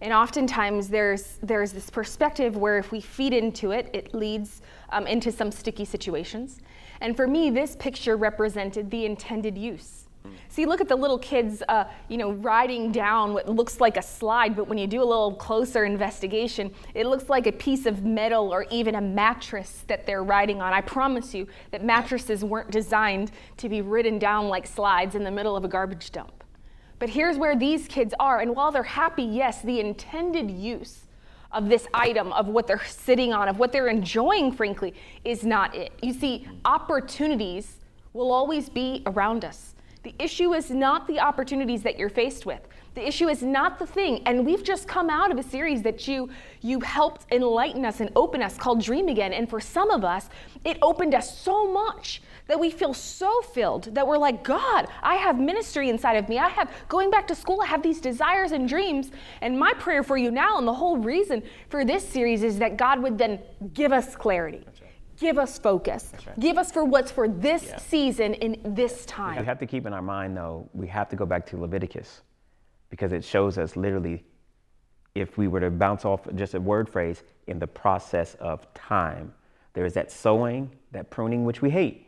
And 0.00 0.12
oftentimes 0.12 0.88
there's, 0.88 1.38
there's 1.42 1.72
this 1.72 1.90
perspective 1.90 2.56
where 2.56 2.78
if 2.78 2.92
we 2.92 3.00
feed 3.00 3.32
into 3.32 3.70
it, 3.72 3.90
it 3.92 4.14
leads 4.14 4.62
um, 4.90 5.06
into 5.06 5.30
some 5.30 5.50
sticky 5.50 5.84
situations. 5.84 6.60
And 7.00 7.16
for 7.16 7.26
me, 7.26 7.50
this 7.50 7.76
picture 7.76 8.16
represented 8.16 8.90
the 8.90 9.04
intended 9.04 9.58
use. 9.58 10.04
See, 10.48 10.66
look 10.66 10.80
at 10.80 10.88
the 10.88 10.96
little 10.96 11.18
kids, 11.18 11.62
uh, 11.68 11.84
you 12.08 12.16
know, 12.16 12.32
riding 12.32 12.92
down 12.92 13.34
what 13.34 13.48
looks 13.48 13.80
like 13.80 13.96
a 13.96 14.02
slide, 14.02 14.56
but 14.56 14.68
when 14.68 14.78
you 14.78 14.86
do 14.86 15.02
a 15.02 15.04
little 15.04 15.34
closer 15.34 15.84
investigation, 15.84 16.72
it 16.94 17.06
looks 17.06 17.28
like 17.28 17.46
a 17.46 17.52
piece 17.52 17.86
of 17.86 18.04
metal 18.04 18.54
or 18.54 18.64
even 18.70 18.94
a 18.94 19.00
mattress 19.00 19.84
that 19.88 20.06
they're 20.06 20.24
riding 20.24 20.62
on. 20.62 20.72
I 20.72 20.80
promise 20.80 21.34
you 21.34 21.46
that 21.72 21.84
mattresses 21.84 22.44
weren't 22.44 22.70
designed 22.70 23.32
to 23.58 23.68
be 23.68 23.82
ridden 23.82 24.18
down 24.18 24.48
like 24.48 24.66
slides 24.66 25.14
in 25.14 25.24
the 25.24 25.30
middle 25.30 25.56
of 25.56 25.64
a 25.64 25.68
garbage 25.68 26.10
dump. 26.10 26.44
But 26.98 27.10
here's 27.10 27.36
where 27.36 27.56
these 27.56 27.86
kids 27.86 28.14
are, 28.18 28.40
and 28.40 28.54
while 28.54 28.70
they're 28.70 28.82
happy, 28.82 29.24
yes, 29.24 29.60
the 29.60 29.80
intended 29.80 30.50
use 30.50 31.03
of 31.54 31.68
this 31.68 31.86
item, 31.94 32.32
of 32.32 32.48
what 32.48 32.66
they're 32.66 32.84
sitting 32.84 33.32
on, 33.32 33.48
of 33.48 33.58
what 33.58 33.72
they're 33.72 33.88
enjoying, 33.88 34.52
frankly, 34.52 34.92
is 35.24 35.44
not 35.44 35.74
it. 35.74 35.92
You 36.02 36.12
see, 36.12 36.46
opportunities 36.64 37.76
will 38.12 38.32
always 38.32 38.68
be 38.68 39.02
around 39.06 39.44
us. 39.44 39.74
The 40.02 40.14
issue 40.18 40.52
is 40.52 40.70
not 40.70 41.06
the 41.06 41.20
opportunities 41.20 41.82
that 41.82 41.98
you're 41.98 42.10
faced 42.10 42.44
with. 42.44 42.60
The 42.94 43.06
issue 43.06 43.28
is 43.28 43.42
not 43.42 43.78
the 43.78 43.86
thing. 43.86 44.22
And 44.26 44.46
we've 44.46 44.62
just 44.62 44.86
come 44.86 45.10
out 45.10 45.32
of 45.32 45.38
a 45.38 45.42
series 45.42 45.82
that 45.82 46.06
you 46.06 46.30
you 46.60 46.80
helped 46.80 47.26
enlighten 47.32 47.84
us 47.84 48.00
and 48.00 48.10
open 48.16 48.40
us 48.40 48.56
called 48.56 48.80
Dream 48.80 49.08
Again. 49.08 49.32
And 49.32 49.50
for 49.50 49.60
some 49.60 49.90
of 49.90 50.04
us, 50.04 50.30
it 50.64 50.78
opened 50.80 51.14
us 51.14 51.38
so 51.38 51.70
much 51.70 52.22
that 52.46 52.58
we 52.58 52.70
feel 52.70 52.94
so 52.94 53.42
filled 53.42 53.94
that 53.94 54.06
we're 54.06 54.18
like, 54.18 54.44
God, 54.44 54.86
I 55.02 55.16
have 55.16 55.38
ministry 55.38 55.88
inside 55.90 56.14
of 56.14 56.28
me. 56.28 56.38
I 56.38 56.48
have 56.48 56.70
going 56.88 57.10
back 57.10 57.26
to 57.28 57.34
school, 57.34 57.60
I 57.62 57.66
have 57.66 57.82
these 57.82 58.00
desires 58.00 58.52
and 58.52 58.68
dreams. 58.68 59.10
And 59.40 59.58
my 59.58 59.72
prayer 59.74 60.02
for 60.02 60.16
you 60.16 60.30
now, 60.30 60.58
and 60.58 60.66
the 60.66 60.74
whole 60.74 60.96
reason 60.96 61.42
for 61.68 61.84
this 61.84 62.06
series 62.06 62.42
is 62.42 62.58
that 62.58 62.76
God 62.76 63.02
would 63.02 63.18
then 63.18 63.40
give 63.72 63.92
us 63.92 64.14
clarity. 64.14 64.64
Give 65.16 65.38
us 65.38 65.58
focus. 65.58 66.12
Right. 66.26 66.40
Give 66.40 66.58
us 66.58 66.72
for 66.72 66.84
what's 66.84 67.10
for 67.10 67.28
this 67.28 67.66
yeah. 67.66 67.78
season 67.78 68.34
in 68.34 68.74
this 68.74 69.06
time. 69.06 69.38
We 69.38 69.46
have 69.46 69.60
to 69.60 69.66
keep 69.66 69.86
in 69.86 69.92
our 69.92 70.02
mind, 70.02 70.36
though, 70.36 70.68
we 70.72 70.88
have 70.88 71.08
to 71.10 71.16
go 71.16 71.24
back 71.24 71.46
to 71.46 71.56
Leviticus 71.56 72.22
because 72.94 73.12
it 73.12 73.24
shows 73.24 73.58
us 73.58 73.74
literally, 73.74 74.22
if 75.16 75.36
we 75.36 75.48
were 75.48 75.58
to 75.58 75.68
bounce 75.68 76.04
off 76.04 76.20
just 76.36 76.54
a 76.54 76.60
word 76.60 76.88
phrase, 76.88 77.24
in 77.48 77.58
the 77.58 77.66
process 77.66 78.36
of 78.36 78.72
time 78.72 79.34
There 79.72 79.84
is 79.84 79.94
that 79.94 80.12
sowing, 80.12 80.70
that 80.92 81.10
pruning, 81.10 81.44
which 81.44 81.60
we 81.60 81.70
hate. 81.70 82.06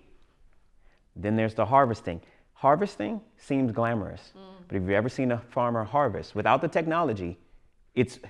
Then 1.17 1.35
there's 1.35 1.55
the 1.55 1.67
harvesting. 1.67 2.21
Harvesting 2.53 3.21
seems 3.37 3.73
glamorous, 3.73 4.33
mm. 4.39 4.41
but 4.69 4.77
if 4.77 4.83
you've 4.83 4.93
ever 4.93 5.09
seen 5.09 5.33
a 5.33 5.39
farmer 5.51 5.83
harvest 5.83 6.37
without 6.37 6.61
the 6.61 6.69
technology, 6.69 7.37
it's 7.97 8.21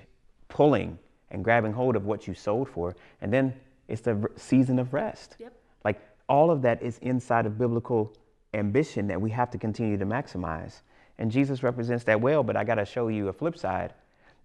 pulling 0.48 0.98
and 1.30 1.44
grabbing 1.44 1.74
hold 1.74 1.96
of 1.96 2.06
what 2.06 2.26
you 2.26 2.32
sowed 2.32 2.68
for, 2.70 2.96
and 3.20 3.30
then 3.30 3.52
it's 3.88 4.00
the 4.00 4.26
season 4.36 4.78
of 4.78 4.94
rest. 4.94 5.36
Yep. 5.38 5.52
Like 5.84 6.00
all 6.28 6.50
of 6.50 6.62
that 6.62 6.82
is 6.82 6.96
inside 7.02 7.44
of 7.44 7.58
biblical 7.58 8.16
ambition 8.54 9.06
that 9.08 9.20
we 9.20 9.30
have 9.30 9.50
to 9.50 9.58
continue 9.58 9.98
to 9.98 10.06
maximize. 10.06 10.80
And 11.18 11.30
Jesus 11.30 11.62
represents 11.62 12.04
that 12.04 12.20
well, 12.20 12.42
but 12.42 12.56
I 12.56 12.64
got 12.64 12.74
to 12.76 12.84
show 12.84 13.08
you 13.08 13.28
a 13.28 13.32
flip 13.32 13.56
side 13.56 13.94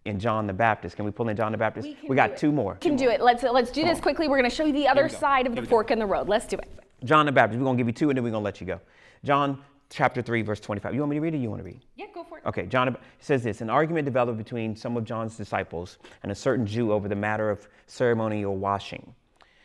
in 0.05 0.19
John 0.19 0.47
the 0.47 0.53
Baptist. 0.53 0.95
Can 0.95 1.05
we 1.05 1.11
pull 1.11 1.29
in 1.29 1.35
John 1.37 1.51
the 1.51 1.57
Baptist? 1.57 1.87
We, 1.87 2.09
we 2.09 2.15
got 2.15 2.37
two 2.37 2.51
more. 2.51 2.75
Can 2.75 2.91
two 2.93 2.97
do 2.97 3.05
more. 3.05 3.13
it. 3.13 3.21
Let's 3.21 3.43
let's 3.43 3.71
do 3.71 3.81
Come 3.81 3.89
this 3.89 3.97
on. 3.97 4.01
quickly. 4.03 4.27
We're 4.27 4.37
going 4.37 4.49
to 4.49 4.55
show 4.55 4.65
you 4.65 4.73
the 4.73 4.87
other 4.87 5.09
side 5.09 5.47
of 5.47 5.55
the 5.55 5.63
fork 5.63 5.91
in 5.91 5.99
the 5.99 6.05
road. 6.05 6.27
Let's 6.29 6.45
do 6.45 6.57
it. 6.57 6.69
John 7.03 7.25
the 7.25 7.31
Baptist. 7.31 7.59
We're 7.59 7.65
going 7.65 7.77
to 7.77 7.81
give 7.83 7.87
you 7.87 7.93
two 7.93 8.09
and 8.09 8.17
then 8.17 8.23
we're 8.23 8.31
going 8.31 8.41
to 8.41 8.45
let 8.45 8.61
you 8.61 8.67
go. 8.67 8.79
John 9.23 9.61
chapter 9.89 10.21
3 10.21 10.41
verse 10.43 10.59
25. 10.59 10.93
You 10.93 11.01
want 11.01 11.09
me 11.09 11.17
to 11.17 11.21
read 11.21 11.35
it 11.35 11.39
you 11.39 11.49
want 11.49 11.59
to 11.61 11.65
read? 11.65 11.81
Yeah, 11.97 12.05
go 12.13 12.23
for 12.23 12.37
it. 12.37 12.45
Okay, 12.45 12.65
John 12.65 12.95
says 13.19 13.43
this, 13.43 13.61
an 13.61 13.69
argument 13.69 14.05
developed 14.05 14.37
between 14.37 14.75
some 14.75 14.95
of 14.95 15.03
John's 15.03 15.35
disciples 15.35 15.97
and 16.23 16.31
a 16.31 16.35
certain 16.35 16.65
Jew 16.65 16.93
over 16.93 17.07
the 17.09 17.15
matter 17.15 17.49
of 17.49 17.67
ceremonial 17.87 18.55
washing. 18.55 19.13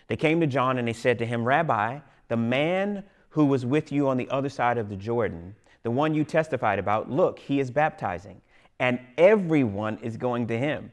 They 0.08 0.16
came 0.16 0.40
to 0.40 0.46
John 0.46 0.78
and 0.78 0.86
they 0.88 0.92
said 0.92 1.18
to 1.18 1.26
him, 1.26 1.44
"Rabbi, 1.44 1.98
the 2.28 2.36
man 2.36 3.04
who 3.30 3.44
was 3.44 3.64
with 3.66 3.92
you 3.92 4.08
on 4.08 4.16
the 4.16 4.28
other 4.30 4.48
side 4.48 4.78
of 4.78 4.88
the 4.88 4.96
Jordan, 4.96 5.54
the 5.86 5.90
one 5.92 6.14
you 6.14 6.24
testified 6.24 6.80
about, 6.80 7.08
look, 7.08 7.38
he 7.38 7.60
is 7.60 7.70
baptizing, 7.70 8.40
and 8.80 8.98
everyone 9.16 9.96
is 10.02 10.16
going 10.16 10.48
to 10.48 10.58
him." 10.58 10.90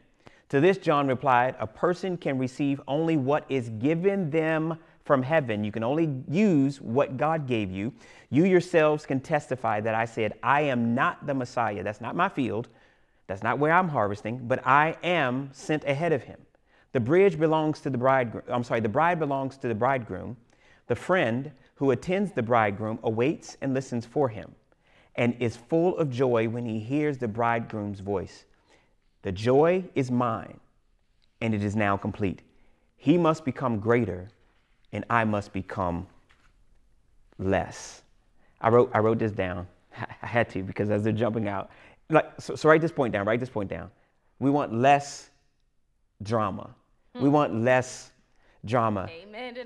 To 0.49 0.61
this, 0.61 0.77
John 0.77 1.07
replied, 1.07 1.55
A 1.57 1.65
person 1.65 2.15
can 2.15 2.37
receive 2.37 2.79
only 2.87 3.17
what 3.17 3.43
is 3.49 3.69
given 3.69 4.29
them 4.29 4.77
from 5.03 5.23
heaven. 5.23 5.63
You 5.63 5.71
can 5.71 5.83
only 5.83 6.21
use 6.29 6.79
what 6.79 7.17
God 7.17 7.47
gave 7.47 7.71
you. 7.71 7.91
You 8.29 8.45
yourselves 8.45 9.07
can 9.07 9.19
testify 9.19 9.81
that 9.81 9.95
I 9.95 10.05
said, 10.05 10.33
I 10.43 10.61
am 10.61 10.93
not 10.93 11.25
the 11.25 11.33
Messiah. 11.33 11.81
That's 11.81 11.99
not 11.99 12.15
my 12.15 12.29
field. 12.29 12.67
That's 13.25 13.41
not 13.41 13.57
where 13.57 13.71
I'm 13.71 13.89
harvesting, 13.89 14.47
but 14.47 14.61
I 14.63 14.95
am 15.01 15.49
sent 15.53 15.85
ahead 15.85 16.13
of 16.13 16.21
him. 16.21 16.39
The 16.91 16.99
bridge 16.99 17.39
belongs 17.39 17.79
to 17.79 17.89
the 17.89 17.97
bridegroom. 17.97 18.43
I'm 18.47 18.63
sorry, 18.63 18.81
the 18.81 18.89
bride 18.89 19.17
belongs 19.17 19.57
to 19.57 19.67
the 19.67 19.73
bridegroom. 19.73 20.37
The 20.85 20.95
friend 20.95 21.51
who 21.73 21.89
attends 21.89 22.33
the 22.33 22.43
bridegroom 22.43 22.99
awaits 23.01 23.57
and 23.59 23.73
listens 23.73 24.05
for 24.05 24.29
him 24.29 24.53
and 25.16 25.36
is 25.39 25.55
full 25.55 25.97
of 25.97 26.09
joy 26.09 26.47
when 26.47 26.66
he 26.66 26.80
hears 26.80 27.18
the 27.18 27.28
bridegroom's 27.28 27.99
voice. 27.99 28.45
The 29.22 29.32
joy 29.32 29.84
is 29.95 30.11
mine, 30.11 30.59
and 31.41 31.53
it 31.53 31.64
is 31.64 31.76
now 31.76 31.97
complete. 31.97 32.41
He 32.97 33.18
must 33.18 33.45
become 33.45 33.80
greater, 33.80 34.30
and 34.91 35.05
I 35.09 35.24
must 35.24 35.53
become 35.53 36.07
less. 37.38 38.01
I 38.61 38.70
wrote, 38.70 38.91
I 38.93 38.99
wrote 38.99 39.20
this 39.20 39.32
down. 39.32 39.68
I 40.22 40.28
had 40.28 40.49
to 40.51 40.64
because 40.64 40.89
as 40.89 41.03
they're 41.03 41.14
jumping 41.14 41.47
out, 41.47 41.70
like, 42.09 42.26
so, 42.39 42.55
so 42.55 42.70
write 42.70 42.82
this 42.82 42.91
point 42.91 43.14
down, 43.14 43.26
write 43.26 43.39
this 43.39 43.49
point 43.49 43.70
down. 43.70 43.91
We 44.39 44.49
want 44.49 44.74
less 44.74 45.30
drama. 46.24 46.74
We 47.16 47.22
hmm. 47.22 47.32
want 47.32 47.61
less 47.61 48.11
drama. 48.66 49.09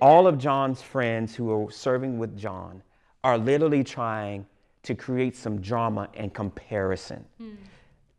All 0.01 0.27
of 0.27 0.37
John's 0.37 0.81
friends 0.81 1.35
who 1.35 1.51
are 1.51 1.71
serving 1.71 2.17
with 2.17 2.37
John 2.37 2.81
are 3.23 3.37
literally 3.37 3.83
trying 3.83 4.45
to 4.87 4.95
create 4.95 5.35
some 5.35 5.61
drama 5.61 6.09
and 6.15 6.33
comparison. 6.33 7.23
Mm 7.41 7.55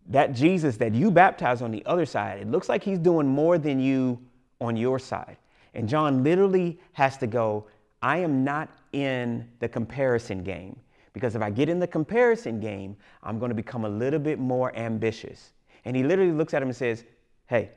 that 0.08 0.32
Jesus 0.32 0.76
that 0.78 0.94
you 0.94 1.10
baptize 1.10 1.62
on 1.62 1.70
the 1.70 1.84
other 1.86 2.06
side, 2.06 2.40
it 2.40 2.50
looks 2.50 2.68
like 2.68 2.82
he's 2.82 2.98
doing 2.98 3.26
more 3.26 3.58
than 3.58 3.78
you 3.78 4.18
on 4.60 4.76
your 4.76 4.98
side. 4.98 5.36
And 5.74 5.88
John 5.88 6.24
literally 6.24 6.80
has 6.92 7.18
to 7.18 7.26
go, 7.26 7.66
I 8.02 8.18
am 8.18 8.42
not 8.42 8.70
in 8.92 9.48
the 9.60 9.68
comparison 9.68 10.42
game. 10.42 10.78
Because 11.12 11.34
if 11.34 11.42
I 11.42 11.50
get 11.50 11.68
in 11.68 11.78
the 11.78 11.86
comparison 11.86 12.60
game, 12.60 12.96
I'm 13.22 13.38
going 13.38 13.48
to 13.50 13.54
become 13.54 13.84
a 13.84 13.88
little 13.88 14.20
bit 14.20 14.38
more 14.38 14.74
ambitious. 14.76 15.52
And 15.84 15.96
he 15.96 16.02
literally 16.02 16.32
looks 16.32 16.54
at 16.54 16.62
him 16.62 16.68
and 16.68 16.76
says, 16.76 17.04
Hey, 17.46 17.70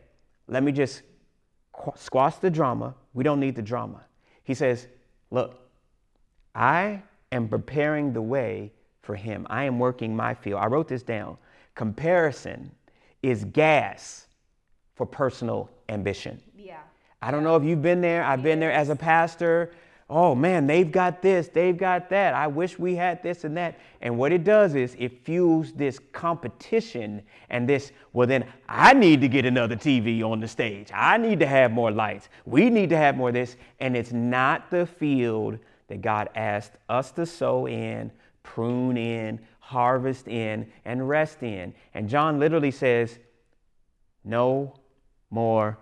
let 0.48 0.64
me 0.64 0.72
just 0.72 1.02
squash 1.96 2.36
the 2.36 2.50
drama. 2.50 2.94
We 3.14 3.24
don't 3.24 3.40
need 3.40 3.56
the 3.56 3.62
drama. 3.62 4.06
He 4.44 4.54
says, 4.54 4.88
Look, 5.32 5.60
I 6.54 7.02
am 7.32 7.48
preparing 7.48 8.14
the 8.14 8.22
way 8.22 8.72
for 9.02 9.16
him. 9.16 9.48
I 9.50 9.64
am 9.64 9.80
working 9.80 10.16
my 10.16 10.34
field. 10.34 10.60
I 10.60 10.68
wrote 10.68 10.88
this 10.88 11.04
down. 11.04 11.38
Comparison 11.76 12.72
is 13.24 13.44
gas 13.46 14.28
for 14.96 15.06
personal 15.06 15.70
ambition. 15.90 16.40
Yeah. 16.56 16.80
I 17.22 17.32
don't 17.32 17.44
know 17.44 17.56
if 17.56 17.64
you've 17.64 17.82
been 17.82 18.02
there. 18.02 18.24
I've 18.24 18.44
been 18.44 18.60
there 18.60 18.72
as 18.72 18.90
a 18.90 18.96
pastor. 18.96 19.72
Oh 20.14 20.36
man, 20.36 20.68
they've 20.68 20.92
got 20.92 21.22
this, 21.22 21.48
they've 21.48 21.78
got 21.78 22.10
that. 22.10 22.34
I 22.34 22.46
wish 22.46 22.78
we 22.78 22.96
had 22.96 23.24
this 23.24 23.46
and 23.46 23.56
that. 23.56 23.80
And 24.02 24.18
what 24.18 24.34
it 24.34 24.44
does 24.44 24.76
is 24.76 24.94
it 25.00 25.24
fuels 25.24 25.72
this 25.72 26.00
competition 26.12 27.22
and 27.50 27.68
this, 27.68 27.94
well, 28.12 28.28
then 28.28 28.44
I 28.68 28.92
need 28.92 29.22
to 29.22 29.30
get 29.30 29.46
another 29.46 29.78
TV 29.78 30.22
on 30.22 30.42
the 30.42 30.50
stage. 30.50 30.92
I 30.94 31.18
need 31.18 31.40
to 31.40 31.48
have 31.48 31.72
more 31.72 31.92
lights. 31.92 32.28
We 32.46 32.70
need 32.70 32.90
to 32.90 32.98
have 32.98 33.16
more 33.16 33.30
of 33.30 33.36
this. 33.36 33.56
And 33.80 33.96
it's 33.96 34.12
not 34.12 34.70
the 34.70 34.86
field 34.86 35.58
that 35.88 36.02
God 36.02 36.30
asked 36.36 36.74
us 36.90 37.12
to 37.12 37.26
sow 37.26 37.68
in, 37.68 38.12
prune 38.44 38.98
in, 38.98 39.40
harvest 39.60 40.28
in, 40.28 40.72
and 40.86 41.08
rest 41.08 41.44
in. 41.44 41.74
And 41.94 42.10
John 42.10 42.40
literally 42.40 42.72
says, 42.72 43.20
no 44.24 44.74
more 45.30 45.78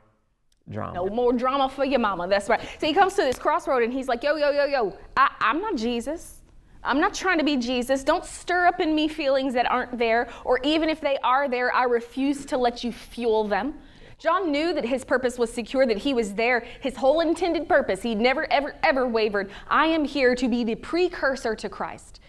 drama. 0.69 0.93
No 0.93 1.07
more 1.07 1.33
drama 1.33 1.69
for 1.69 1.83
your 1.85 1.99
mama. 1.99 2.27
That's 2.27 2.47
right. 2.49 2.61
So 2.79 2.87
he 2.87 2.93
comes 2.93 3.15
to 3.15 3.23
this 3.23 3.39
crossroad 3.39 3.83
and 3.83 3.91
he's 3.91 4.07
like, 4.07 4.23
yo, 4.23 4.35
yo, 4.35 4.51
yo, 4.51 4.65
yo, 4.65 4.97
I, 5.17 5.31
I'm 5.39 5.59
not 5.59 5.75
Jesus. 5.75 6.41
I'm 6.83 7.01
not 7.01 7.13
trying 7.13 7.39
to 7.39 7.43
be 7.43 7.57
Jesus. 7.57 8.03
Don't 8.03 8.23
stir 8.23 8.65
up 8.67 8.79
in 8.79 8.95
me 8.95 9.07
feelings 9.07 9.53
that 9.53 9.69
aren't 9.69 9.97
there, 9.97 10.29
or 10.45 10.59
even 10.63 10.87
if 10.87 11.01
they 11.01 11.17
are 11.23 11.49
there, 11.49 11.73
I 11.73 11.83
refuse 11.83 12.45
to 12.45 12.57
let 12.57 12.85
you 12.85 12.93
fuel 12.93 13.45
them. 13.45 13.73
John 14.17 14.51
knew 14.51 14.73
that 14.73 14.85
his 14.85 15.03
purpose 15.03 15.37
was 15.37 15.51
secure, 15.51 15.85
that 15.85 15.97
he 15.97 16.13
was 16.13 16.33
there, 16.33 16.65
his 16.81 16.95
whole 16.95 17.19
intended 17.21 17.67
purpose. 17.67 18.01
He 18.01 18.15
never, 18.15 18.49
ever, 18.51 18.75
ever 18.83 19.07
wavered. 19.07 19.51
I 19.67 19.87
am 19.87 20.05
here 20.05 20.35
to 20.35 20.47
be 20.47 20.63
the 20.63 20.75
precursor 20.75 21.55
to 21.55 21.69
Christ. 21.69 22.19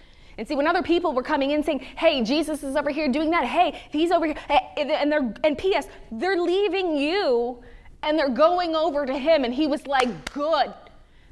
And 0.40 0.48
see, 0.48 0.54
when 0.54 0.66
other 0.66 0.82
people 0.82 1.12
were 1.12 1.22
coming 1.22 1.50
in 1.50 1.62
saying, 1.62 1.80
hey, 1.80 2.24
Jesus 2.24 2.62
is 2.62 2.74
over 2.74 2.88
here 2.88 3.08
doing 3.08 3.28
that, 3.28 3.44
hey, 3.44 3.78
he's 3.90 4.10
over 4.10 4.24
here, 4.24 4.36
eh, 4.48 4.58
eh, 4.78 4.84
and 4.98 5.12
they're, 5.12 5.34
and 5.44 5.58
P.S., 5.58 5.86
they're 6.12 6.40
leaving 6.40 6.96
you 6.96 7.62
and 8.02 8.18
they're 8.18 8.30
going 8.30 8.74
over 8.74 9.04
to 9.04 9.18
him, 9.18 9.44
and 9.44 9.52
he 9.52 9.66
was 9.66 9.86
like, 9.86 10.32
good. 10.32 10.72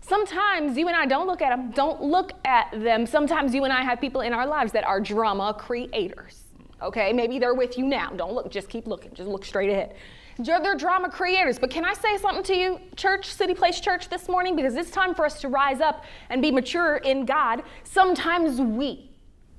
Sometimes 0.02 0.76
you 0.76 0.88
and 0.88 0.94
I 0.94 1.06
don't 1.06 1.26
look 1.26 1.40
at 1.40 1.48
them, 1.48 1.70
don't 1.70 2.02
look 2.02 2.32
at 2.44 2.70
them. 2.72 3.06
Sometimes 3.06 3.54
you 3.54 3.64
and 3.64 3.72
I 3.72 3.80
have 3.80 3.98
people 3.98 4.20
in 4.20 4.34
our 4.34 4.46
lives 4.46 4.72
that 4.72 4.84
are 4.84 5.00
drama 5.00 5.54
creators. 5.58 6.42
Okay, 6.82 7.14
maybe 7.14 7.38
they're 7.38 7.54
with 7.54 7.78
you 7.78 7.86
now. 7.86 8.10
Don't 8.10 8.34
look, 8.34 8.50
just 8.50 8.68
keep 8.68 8.86
looking, 8.86 9.14
just 9.14 9.30
look 9.30 9.46
straight 9.46 9.70
ahead. 9.70 9.96
They're 10.38 10.76
drama 10.76 11.10
creators. 11.10 11.58
But 11.58 11.70
can 11.70 11.84
I 11.84 11.94
say 11.94 12.16
something 12.16 12.44
to 12.44 12.54
you, 12.54 12.80
church, 12.96 13.26
City 13.26 13.54
Place 13.54 13.80
Church, 13.80 14.08
this 14.08 14.28
morning? 14.28 14.54
Because 14.54 14.76
it's 14.76 14.90
time 14.90 15.14
for 15.14 15.24
us 15.24 15.40
to 15.40 15.48
rise 15.48 15.80
up 15.80 16.04
and 16.30 16.40
be 16.40 16.52
mature 16.52 16.98
in 16.98 17.24
God. 17.24 17.64
Sometimes 17.82 18.60
we 18.60 19.10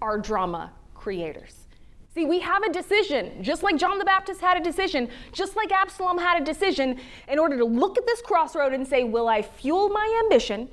are 0.02 0.18
drama 0.18 0.72
creators. 0.94 1.68
See, 2.14 2.26
we 2.26 2.40
have 2.40 2.64
a 2.64 2.72
decision, 2.72 3.44
just 3.44 3.62
like 3.62 3.76
John 3.76 4.00
the 4.00 4.06
Baptist 4.06 4.40
had 4.40 4.58
a 4.58 4.64
decision, 4.64 5.10
just 5.34 5.56
like 5.56 5.72
Absalom 5.72 6.18
had 6.18 6.42
a 6.42 6.46
decision, 6.46 7.00
in 7.28 7.38
order 7.38 7.58
to 7.58 7.66
look 7.66 7.98
at 7.98 8.06
this 8.06 8.22
crossroad 8.22 8.74
and 8.74 8.88
say, 8.88 9.04
Will 9.04 9.28
I 9.28 9.42
fuel 9.42 9.90
my 9.90 10.22
ambition? 10.24 10.70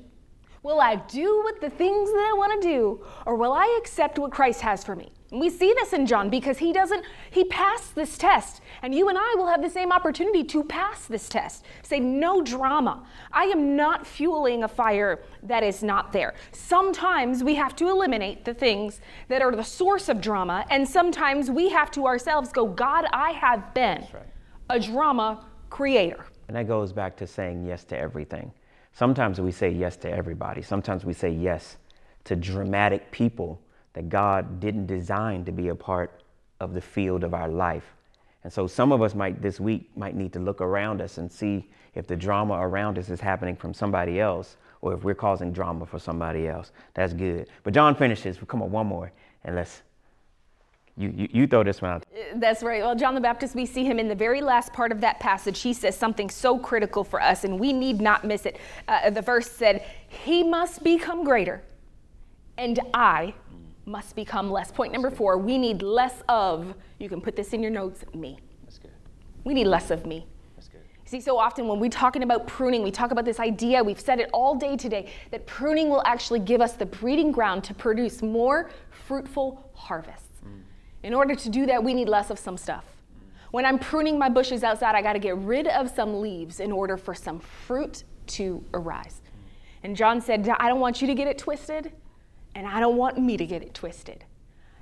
Will 0.62 0.80
I 0.80 0.96
do 0.96 1.42
what 1.44 1.60
the 1.60 1.70
things 1.70 2.10
that 2.10 2.30
I 2.32 2.34
want 2.36 2.62
to 2.62 2.68
do? 2.68 3.04
Or 3.26 3.34
will 3.34 3.52
I 3.52 3.76
accept 3.80 4.18
what 4.18 4.32
Christ 4.32 4.60
has 4.60 4.82
for 4.82 4.96
me? 4.96 5.12
We 5.30 5.50
see 5.50 5.74
this 5.74 5.92
in 5.92 6.06
John 6.06 6.30
because 6.30 6.58
he 6.58 6.72
doesn't, 6.72 7.04
he 7.30 7.44
passed 7.44 7.94
this 7.94 8.16
test. 8.16 8.60
And 8.82 8.94
you 8.94 9.08
and 9.08 9.18
I 9.18 9.34
will 9.36 9.48
have 9.48 9.60
the 9.60 9.70
same 9.70 9.90
opportunity 9.90 10.44
to 10.44 10.62
pass 10.62 11.06
this 11.06 11.28
test. 11.28 11.64
Say, 11.82 11.98
no 11.98 12.42
drama. 12.42 13.04
I 13.32 13.44
am 13.44 13.74
not 13.74 14.06
fueling 14.06 14.62
a 14.62 14.68
fire 14.68 15.20
that 15.42 15.64
is 15.64 15.82
not 15.82 16.12
there. 16.12 16.34
Sometimes 16.52 17.42
we 17.42 17.56
have 17.56 17.74
to 17.76 17.88
eliminate 17.88 18.44
the 18.44 18.54
things 18.54 19.00
that 19.28 19.42
are 19.42 19.54
the 19.54 19.64
source 19.64 20.08
of 20.08 20.20
drama. 20.20 20.64
And 20.70 20.88
sometimes 20.88 21.50
we 21.50 21.70
have 21.70 21.90
to 21.92 22.06
ourselves 22.06 22.52
go, 22.52 22.66
God, 22.66 23.06
I 23.12 23.32
have 23.32 23.74
been 23.74 24.06
right. 24.12 24.22
a 24.70 24.78
drama 24.78 25.44
creator. 25.70 26.24
And 26.46 26.56
that 26.56 26.68
goes 26.68 26.92
back 26.92 27.16
to 27.16 27.26
saying 27.26 27.66
yes 27.66 27.82
to 27.84 27.98
everything. 27.98 28.52
Sometimes 28.92 29.40
we 29.40 29.50
say 29.50 29.70
yes 29.70 29.96
to 29.98 30.10
everybody. 30.10 30.62
Sometimes 30.62 31.04
we 31.04 31.12
say 31.12 31.30
yes 31.30 31.76
to 32.24 32.36
dramatic 32.36 33.10
people 33.10 33.60
that 33.96 34.10
God 34.10 34.60
didn't 34.60 34.84
design 34.84 35.46
to 35.46 35.52
be 35.52 35.68
a 35.68 35.74
part 35.74 36.20
of 36.60 36.74
the 36.74 36.82
field 36.82 37.24
of 37.24 37.32
our 37.32 37.48
life. 37.48 37.94
And 38.44 38.52
so 38.52 38.66
some 38.66 38.92
of 38.92 39.00
us 39.00 39.14
might 39.14 39.40
this 39.40 39.58
week 39.58 39.90
might 39.96 40.14
need 40.14 40.34
to 40.34 40.38
look 40.38 40.60
around 40.60 41.00
us 41.00 41.16
and 41.16 41.32
see 41.32 41.70
if 41.94 42.06
the 42.06 42.14
drama 42.14 42.54
around 42.60 42.98
us 42.98 43.08
is 43.08 43.20
happening 43.20 43.56
from 43.56 43.72
somebody 43.72 44.20
else 44.20 44.58
or 44.82 44.92
if 44.92 45.02
we're 45.02 45.14
causing 45.14 45.50
drama 45.50 45.86
for 45.86 45.98
somebody 45.98 46.46
else. 46.46 46.72
That's 46.92 47.14
good. 47.14 47.48
But 47.62 47.72
John 47.72 47.94
finishes, 47.96 48.38
come 48.46 48.60
on, 48.60 48.70
one 48.70 48.86
more, 48.86 49.10
and 49.44 49.56
let's 49.56 49.80
You, 50.98 51.12
you, 51.16 51.28
you 51.32 51.46
throw 51.46 51.64
this 51.64 51.80
one 51.80 51.92
out. 51.92 52.04
That's 52.34 52.62
right. 52.62 52.82
Well, 52.82 52.94
John 52.94 53.14
the 53.14 53.20
Baptist, 53.20 53.54
we 53.54 53.64
see 53.64 53.84
him 53.84 53.98
in 53.98 54.08
the 54.08 54.14
very 54.14 54.42
last 54.42 54.74
part 54.74 54.92
of 54.92 55.00
that 55.00 55.20
passage. 55.20 55.60
He 55.62 55.72
says 55.72 55.96
something 55.96 56.28
so 56.30 56.58
critical 56.58 57.02
for 57.02 57.20
us, 57.20 57.44
and 57.44 57.58
we 57.58 57.72
need 57.72 58.00
not 58.00 58.24
miss 58.24 58.44
it. 58.44 58.58
Uh, 58.88 59.08
the 59.08 59.22
verse 59.22 59.50
said, 59.50 59.84
He 60.08 60.42
must 60.42 60.84
become 60.84 61.24
greater, 61.24 61.62
and 62.58 62.78
I 62.94 63.34
must 63.86 64.16
become 64.16 64.50
less. 64.50 64.72
Point 64.72 64.92
number 64.92 65.10
four, 65.10 65.38
we 65.38 65.56
need 65.56 65.80
less 65.80 66.22
of, 66.28 66.74
you 66.98 67.08
can 67.08 67.20
put 67.20 67.36
this 67.36 67.52
in 67.52 67.62
your 67.62 67.70
notes, 67.70 68.04
me. 68.12 68.38
That's 68.64 68.78
good. 68.78 68.90
We 69.44 69.54
need 69.54 69.68
less 69.68 69.92
of 69.92 70.04
me. 70.04 70.26
That's 70.56 70.68
good. 70.68 70.80
See, 71.04 71.20
so 71.20 71.38
often 71.38 71.68
when 71.68 71.78
we're 71.78 71.88
talking 71.88 72.24
about 72.24 72.48
pruning, 72.48 72.82
we 72.82 72.90
talk 72.90 73.12
about 73.12 73.24
this 73.24 73.38
idea, 73.38 73.82
we've 73.82 74.00
said 74.00 74.18
it 74.18 74.28
all 74.32 74.56
day 74.56 74.76
today, 74.76 75.08
that 75.30 75.46
pruning 75.46 75.88
will 75.88 76.02
actually 76.04 76.40
give 76.40 76.60
us 76.60 76.72
the 76.72 76.86
breeding 76.86 77.30
ground 77.30 77.62
to 77.64 77.74
produce 77.74 78.22
more 78.22 78.70
fruitful 78.90 79.70
harvests. 79.72 80.40
Mm. 80.44 80.62
In 81.04 81.14
order 81.14 81.36
to 81.36 81.48
do 81.48 81.64
that, 81.66 81.82
we 81.82 81.94
need 81.94 82.08
less 82.08 82.30
of 82.30 82.40
some 82.40 82.56
stuff. 82.56 82.84
When 83.52 83.64
I'm 83.64 83.78
pruning 83.78 84.18
my 84.18 84.28
bushes 84.28 84.64
outside, 84.64 84.96
I 84.96 85.02
got 85.02 85.12
to 85.12 85.20
get 85.20 85.36
rid 85.38 85.68
of 85.68 85.88
some 85.88 86.20
leaves 86.20 86.58
in 86.58 86.72
order 86.72 86.96
for 86.96 87.14
some 87.14 87.38
fruit 87.38 88.02
to 88.26 88.64
arise. 88.74 89.20
Mm. 89.24 89.30
And 89.84 89.96
John 89.96 90.20
said, 90.20 90.48
I 90.58 90.68
don't 90.68 90.80
want 90.80 91.00
you 91.00 91.06
to 91.06 91.14
get 91.14 91.28
it 91.28 91.38
twisted, 91.38 91.92
and 92.56 92.66
I 92.66 92.80
don't 92.80 92.96
want 92.96 93.18
me 93.18 93.36
to 93.36 93.44
get 93.44 93.62
it 93.62 93.74
twisted. 93.74 94.24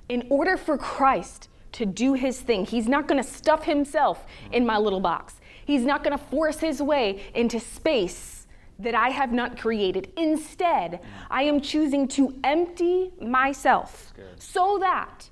In 0.07 0.25
order 0.29 0.55
for 0.55 0.77
Christ 0.77 1.49
to 1.73 1.85
do 1.85 2.13
his 2.13 2.39
thing, 2.39 2.65
he's 2.65 2.87
not 2.87 3.05
going 3.05 3.21
to 3.21 3.29
stuff 3.29 3.65
himself 3.65 4.25
in 4.53 4.65
my 4.65 4.77
little 4.77 5.01
box. 5.01 5.41
He's 5.65 5.83
not 5.83 6.01
going 6.01 6.17
to 6.17 6.23
force 6.23 6.59
his 6.59 6.81
way 6.81 7.21
into 7.33 7.59
space 7.59 8.47
that 8.79 8.95
I 8.95 9.09
have 9.09 9.33
not 9.33 9.59
created. 9.59 10.11
Instead, 10.15 11.01
I 11.29 11.43
am 11.43 11.59
choosing 11.59 12.07
to 12.09 12.33
empty 12.45 13.11
myself 13.21 14.13
so 14.39 14.77
that 14.79 15.29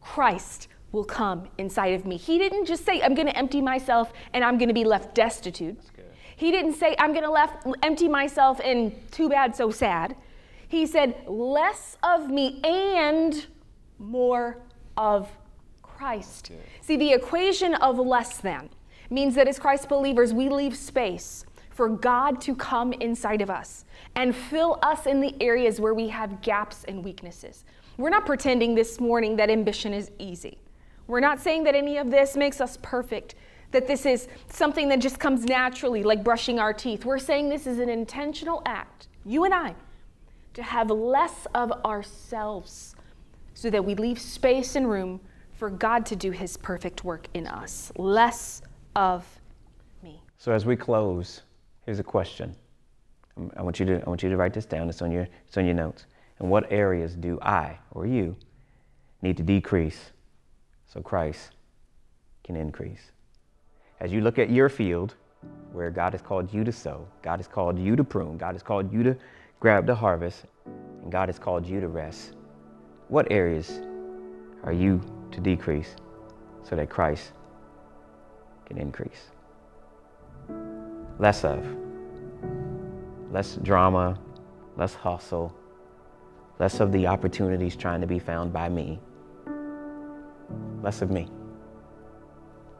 Christ 0.00 0.66
will 0.90 1.04
come 1.04 1.48
inside 1.58 1.94
of 1.94 2.04
me. 2.04 2.16
He 2.16 2.38
didn't 2.38 2.64
just 2.64 2.84
say, 2.84 3.00
I'm 3.02 3.14
going 3.14 3.28
to 3.28 3.36
empty 3.36 3.60
myself 3.60 4.12
and 4.32 4.42
I'm 4.42 4.58
going 4.58 4.68
to 4.68 4.74
be 4.74 4.84
left 4.84 5.14
destitute. 5.14 5.78
He 6.34 6.50
didn't 6.50 6.74
say, 6.74 6.96
I'm 6.98 7.12
going 7.12 7.24
to 7.24 7.30
left, 7.30 7.66
empty 7.84 8.08
myself 8.08 8.60
and 8.64 8.92
too 9.12 9.28
bad, 9.28 9.54
so 9.54 9.70
sad. 9.70 10.16
He 10.68 10.86
said, 10.86 11.24
less 11.26 11.96
of 12.02 12.28
me 12.28 12.60
and 12.62 13.46
more 13.98 14.58
of 14.96 15.28
Christ. 15.82 16.52
See, 16.80 16.96
the 16.96 17.12
equation 17.12 17.74
of 17.74 17.98
less 17.98 18.38
than 18.38 18.68
means 19.10 19.34
that 19.34 19.48
as 19.48 19.58
Christ 19.58 19.88
believers, 19.88 20.32
we 20.32 20.48
leave 20.48 20.76
space 20.76 21.44
for 21.70 21.88
God 21.88 22.40
to 22.42 22.54
come 22.54 22.92
inside 22.92 23.40
of 23.40 23.50
us 23.50 23.84
and 24.14 24.34
fill 24.34 24.78
us 24.82 25.06
in 25.06 25.20
the 25.20 25.34
areas 25.40 25.80
where 25.80 25.94
we 25.94 26.08
have 26.08 26.42
gaps 26.42 26.84
and 26.84 27.04
weaknesses. 27.04 27.64
We're 27.96 28.10
not 28.10 28.26
pretending 28.26 28.74
this 28.74 29.00
morning 29.00 29.36
that 29.36 29.50
ambition 29.50 29.94
is 29.94 30.10
easy. 30.18 30.58
We're 31.06 31.20
not 31.20 31.40
saying 31.40 31.64
that 31.64 31.74
any 31.74 31.96
of 31.96 32.10
this 32.10 32.36
makes 32.36 32.60
us 32.60 32.78
perfect, 32.82 33.34
that 33.70 33.86
this 33.86 34.06
is 34.06 34.28
something 34.48 34.88
that 34.88 35.00
just 35.00 35.18
comes 35.18 35.44
naturally, 35.44 36.02
like 36.02 36.22
brushing 36.22 36.58
our 36.58 36.72
teeth. 36.72 37.04
We're 37.04 37.18
saying 37.18 37.48
this 37.48 37.66
is 37.66 37.78
an 37.78 37.88
intentional 37.88 38.62
act, 38.66 39.08
you 39.24 39.44
and 39.44 39.54
I, 39.54 39.74
to 40.58 40.64
have 40.64 40.90
less 40.90 41.46
of 41.54 41.70
ourselves 41.84 42.96
so 43.54 43.70
that 43.70 43.84
we 43.84 43.94
leave 43.94 44.18
space 44.18 44.74
and 44.74 44.90
room 44.90 45.20
for 45.52 45.70
God 45.70 46.04
to 46.06 46.16
do 46.16 46.32
his 46.32 46.56
perfect 46.56 47.04
work 47.04 47.28
in 47.32 47.46
us. 47.46 47.92
Less 47.96 48.62
of 48.96 49.24
me. 50.02 50.20
So 50.36 50.50
as 50.50 50.66
we 50.66 50.74
close, 50.74 51.42
here's 51.86 52.00
a 52.00 52.02
question. 52.02 52.56
Um, 53.36 53.52
I 53.56 53.62
want 53.62 53.78
you 53.78 53.86
to, 53.86 54.02
I 54.04 54.08
want 54.08 54.20
you 54.24 54.30
to 54.30 54.36
write 54.36 54.52
this 54.52 54.66
down. 54.66 54.88
It's 54.88 55.00
on 55.00 55.12
your, 55.12 55.28
it's 55.46 55.56
on 55.56 55.64
your 55.64 55.76
notes. 55.76 56.06
In 56.40 56.48
what 56.48 56.72
areas 56.72 57.14
do 57.14 57.38
I 57.40 57.78
or 57.92 58.04
you 58.04 58.34
need 59.22 59.36
to 59.36 59.44
decrease 59.44 60.10
so 60.92 61.00
Christ 61.00 61.52
can 62.42 62.56
increase? 62.56 63.12
As 64.00 64.10
you 64.10 64.22
look 64.22 64.40
at 64.40 64.50
your 64.50 64.68
field, 64.68 65.14
where 65.70 65.90
God 65.90 66.14
has 66.14 66.22
called 66.22 66.52
you 66.52 66.64
to 66.64 66.72
sow, 66.72 67.06
God 67.22 67.38
has 67.38 67.46
called 67.46 67.78
you 67.78 67.94
to 67.94 68.02
prune, 68.02 68.38
God 68.38 68.56
has 68.56 68.62
called 68.64 68.92
you 68.92 69.04
to 69.04 69.16
grab 69.60 69.86
the 69.86 69.94
harvest, 69.94 70.44
and 71.02 71.10
God 71.10 71.28
has 71.28 71.38
called 71.38 71.66
you 71.66 71.80
to 71.80 71.88
rest, 71.88 72.34
what 73.08 73.26
areas 73.30 73.80
are 74.62 74.72
you 74.72 75.00
to 75.32 75.40
decrease 75.40 75.96
so 76.62 76.76
that 76.76 76.88
Christ 76.88 77.32
can 78.66 78.78
increase? 78.78 79.30
Less 81.18 81.44
of, 81.44 81.64
less 83.32 83.56
drama, 83.62 84.18
less 84.76 84.94
hustle, 84.94 85.54
less 86.58 86.80
of 86.80 86.92
the 86.92 87.06
opportunities 87.06 87.74
trying 87.74 88.00
to 88.00 88.06
be 88.06 88.18
found 88.18 88.52
by 88.52 88.68
me, 88.68 89.00
less 90.82 91.02
of 91.02 91.10
me. 91.10 91.28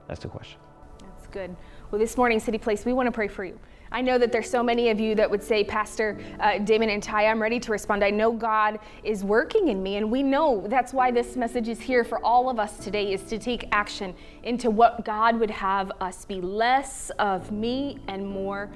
That's 0.07 0.21
the 0.21 0.29
question. 0.29 0.59
That's 1.01 1.27
good. 1.27 1.57
Well, 1.91 1.99
this 1.99 2.17
morning, 2.17 2.39
City 2.41 2.59
Place, 2.59 2.85
we 2.85 2.93
want 2.93 3.07
to 3.07 3.13
pray 3.13 3.29
for 3.29 3.45
you. 3.45 3.59
I 3.91 4.03
know 4.03 4.19
that 4.19 4.33
there's 4.33 4.51
so 4.51 4.63
many 4.63 4.91
of 4.91 5.01
you 5.01 5.15
that 5.15 5.31
would 5.31 5.43
say, 5.43 5.65
Pastor 5.65 6.19
uh, 6.41 6.59
Damon 6.59 6.91
and 6.91 7.03
Ty, 7.03 7.27
I'm 7.27 7.41
ready 7.41 7.59
to 7.61 7.73
respond. 7.73 8.05
I 8.05 8.11
know 8.11 8.33
God 8.33 8.79
is 9.03 9.25
working 9.25 9.69
in 9.69 9.83
me, 9.83 9.97
and 9.97 10.11
we 10.11 10.23
know 10.23 10.67
that's 10.69 10.93
why 10.93 11.11
this 11.11 11.37
message 11.37 11.69
is 11.69 11.81
here 11.81 12.05
for 12.05 12.23
all 12.25 12.51
of 12.51 12.59
us 12.59 12.79
today 12.79 13.13
is 13.13 13.23
to 13.25 13.39
take 13.39 13.67
action 13.73 14.15
into 14.43 14.71
what 14.71 15.05
God 15.05 15.41
would 15.41 15.51
have 15.51 15.91
us 16.01 16.25
be 16.25 16.41
less 16.41 17.11
of 17.19 17.51
me 17.51 17.99
and 18.09 18.27
more 18.27 18.71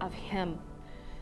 of 0.00 0.12
Him. 0.12 0.58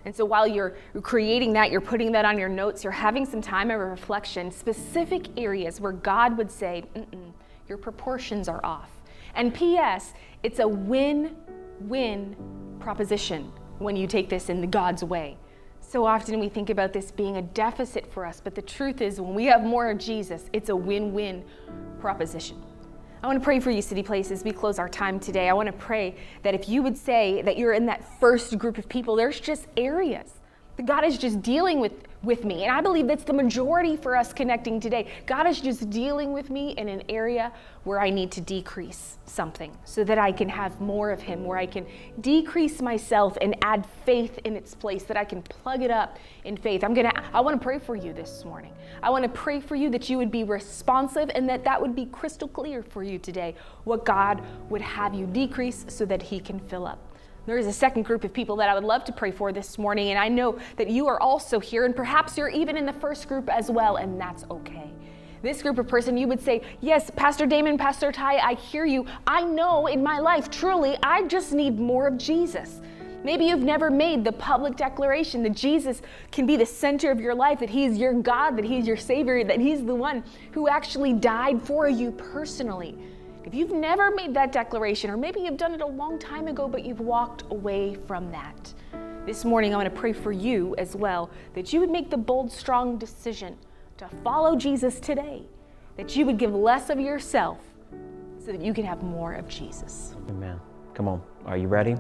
And 0.04 0.14
so 0.14 0.24
while 0.24 0.46
you're 0.46 0.76
creating 1.02 1.52
that, 1.52 1.70
you're 1.70 1.80
putting 1.80 2.12
that 2.12 2.24
on 2.24 2.38
your 2.38 2.48
notes, 2.48 2.82
you're 2.82 2.92
having 2.92 3.26
some 3.26 3.42
time 3.42 3.70
of 3.70 3.78
reflection, 3.78 4.50
specific 4.50 5.26
areas 5.38 5.80
where 5.80 5.92
God 5.92 6.36
would 6.38 6.50
say, 6.50 6.84
your 7.68 7.78
proportions 7.78 8.48
are 8.48 8.64
off. 8.64 8.90
And 9.34 9.54
P.S., 9.54 10.14
it's 10.42 10.58
a 10.60 10.66
win 10.66 11.36
win 11.80 12.36
proposition 12.80 13.52
when 13.78 13.96
you 13.96 14.06
take 14.06 14.28
this 14.28 14.48
in 14.48 14.60
the 14.60 14.66
God's 14.66 15.04
way. 15.04 15.36
So 15.80 16.04
often 16.04 16.38
we 16.38 16.48
think 16.48 16.70
about 16.70 16.92
this 16.92 17.10
being 17.10 17.36
a 17.38 17.42
deficit 17.42 18.12
for 18.12 18.26
us, 18.26 18.40
but 18.42 18.54
the 18.54 18.62
truth 18.62 19.00
is, 19.00 19.20
when 19.20 19.34
we 19.34 19.44
have 19.46 19.62
more 19.62 19.90
of 19.90 19.98
Jesus, 19.98 20.50
it's 20.52 20.68
a 20.68 20.76
win 20.76 21.14
win 21.14 21.44
proposition. 22.00 22.62
I 23.22 23.26
want 23.26 23.38
to 23.38 23.44
pray 23.44 23.58
for 23.58 23.70
you, 23.70 23.82
City 23.82 24.02
Place, 24.02 24.30
as 24.30 24.44
we 24.44 24.52
close 24.52 24.78
our 24.78 24.88
time 24.88 25.18
today. 25.18 25.48
I 25.48 25.52
want 25.52 25.66
to 25.66 25.72
pray 25.72 26.16
that 26.42 26.54
if 26.54 26.68
you 26.68 26.82
would 26.82 26.96
say 26.96 27.42
that 27.42 27.58
you're 27.58 27.72
in 27.72 27.86
that 27.86 28.04
first 28.20 28.56
group 28.58 28.78
of 28.78 28.88
people, 28.88 29.16
there's 29.16 29.40
just 29.40 29.66
areas 29.76 30.34
that 30.76 30.86
God 30.86 31.04
is 31.04 31.18
just 31.18 31.42
dealing 31.42 31.80
with 31.80 32.07
with 32.22 32.44
me. 32.44 32.64
And 32.64 32.72
I 32.72 32.80
believe 32.80 33.06
that's 33.06 33.24
the 33.24 33.32
majority 33.32 33.96
for 33.96 34.16
us 34.16 34.32
connecting 34.32 34.80
today. 34.80 35.06
God 35.26 35.46
is 35.46 35.60
just 35.60 35.88
dealing 35.90 36.32
with 36.32 36.50
me 36.50 36.70
in 36.72 36.88
an 36.88 37.02
area 37.08 37.52
where 37.84 38.00
I 38.00 38.10
need 38.10 38.32
to 38.32 38.40
decrease 38.40 39.18
something 39.24 39.76
so 39.84 40.02
that 40.04 40.18
I 40.18 40.32
can 40.32 40.48
have 40.48 40.80
more 40.80 41.10
of 41.10 41.22
Him, 41.22 41.44
where 41.44 41.58
I 41.58 41.66
can 41.66 41.86
decrease 42.20 42.82
myself 42.82 43.38
and 43.40 43.56
add 43.62 43.86
faith 44.04 44.38
in 44.44 44.56
its 44.56 44.74
place, 44.74 45.04
that 45.04 45.16
I 45.16 45.24
can 45.24 45.42
plug 45.42 45.82
it 45.82 45.90
up 45.90 46.18
in 46.44 46.56
faith. 46.56 46.82
I'm 46.82 46.92
gonna, 46.92 47.12
I 47.32 47.40
wanna 47.40 47.58
pray 47.58 47.78
for 47.78 47.94
you 47.94 48.12
this 48.12 48.44
morning. 48.44 48.72
I 49.02 49.10
wanna 49.10 49.28
pray 49.28 49.60
for 49.60 49.76
you 49.76 49.88
that 49.90 50.10
you 50.10 50.18
would 50.18 50.32
be 50.32 50.44
responsive 50.44 51.30
and 51.34 51.48
that 51.48 51.64
that 51.64 51.80
would 51.80 51.94
be 51.94 52.06
crystal 52.06 52.48
clear 52.48 52.82
for 52.82 53.02
you 53.02 53.18
today, 53.18 53.54
what 53.84 54.04
God 54.04 54.42
would 54.70 54.82
have 54.82 55.14
you 55.14 55.26
decrease 55.26 55.84
so 55.88 56.04
that 56.06 56.22
He 56.22 56.40
can 56.40 56.58
fill 56.58 56.86
up. 56.86 56.98
There 57.48 57.56
is 57.56 57.66
a 57.66 57.72
second 57.72 58.02
group 58.02 58.24
of 58.24 58.32
people 58.34 58.56
that 58.56 58.68
I 58.68 58.74
would 58.74 58.84
love 58.84 59.04
to 59.04 59.12
pray 59.12 59.30
for 59.30 59.52
this 59.52 59.78
morning, 59.78 60.10
and 60.10 60.18
I 60.18 60.28
know 60.28 60.58
that 60.76 60.90
you 60.90 61.06
are 61.06 61.18
also 61.18 61.58
here, 61.58 61.86
and 61.86 61.96
perhaps 61.96 62.36
you're 62.36 62.50
even 62.50 62.76
in 62.76 62.84
the 62.84 62.92
first 62.92 63.26
group 63.26 63.48
as 63.48 63.70
well, 63.70 63.96
and 63.96 64.20
that's 64.20 64.44
okay. 64.50 64.90
This 65.40 65.62
group 65.62 65.78
of 65.78 65.88
person, 65.88 66.18
you 66.18 66.28
would 66.28 66.42
say, 66.42 66.60
Yes, 66.82 67.10
Pastor 67.16 67.46
Damon, 67.46 67.78
Pastor 67.78 68.12
Ty, 68.12 68.36
I 68.36 68.52
hear 68.52 68.84
you. 68.84 69.06
I 69.26 69.44
know 69.44 69.86
in 69.86 70.02
my 70.02 70.18
life, 70.18 70.50
truly, 70.50 70.98
I 71.02 71.22
just 71.22 71.54
need 71.54 71.80
more 71.80 72.06
of 72.08 72.18
Jesus. 72.18 72.82
Maybe 73.24 73.46
you've 73.46 73.60
never 73.60 73.90
made 73.90 74.24
the 74.24 74.32
public 74.32 74.76
declaration 74.76 75.42
that 75.44 75.54
Jesus 75.54 76.02
can 76.30 76.44
be 76.44 76.58
the 76.58 76.66
center 76.66 77.10
of 77.10 77.18
your 77.18 77.34
life, 77.34 77.60
that 77.60 77.70
He's 77.70 77.96
your 77.96 78.12
God, 78.12 78.58
that 78.58 78.64
He's 78.66 78.86
your 78.86 78.98
Savior, 78.98 79.42
that 79.44 79.58
He's 79.58 79.82
the 79.82 79.94
one 79.94 80.22
who 80.52 80.68
actually 80.68 81.14
died 81.14 81.62
for 81.62 81.88
you 81.88 82.10
personally. 82.12 82.98
If 83.48 83.54
you've 83.54 83.72
never 83.72 84.10
made 84.10 84.34
that 84.34 84.52
declaration, 84.52 85.08
or 85.08 85.16
maybe 85.16 85.40
you've 85.40 85.56
done 85.56 85.72
it 85.72 85.80
a 85.80 85.86
long 85.86 86.18
time 86.18 86.48
ago, 86.48 86.68
but 86.68 86.84
you've 86.84 87.00
walked 87.00 87.44
away 87.50 87.94
from 88.06 88.30
that, 88.30 88.74
this 89.24 89.42
morning 89.42 89.72
I 89.72 89.78
want 89.78 89.88
to 89.88 89.98
pray 89.98 90.12
for 90.12 90.32
you 90.32 90.74
as 90.76 90.94
well 90.94 91.30
that 91.54 91.72
you 91.72 91.80
would 91.80 91.88
make 91.88 92.10
the 92.10 92.16
bold, 92.18 92.52
strong 92.52 92.98
decision 92.98 93.56
to 93.96 94.06
follow 94.22 94.54
Jesus 94.54 95.00
today, 95.00 95.46
that 95.96 96.14
you 96.14 96.26
would 96.26 96.36
give 96.36 96.52
less 96.54 96.90
of 96.90 97.00
yourself 97.00 97.60
so 98.38 98.52
that 98.52 98.60
you 98.60 98.74
can 98.74 98.84
have 98.84 99.02
more 99.02 99.32
of 99.32 99.48
Jesus. 99.48 100.14
Amen. 100.28 100.60
Come 100.92 101.08
on. 101.08 101.22
Are 101.46 101.56
you 101.56 101.68
ready? 101.68 101.96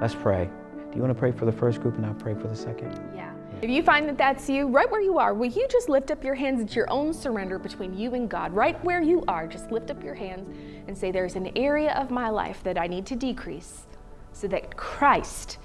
Let's 0.00 0.14
pray. 0.14 0.48
Do 0.92 0.94
you 0.94 1.02
want 1.02 1.12
to 1.12 1.18
pray 1.18 1.32
for 1.32 1.44
the 1.44 1.50
first 1.50 1.80
group 1.80 1.96
and 1.96 2.06
I'll 2.06 2.14
pray 2.14 2.34
for 2.34 2.46
the 2.46 2.54
second? 2.54 2.96
Yeah. 3.16 3.34
If 3.60 3.70
you 3.70 3.82
find 3.82 4.08
that 4.08 4.16
that's 4.16 4.48
you, 4.48 4.68
right 4.68 4.88
where 4.88 5.00
you 5.00 5.18
are, 5.18 5.34
will 5.34 5.50
you 5.50 5.66
just 5.68 5.88
lift 5.88 6.12
up 6.12 6.22
your 6.22 6.36
hands? 6.36 6.60
It's 6.60 6.76
your 6.76 6.88
own 6.92 7.12
surrender 7.12 7.58
between 7.58 7.98
you 7.98 8.14
and 8.14 8.28
God. 8.28 8.52
Right 8.52 8.82
where 8.84 9.02
you 9.02 9.24
are, 9.26 9.48
just 9.48 9.72
lift 9.72 9.90
up 9.90 10.04
your 10.04 10.14
hands 10.14 10.48
and 10.86 10.96
say, 10.96 11.10
There's 11.10 11.34
an 11.34 11.50
area 11.56 11.92
of 11.94 12.12
my 12.12 12.28
life 12.28 12.62
that 12.62 12.78
I 12.78 12.86
need 12.86 13.04
to 13.06 13.16
decrease 13.16 13.88
so 14.32 14.46
that 14.46 14.76
Christ 14.76 15.58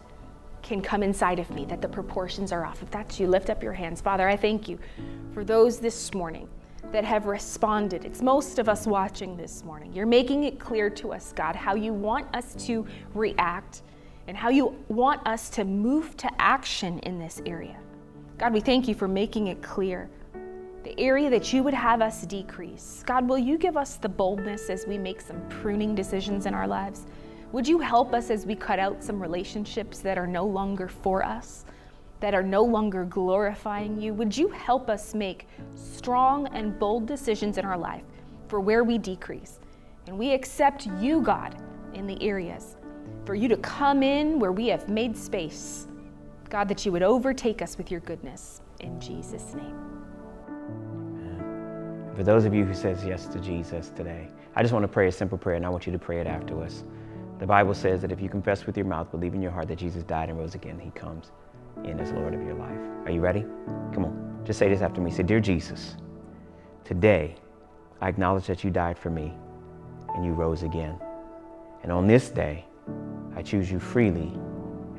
can 0.64 0.82
come 0.82 1.04
inside 1.04 1.38
of 1.38 1.52
me, 1.52 1.66
that 1.66 1.84
the 1.84 1.88
proportions 1.88 2.52
are 2.52 2.66
off. 2.66 2.82
If 2.82 2.90
that's 2.90 3.20
you, 3.20 3.28
lift 3.28 3.52
up 3.52 3.62
your 3.62 3.74
hands. 3.74 4.02
Father, 4.02 4.28
I 4.28 4.38
thank 4.38 4.68
you 4.68 4.80
for 5.32 5.44
those 5.44 5.78
this 5.78 6.16
morning 6.16 6.50
that 6.92 7.06
have 7.06 7.28
responded. 7.28 8.06
It's 8.06 8.24
most 8.24 8.58
of 8.58 8.70
us 8.70 8.88
watching 8.88 9.38
this 9.38 9.64
morning. 9.64 9.94
You're 9.94 10.08
making 10.08 10.46
it 10.46 10.60
clear 10.60 10.90
to 10.90 11.14
us, 11.14 11.32
God, 11.36 11.56
how 11.56 11.76
you 11.76 11.94
want 11.94 12.34
us 12.36 12.56
to 12.66 12.88
react 13.14 13.84
and 14.28 14.36
how 14.36 14.50
you 14.50 14.76
want 14.88 15.26
us 15.28 15.50
to 15.52 15.64
move 15.64 16.18
to 16.18 16.42
action 16.42 16.98
in 17.00 17.20
this 17.20 17.40
area. 17.46 17.78
God, 18.38 18.54
we 18.54 18.60
thank 18.60 18.88
you 18.88 18.96
for 18.96 19.08
making 19.08 19.48
it 19.48 19.62
clear 19.62 20.10
the 20.84 21.00
area 21.00 21.30
that 21.30 21.54
you 21.54 21.64
would 21.64 21.74
have 21.74 22.02
us 22.02 22.26
decrease. 22.26 23.04
God, 23.06 23.28
will 23.28 23.38
you 23.38 23.58
give 23.58 23.78
us 23.78 23.96
the 23.96 24.10
boldness 24.10 24.70
as 24.70 24.86
we 24.86 24.98
make 24.98 25.22
some 25.22 25.42
pruning 25.48 25.96
decisions 25.96 26.46
in 26.46 26.54
our 26.54 26.68
lives? 26.68 27.06
Would 27.54 27.68
you 27.68 27.80
help 27.80 28.14
us 28.14 28.30
as 28.30 28.46
we 28.46 28.56
cut 28.56 28.80
out 28.80 29.02
some 29.02 29.22
relationships 29.22 30.00
that 30.00 30.18
are 30.18 30.28
no 30.28 30.46
longer 30.46 30.88
for 30.88 31.24
us? 31.24 31.66
that 32.24 32.34
are 32.34 32.42
no 32.42 32.64
longer 32.64 33.04
glorifying 33.04 34.00
you, 34.00 34.14
would 34.14 34.38
you 34.38 34.48
help 34.48 34.90
us 34.90 35.14
make 35.14 35.46
strong 35.76 36.48
and 36.54 36.80
bold 36.80 37.06
decisions 37.06 37.58
in 37.58 37.66
our 37.66 37.78
life 37.78 38.06
for 38.48 38.62
where 38.62 38.86
we 38.86 38.98
decrease? 38.98 39.60
And 40.08 40.18
we 40.18 40.32
accept 40.32 40.88
you, 41.02 41.20
God, 41.20 41.62
in 41.94 42.08
the 42.08 42.18
areas 42.24 42.78
for 43.26 43.36
you 43.36 43.50
to 43.50 43.58
come 43.58 44.04
in 44.04 44.40
where 44.40 44.54
we 44.54 44.68
have 44.68 44.88
made 44.88 45.18
space. 45.18 45.88
God, 46.54 46.68
that 46.68 46.86
you 46.86 46.92
would 46.92 47.02
overtake 47.02 47.64
us 47.64 47.80
with 47.80 47.90
your 47.90 48.02
goodness. 48.02 48.62
In 48.80 49.00
Jesus' 49.00 49.56
name. 49.56 49.76
For 52.16 52.22
those 52.22 52.46
of 52.46 52.54
you 52.54 52.64
who 52.64 52.76
says 52.76 53.04
yes 53.04 53.26
to 53.30 53.40
Jesus 53.40 53.90
today, 53.96 54.28
I 54.56 54.62
just 54.62 54.72
want 54.72 54.84
to 54.84 54.88
pray 54.88 55.08
a 55.08 55.12
simple 55.12 55.36
prayer 55.36 55.56
and 55.56 55.66
I 55.66 55.70
want 55.70 55.88
you 55.88 55.92
to 55.92 55.98
pray 55.98 56.22
it 56.22 56.28
after 56.28 56.62
us. 56.62 56.84
The 57.40 57.48
Bible 57.48 57.74
says 57.74 58.04
that 58.04 58.12
if 58.12 58.22
you 58.22 58.30
confess 58.30 58.68
with 58.68 58.78
your 58.78 58.86
mouth, 58.86 59.10
believe 59.10 59.34
in 59.34 59.42
your 59.42 59.50
heart 59.50 59.68
that 59.70 59.80
Jesus 59.80 60.04
died 60.04 60.30
and 60.30 60.38
rose 60.38 60.54
again, 60.54 60.78
he 60.78 60.92
comes 60.92 61.32
in 61.86 62.00
as 62.00 62.12
Lord 62.12 62.36
of 62.36 62.44
your 62.44 62.54
life. 62.54 62.78
Are 63.06 63.12
you 63.12 63.20
ready? 63.20 63.42
Come 63.92 64.06
on. 64.06 64.44
Just 64.46 64.60
say 64.60 64.70
this 64.70 64.82
after 64.82 65.02
me. 65.02 65.10
Say, 65.10 65.24
Dear 65.24 65.40
Jesus, 65.40 65.96
today 66.84 67.34
I 68.00 68.10
acknowledge 68.10 68.46
that 68.46 68.64
you 68.64 68.70
died 68.70 69.00
for 69.00 69.10
me 69.10 69.34
and 70.10 70.24
you 70.24 70.34
rose 70.34 70.62
again. 70.62 71.00
And 71.82 71.92
on 71.92 72.06
this 72.06 72.30
day, 72.30 72.64
I 73.36 73.42
choose 73.42 73.72
you 73.72 73.80
freely 73.80 74.32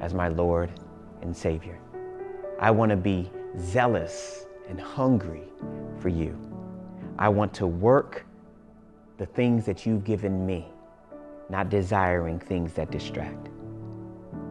as 0.01 0.15
my 0.15 0.27
Lord 0.27 0.73
and 1.25 1.37
Savior. 1.37 1.79
I 2.61 2.71
want 2.71 2.91
to 2.91 2.97
be 2.97 3.31
zealous 3.59 4.47
and 4.69 4.81
hungry 4.81 5.43
for 5.99 6.09
you. 6.09 6.39
I 7.19 7.29
want 7.29 7.53
to 7.55 7.67
work 7.67 8.25
the 9.19 9.27
things 9.27 9.65
that 9.67 9.87
you've 9.87 10.05
given 10.05 10.47
me, 10.47 10.67
not 11.49 11.69
desiring 11.69 12.39
things 12.39 12.73
that 12.75 12.91
distract. 12.91 13.49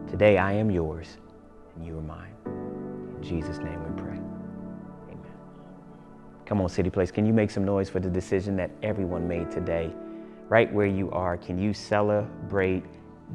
Today 0.08 0.38
I 0.38 0.52
am 0.52 0.70
yours 0.70 1.18
and 1.76 1.84
you 1.84 1.98
are 1.98 2.02
mine. 2.02 2.32
In 2.46 3.22
Jesus' 3.22 3.58
name 3.58 3.82
we 3.82 4.02
pray. 4.02 4.16
Amen. 5.08 5.32
Come 6.46 6.60
on, 6.60 6.68
City 6.68 6.90
Place, 6.90 7.10
can 7.10 7.26
you 7.26 7.32
make 7.32 7.50
some 7.50 7.64
noise 7.64 7.90
for 7.90 8.00
the 8.00 8.10
decision 8.10 8.56
that 8.56 8.70
everyone 8.82 9.26
made 9.28 9.50
today? 9.50 9.92
Right 10.48 10.72
where 10.72 10.86
you 10.86 11.10
are, 11.10 11.36
can 11.36 11.58
you 11.58 11.72
celebrate 11.72 12.84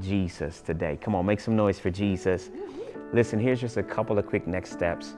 Jesus 0.02 0.62
today? 0.62 0.98
Come 1.02 1.16
on, 1.16 1.26
make 1.26 1.40
some 1.40 1.56
noise 1.56 1.80
for 1.80 1.90
Jesus. 1.90 2.50
Listen, 3.12 3.39
here's 3.39 3.60
just 3.60 3.78
a 3.78 3.84
couple 3.84 4.20
of 4.20 4.28
quick 4.28 4.45
next 4.45 4.72
steps. 4.72 5.16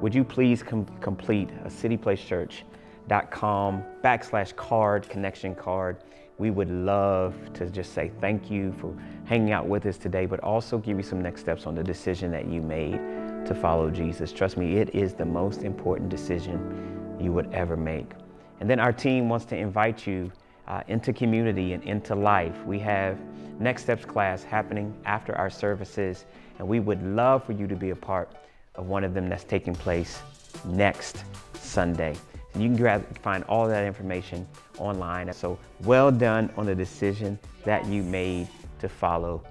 Would 0.00 0.14
you 0.14 0.22
please 0.22 0.62
com- 0.62 0.86
complete 1.00 1.50
a 1.64 1.68
cityplacechurch.com 1.68 3.84
backslash 4.04 4.54
card, 4.54 5.08
connection 5.08 5.56
card? 5.56 6.04
We 6.38 6.50
would 6.50 6.70
love 6.70 7.34
to 7.54 7.68
just 7.68 7.94
say 7.94 8.12
thank 8.20 8.48
you 8.48 8.72
for 8.80 8.96
hanging 9.24 9.52
out 9.52 9.66
with 9.66 9.86
us 9.86 9.98
today, 9.98 10.24
but 10.24 10.38
also 10.40 10.78
give 10.78 10.96
you 10.96 11.02
some 11.02 11.20
next 11.20 11.40
steps 11.40 11.66
on 11.66 11.74
the 11.74 11.82
decision 11.82 12.30
that 12.30 12.46
you 12.46 12.62
made 12.62 13.00
to 13.46 13.54
follow 13.54 13.90
Jesus. 13.90 14.32
Trust 14.32 14.56
me, 14.56 14.76
it 14.76 14.94
is 14.94 15.14
the 15.14 15.26
most 15.26 15.62
important 15.62 16.10
decision 16.10 17.16
you 17.20 17.32
would 17.32 17.52
ever 17.52 17.76
make. 17.76 18.12
And 18.60 18.70
then 18.70 18.78
our 18.78 18.92
team 18.92 19.28
wants 19.28 19.46
to 19.46 19.56
invite 19.56 20.06
you 20.06 20.30
uh, 20.68 20.82
into 20.86 21.12
community 21.12 21.72
and 21.72 21.82
into 21.82 22.14
life. 22.14 22.64
We 22.64 22.78
have 22.78 23.18
Next 23.58 23.82
Steps 23.82 24.04
class 24.04 24.44
happening 24.44 24.94
after 25.04 25.36
our 25.36 25.50
services, 25.50 26.24
and 26.62 26.68
we 26.68 26.78
would 26.78 27.02
love 27.02 27.42
for 27.42 27.50
you 27.50 27.66
to 27.66 27.74
be 27.74 27.90
a 27.90 27.96
part 27.96 28.30
of 28.76 28.86
one 28.86 29.02
of 29.02 29.14
them 29.14 29.28
that's 29.28 29.42
taking 29.42 29.74
place 29.74 30.20
next 30.64 31.24
Sunday. 31.54 32.14
And 32.54 32.62
you 32.62 32.68
can 32.68 32.76
grab, 32.76 33.18
find 33.18 33.42
all 33.48 33.66
that 33.66 33.84
information 33.84 34.46
online. 34.78 35.32
So 35.32 35.58
well 35.82 36.12
done 36.12 36.52
on 36.56 36.64
the 36.66 36.74
decision 36.76 37.36
that 37.64 37.84
you 37.86 38.04
made 38.04 38.46
to 38.78 38.88
follow 38.88 39.42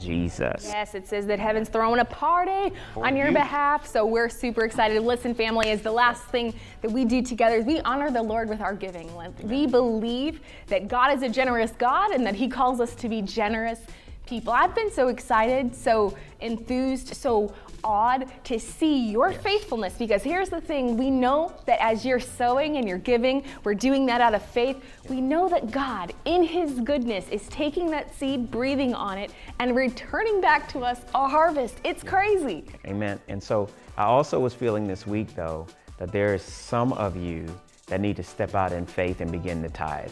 Jesus. 0.00 0.64
Yes, 0.64 0.96
it 0.96 1.06
says 1.06 1.24
that 1.26 1.38
heaven's 1.38 1.68
throwing 1.68 2.00
a 2.00 2.04
party 2.04 2.74
For 2.94 3.06
on 3.06 3.16
your 3.16 3.28
you. 3.28 3.34
behalf. 3.34 3.86
So 3.86 4.04
we're 4.04 4.28
super 4.28 4.64
excited. 4.64 5.00
Listen, 5.00 5.36
family, 5.36 5.70
is 5.70 5.82
the 5.82 5.92
last 5.92 6.24
thing 6.24 6.52
that 6.82 6.90
we 6.90 7.04
do 7.04 7.22
together 7.22 7.58
is 7.58 7.64
we 7.64 7.78
honor 7.82 8.10
the 8.10 8.22
Lord 8.22 8.48
with 8.48 8.60
our 8.60 8.74
giving. 8.74 9.08
We 9.44 9.68
believe 9.68 10.40
that 10.66 10.88
God 10.88 11.14
is 11.14 11.22
a 11.22 11.28
generous 11.28 11.70
God 11.78 12.10
and 12.10 12.26
that 12.26 12.34
He 12.34 12.48
calls 12.48 12.80
us 12.80 12.96
to 12.96 13.08
be 13.08 13.22
generous 13.22 13.78
people. 14.26 14.52
I've 14.52 14.74
been 14.74 14.90
so 14.90 15.08
excited, 15.08 15.74
so 15.74 16.16
enthused, 16.40 17.14
so 17.14 17.54
awed 17.84 18.26
to 18.44 18.58
see 18.58 19.10
your 19.10 19.32
faithfulness 19.32 19.94
because 19.94 20.22
here's 20.22 20.48
the 20.48 20.60
thing 20.60 20.96
we 20.96 21.10
know 21.10 21.52
that 21.66 21.80
as 21.80 22.04
you're 22.04 22.20
sowing 22.20 22.76
and 22.76 22.88
you're 22.88 22.98
giving, 22.98 23.44
we're 23.64 23.74
doing 23.74 24.04
that 24.06 24.20
out 24.20 24.34
of 24.34 24.42
faith. 24.42 24.82
We 25.08 25.20
know 25.20 25.48
that 25.48 25.70
God, 25.70 26.12
in 26.24 26.42
His 26.42 26.80
goodness, 26.80 27.28
is 27.28 27.46
taking 27.48 27.90
that 27.92 28.14
seed, 28.14 28.50
breathing 28.50 28.94
on 28.94 29.18
it, 29.18 29.30
and 29.60 29.74
returning 29.76 30.40
back 30.40 30.68
to 30.70 30.80
us 30.80 31.00
a 31.14 31.28
harvest. 31.28 31.78
It's 31.84 32.02
crazy. 32.02 32.64
Amen. 32.86 33.20
And 33.28 33.42
so 33.42 33.68
I 33.96 34.04
also 34.04 34.40
was 34.40 34.52
feeling 34.52 34.86
this 34.86 35.06
week, 35.06 35.34
though, 35.34 35.66
that 35.98 36.12
there 36.12 36.34
is 36.34 36.42
some 36.42 36.92
of 36.94 37.16
you 37.16 37.46
that 37.86 38.00
need 38.00 38.16
to 38.16 38.22
step 38.22 38.54
out 38.54 38.72
in 38.72 38.84
faith 38.84 39.20
and 39.20 39.30
begin 39.30 39.62
to 39.62 39.68
tithe. 39.68 40.10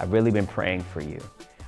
I've 0.00 0.12
really 0.12 0.30
been 0.30 0.46
praying 0.46 0.84
for 0.84 1.00
you. 1.00 1.20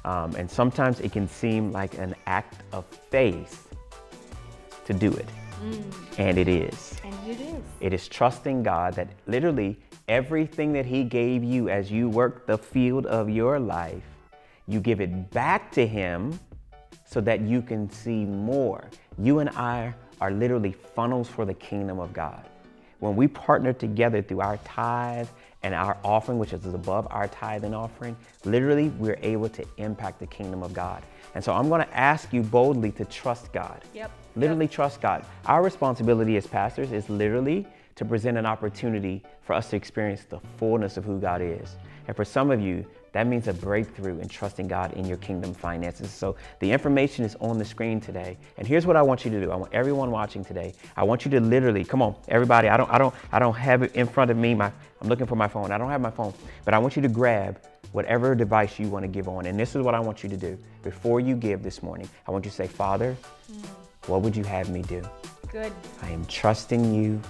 Um, 0.04 0.34
and 0.36 0.50
sometimes 0.50 1.00
it 1.00 1.12
can 1.12 1.28
seem 1.28 1.72
like 1.72 1.98
an 1.98 2.14
act 2.26 2.62
of 2.72 2.84
faith 2.86 3.74
to 4.86 4.92
do 4.92 5.12
it. 5.12 5.28
Mm. 5.62 6.18
And 6.18 6.38
it 6.38 6.48
is. 6.48 6.96
And 7.04 7.14
it 7.28 7.40
is. 7.40 7.62
It 7.80 7.92
is 7.92 8.08
trusting 8.08 8.62
God 8.62 8.94
that 8.94 9.08
literally 9.26 9.78
everything 10.08 10.72
that 10.72 10.86
He 10.86 11.04
gave 11.04 11.44
you 11.44 11.68
as 11.68 11.90
you 11.90 12.08
work 12.08 12.46
the 12.46 12.56
field 12.56 13.06
of 13.06 13.28
your 13.28 13.60
life, 13.60 14.02
you 14.66 14.80
give 14.80 15.00
it 15.00 15.30
back 15.30 15.70
to 15.72 15.86
Him 15.86 16.38
so 17.06 17.20
that 17.20 17.40
you 17.40 17.60
can 17.60 17.90
see 17.90 18.24
more. 18.24 18.88
You 19.18 19.40
and 19.40 19.50
I 19.50 19.94
are 20.20 20.30
literally 20.30 20.72
funnels 20.72 21.28
for 21.28 21.44
the 21.44 21.54
kingdom 21.54 21.98
of 21.98 22.12
God. 22.12 22.46
When 23.00 23.16
we 23.16 23.28
partner 23.28 23.72
together 23.72 24.22
through 24.22 24.40
our 24.40 24.58
tithe 24.58 25.28
and 25.62 25.74
our 25.74 25.96
offering, 26.04 26.38
which 26.38 26.52
is 26.52 26.64
above 26.66 27.06
our 27.10 27.28
tithe 27.28 27.64
and 27.64 27.74
offering, 27.74 28.16
literally 28.44 28.88
we're 28.98 29.18
able 29.22 29.48
to 29.50 29.64
impact 29.76 30.18
the 30.18 30.26
kingdom 30.26 30.62
of 30.62 30.72
God. 30.72 31.02
And 31.34 31.44
so 31.44 31.52
I'm 31.52 31.68
going 31.68 31.84
to 31.84 31.96
ask 31.96 32.32
you 32.32 32.42
boldly 32.42 32.92
to 32.92 33.04
trust 33.04 33.52
God. 33.52 33.82
Yep. 33.94 34.10
Literally 34.36 34.64
yep. 34.64 34.72
trust 34.72 35.00
God. 35.00 35.24
Our 35.46 35.62
responsibility 35.62 36.36
as 36.36 36.46
pastors 36.46 36.92
is 36.92 37.08
literally 37.08 37.66
to 37.96 38.04
present 38.04 38.38
an 38.38 38.46
opportunity 38.46 39.22
for 39.42 39.52
us 39.52 39.70
to 39.70 39.76
experience 39.76 40.24
the 40.24 40.40
fullness 40.56 40.96
of 40.96 41.04
who 41.04 41.20
God 41.20 41.42
is. 41.42 41.76
And 42.08 42.16
for 42.16 42.24
some 42.24 42.50
of 42.50 42.60
you, 42.60 42.86
that 43.12 43.26
means 43.26 43.48
a 43.48 43.52
breakthrough 43.52 44.18
in 44.18 44.28
trusting 44.28 44.68
God 44.68 44.92
in 44.92 45.04
your 45.04 45.16
kingdom 45.18 45.52
finances. 45.52 46.10
So 46.10 46.36
the 46.60 46.70
information 46.70 47.24
is 47.24 47.36
on 47.40 47.58
the 47.58 47.64
screen 47.64 48.00
today. 48.00 48.38
And 48.56 48.66
here's 48.66 48.86
what 48.86 48.96
I 48.96 49.02
want 49.02 49.24
you 49.24 49.30
to 49.32 49.40
do. 49.40 49.50
I 49.50 49.56
want 49.56 49.72
everyone 49.74 50.10
watching 50.10 50.44
today. 50.44 50.74
I 50.96 51.02
want 51.02 51.24
you 51.24 51.30
to 51.32 51.40
literally, 51.40 51.84
come 51.84 52.02
on, 52.02 52.14
everybody. 52.28 52.68
I 52.68 52.76
don't 52.76 52.90
I 52.90 52.98
don't 52.98 53.14
I 53.32 53.38
don't 53.38 53.56
have 53.56 53.82
it 53.82 53.94
in 53.96 54.06
front 54.06 54.30
of 54.30 54.36
me. 54.36 54.54
My 54.54 54.70
I'm 55.00 55.08
looking 55.08 55.26
for 55.26 55.36
my 55.36 55.48
phone. 55.48 55.72
I 55.72 55.78
don't 55.78 55.90
have 55.90 56.00
my 56.00 56.10
phone. 56.10 56.32
But 56.64 56.74
I 56.74 56.78
want 56.78 56.94
you 56.94 57.02
to 57.02 57.08
grab 57.08 57.60
whatever 57.92 58.34
device 58.34 58.78
you 58.78 58.88
want 58.88 59.02
to 59.02 59.08
give 59.08 59.28
on. 59.28 59.46
And 59.46 59.58
this 59.58 59.74
is 59.74 59.82
what 59.82 59.94
I 59.94 60.00
want 60.00 60.22
you 60.22 60.28
to 60.28 60.36
do. 60.36 60.56
Before 60.82 61.20
you 61.20 61.34
give 61.34 61.62
this 61.62 61.82
morning, 61.82 62.08
I 62.28 62.30
want 62.30 62.44
you 62.44 62.50
to 62.50 62.56
say, 62.56 62.68
Father, 62.68 63.16
mm. 63.50 63.66
what 64.06 64.22
would 64.22 64.36
you 64.36 64.44
have 64.44 64.70
me 64.70 64.82
do? 64.82 65.02
Good. 65.50 65.72
I 66.02 66.10
am 66.10 66.24
trusting 66.26 66.94
you 66.94 67.20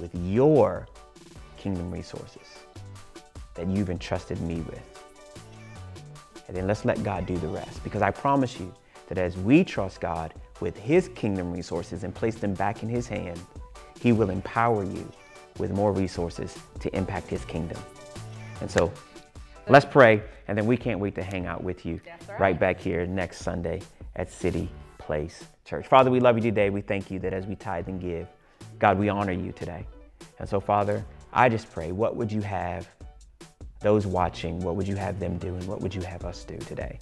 with 0.00 0.12
your 0.14 0.88
kingdom 1.56 1.92
resources 1.92 2.48
that 3.54 3.68
you've 3.68 3.90
entrusted 3.90 4.40
me 4.40 4.62
with. 4.62 4.91
And 6.48 6.56
then 6.56 6.66
let's 6.66 6.84
let 6.84 7.02
God 7.02 7.26
do 7.26 7.36
the 7.36 7.48
rest. 7.48 7.82
Because 7.84 8.02
I 8.02 8.10
promise 8.10 8.58
you 8.58 8.74
that 9.08 9.18
as 9.18 9.36
we 9.36 9.64
trust 9.64 10.00
God 10.00 10.34
with 10.60 10.76
His 10.76 11.08
kingdom 11.08 11.52
resources 11.52 12.04
and 12.04 12.14
place 12.14 12.36
them 12.36 12.54
back 12.54 12.82
in 12.82 12.88
His 12.88 13.06
hand, 13.06 13.40
He 14.00 14.12
will 14.12 14.30
empower 14.30 14.84
you 14.84 15.10
with 15.58 15.72
more 15.72 15.92
resources 15.92 16.58
to 16.80 16.94
impact 16.96 17.28
His 17.28 17.44
kingdom. 17.44 17.78
And 18.60 18.70
so 18.70 18.92
let's 19.68 19.86
pray, 19.86 20.22
and 20.48 20.56
then 20.56 20.66
we 20.66 20.76
can't 20.76 21.00
wait 21.00 21.14
to 21.16 21.22
hang 21.22 21.46
out 21.46 21.62
with 21.62 21.84
you 21.84 22.00
right. 22.28 22.40
right 22.40 22.60
back 22.60 22.80
here 22.80 23.06
next 23.06 23.38
Sunday 23.38 23.82
at 24.16 24.30
City 24.30 24.68
Place 24.98 25.44
Church. 25.64 25.86
Father, 25.86 26.10
we 26.10 26.20
love 26.20 26.36
you 26.36 26.42
today. 26.42 26.70
We 26.70 26.80
thank 26.80 27.10
you 27.10 27.18
that 27.20 27.32
as 27.32 27.46
we 27.46 27.54
tithe 27.54 27.88
and 27.88 28.00
give, 28.00 28.28
God, 28.78 28.98
we 28.98 29.08
honor 29.08 29.32
you 29.32 29.52
today. 29.52 29.86
And 30.38 30.48
so, 30.48 30.60
Father, 30.60 31.04
I 31.32 31.48
just 31.48 31.70
pray, 31.70 31.92
what 31.92 32.16
would 32.16 32.30
you 32.30 32.40
have 32.40 32.88
those 33.82 34.06
watching, 34.06 34.60
what 34.60 34.76
would 34.76 34.88
you 34.88 34.96
have 34.96 35.18
them 35.18 35.38
do 35.38 35.48
and 35.48 35.66
what 35.66 35.80
would 35.80 35.94
you 35.94 36.02
have 36.02 36.24
us 36.24 36.44
do 36.44 36.56
today 36.58 36.98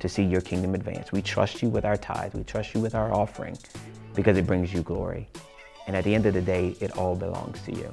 to 0.00 0.08
see 0.08 0.22
your 0.22 0.40
kingdom 0.40 0.74
advance? 0.74 1.12
We 1.12 1.22
trust 1.22 1.62
you 1.62 1.68
with 1.68 1.84
our 1.84 1.96
tithe, 1.96 2.34
we 2.34 2.44
trust 2.44 2.74
you 2.74 2.80
with 2.80 2.94
our 2.94 3.12
offering 3.12 3.56
because 4.14 4.36
it 4.36 4.46
brings 4.46 4.72
you 4.72 4.82
glory. 4.82 5.28
And 5.86 5.94
at 5.94 6.04
the 6.04 6.14
end 6.14 6.26
of 6.26 6.34
the 6.34 6.42
day, 6.42 6.74
it 6.80 6.96
all 6.98 7.14
belongs 7.14 7.60
to 7.62 7.72
you. 7.72 7.92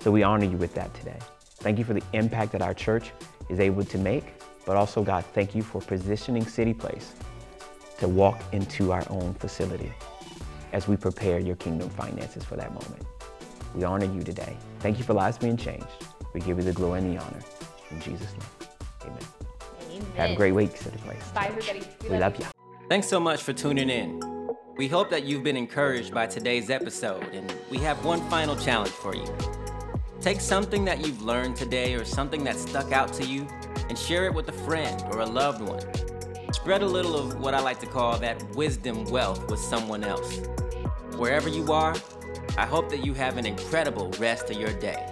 So 0.00 0.10
we 0.10 0.22
honor 0.22 0.44
you 0.44 0.56
with 0.56 0.74
that 0.74 0.92
today. 0.94 1.18
Thank 1.60 1.78
you 1.78 1.84
for 1.84 1.94
the 1.94 2.02
impact 2.12 2.52
that 2.52 2.62
our 2.62 2.74
church 2.74 3.12
is 3.48 3.60
able 3.60 3.84
to 3.84 3.98
make. 3.98 4.24
But 4.66 4.76
also, 4.76 5.02
God, 5.02 5.24
thank 5.32 5.54
you 5.54 5.62
for 5.62 5.80
positioning 5.80 6.44
City 6.44 6.74
Place 6.74 7.14
to 7.98 8.08
walk 8.08 8.42
into 8.52 8.92
our 8.92 9.04
own 9.10 9.34
facility 9.34 9.92
as 10.72 10.88
we 10.88 10.96
prepare 10.96 11.38
your 11.38 11.56
kingdom 11.56 11.88
finances 11.90 12.44
for 12.44 12.56
that 12.56 12.72
moment. 12.72 13.04
We 13.74 13.84
honor 13.84 14.06
you 14.06 14.22
today. 14.22 14.56
Thank 14.80 14.98
you 14.98 15.04
for 15.04 15.14
lives 15.14 15.38
being 15.38 15.56
changed. 15.56 15.86
We 16.32 16.40
give 16.40 16.58
you 16.58 16.64
the 16.64 16.72
glory 16.72 17.00
and 17.00 17.16
the 17.16 17.22
honor. 17.22 17.42
In 17.90 18.00
Jesus' 18.00 18.32
name, 18.32 18.68
amen. 19.02 19.18
Amen. 19.90 20.06
Have 20.16 20.30
a 20.30 20.34
great 20.34 20.52
week, 20.52 20.76
City 20.76 20.96
Place. 20.98 21.22
Bye, 21.34 21.46
everybody. 21.48 21.86
We 22.08 22.18
love 22.18 22.38
you. 22.38 22.46
Thanks 22.88 23.06
so 23.06 23.20
much 23.20 23.42
for 23.42 23.52
tuning 23.52 23.90
in. 23.90 24.20
We 24.76 24.88
hope 24.88 25.10
that 25.10 25.24
you've 25.24 25.42
been 25.42 25.56
encouraged 25.56 26.14
by 26.14 26.26
today's 26.26 26.70
episode, 26.70 27.24
and 27.32 27.54
we 27.70 27.78
have 27.78 28.02
one 28.04 28.26
final 28.30 28.56
challenge 28.56 28.90
for 28.90 29.14
you. 29.14 29.26
Take 30.22 30.40
something 30.40 30.84
that 30.86 31.04
you've 31.04 31.20
learned 31.20 31.56
today 31.56 31.94
or 31.94 32.04
something 32.04 32.44
that 32.44 32.56
stuck 32.56 32.92
out 32.92 33.12
to 33.14 33.24
you 33.24 33.46
and 33.90 33.98
share 33.98 34.24
it 34.24 34.32
with 34.32 34.48
a 34.48 34.52
friend 34.52 35.02
or 35.12 35.20
a 35.20 35.26
loved 35.26 35.60
one. 35.60 35.82
Spread 36.54 36.82
a 36.82 36.86
little 36.86 37.16
of 37.16 37.40
what 37.40 37.52
I 37.52 37.60
like 37.60 37.80
to 37.80 37.86
call 37.86 38.16
that 38.18 38.42
wisdom 38.54 39.04
wealth 39.06 39.50
with 39.50 39.60
someone 39.60 40.04
else. 40.04 40.38
Wherever 41.16 41.48
you 41.48 41.72
are, 41.72 41.94
I 42.56 42.64
hope 42.64 42.88
that 42.90 43.04
you 43.04 43.12
have 43.14 43.36
an 43.36 43.44
incredible 43.44 44.10
rest 44.18 44.50
of 44.50 44.56
your 44.56 44.72
day. 44.72 45.11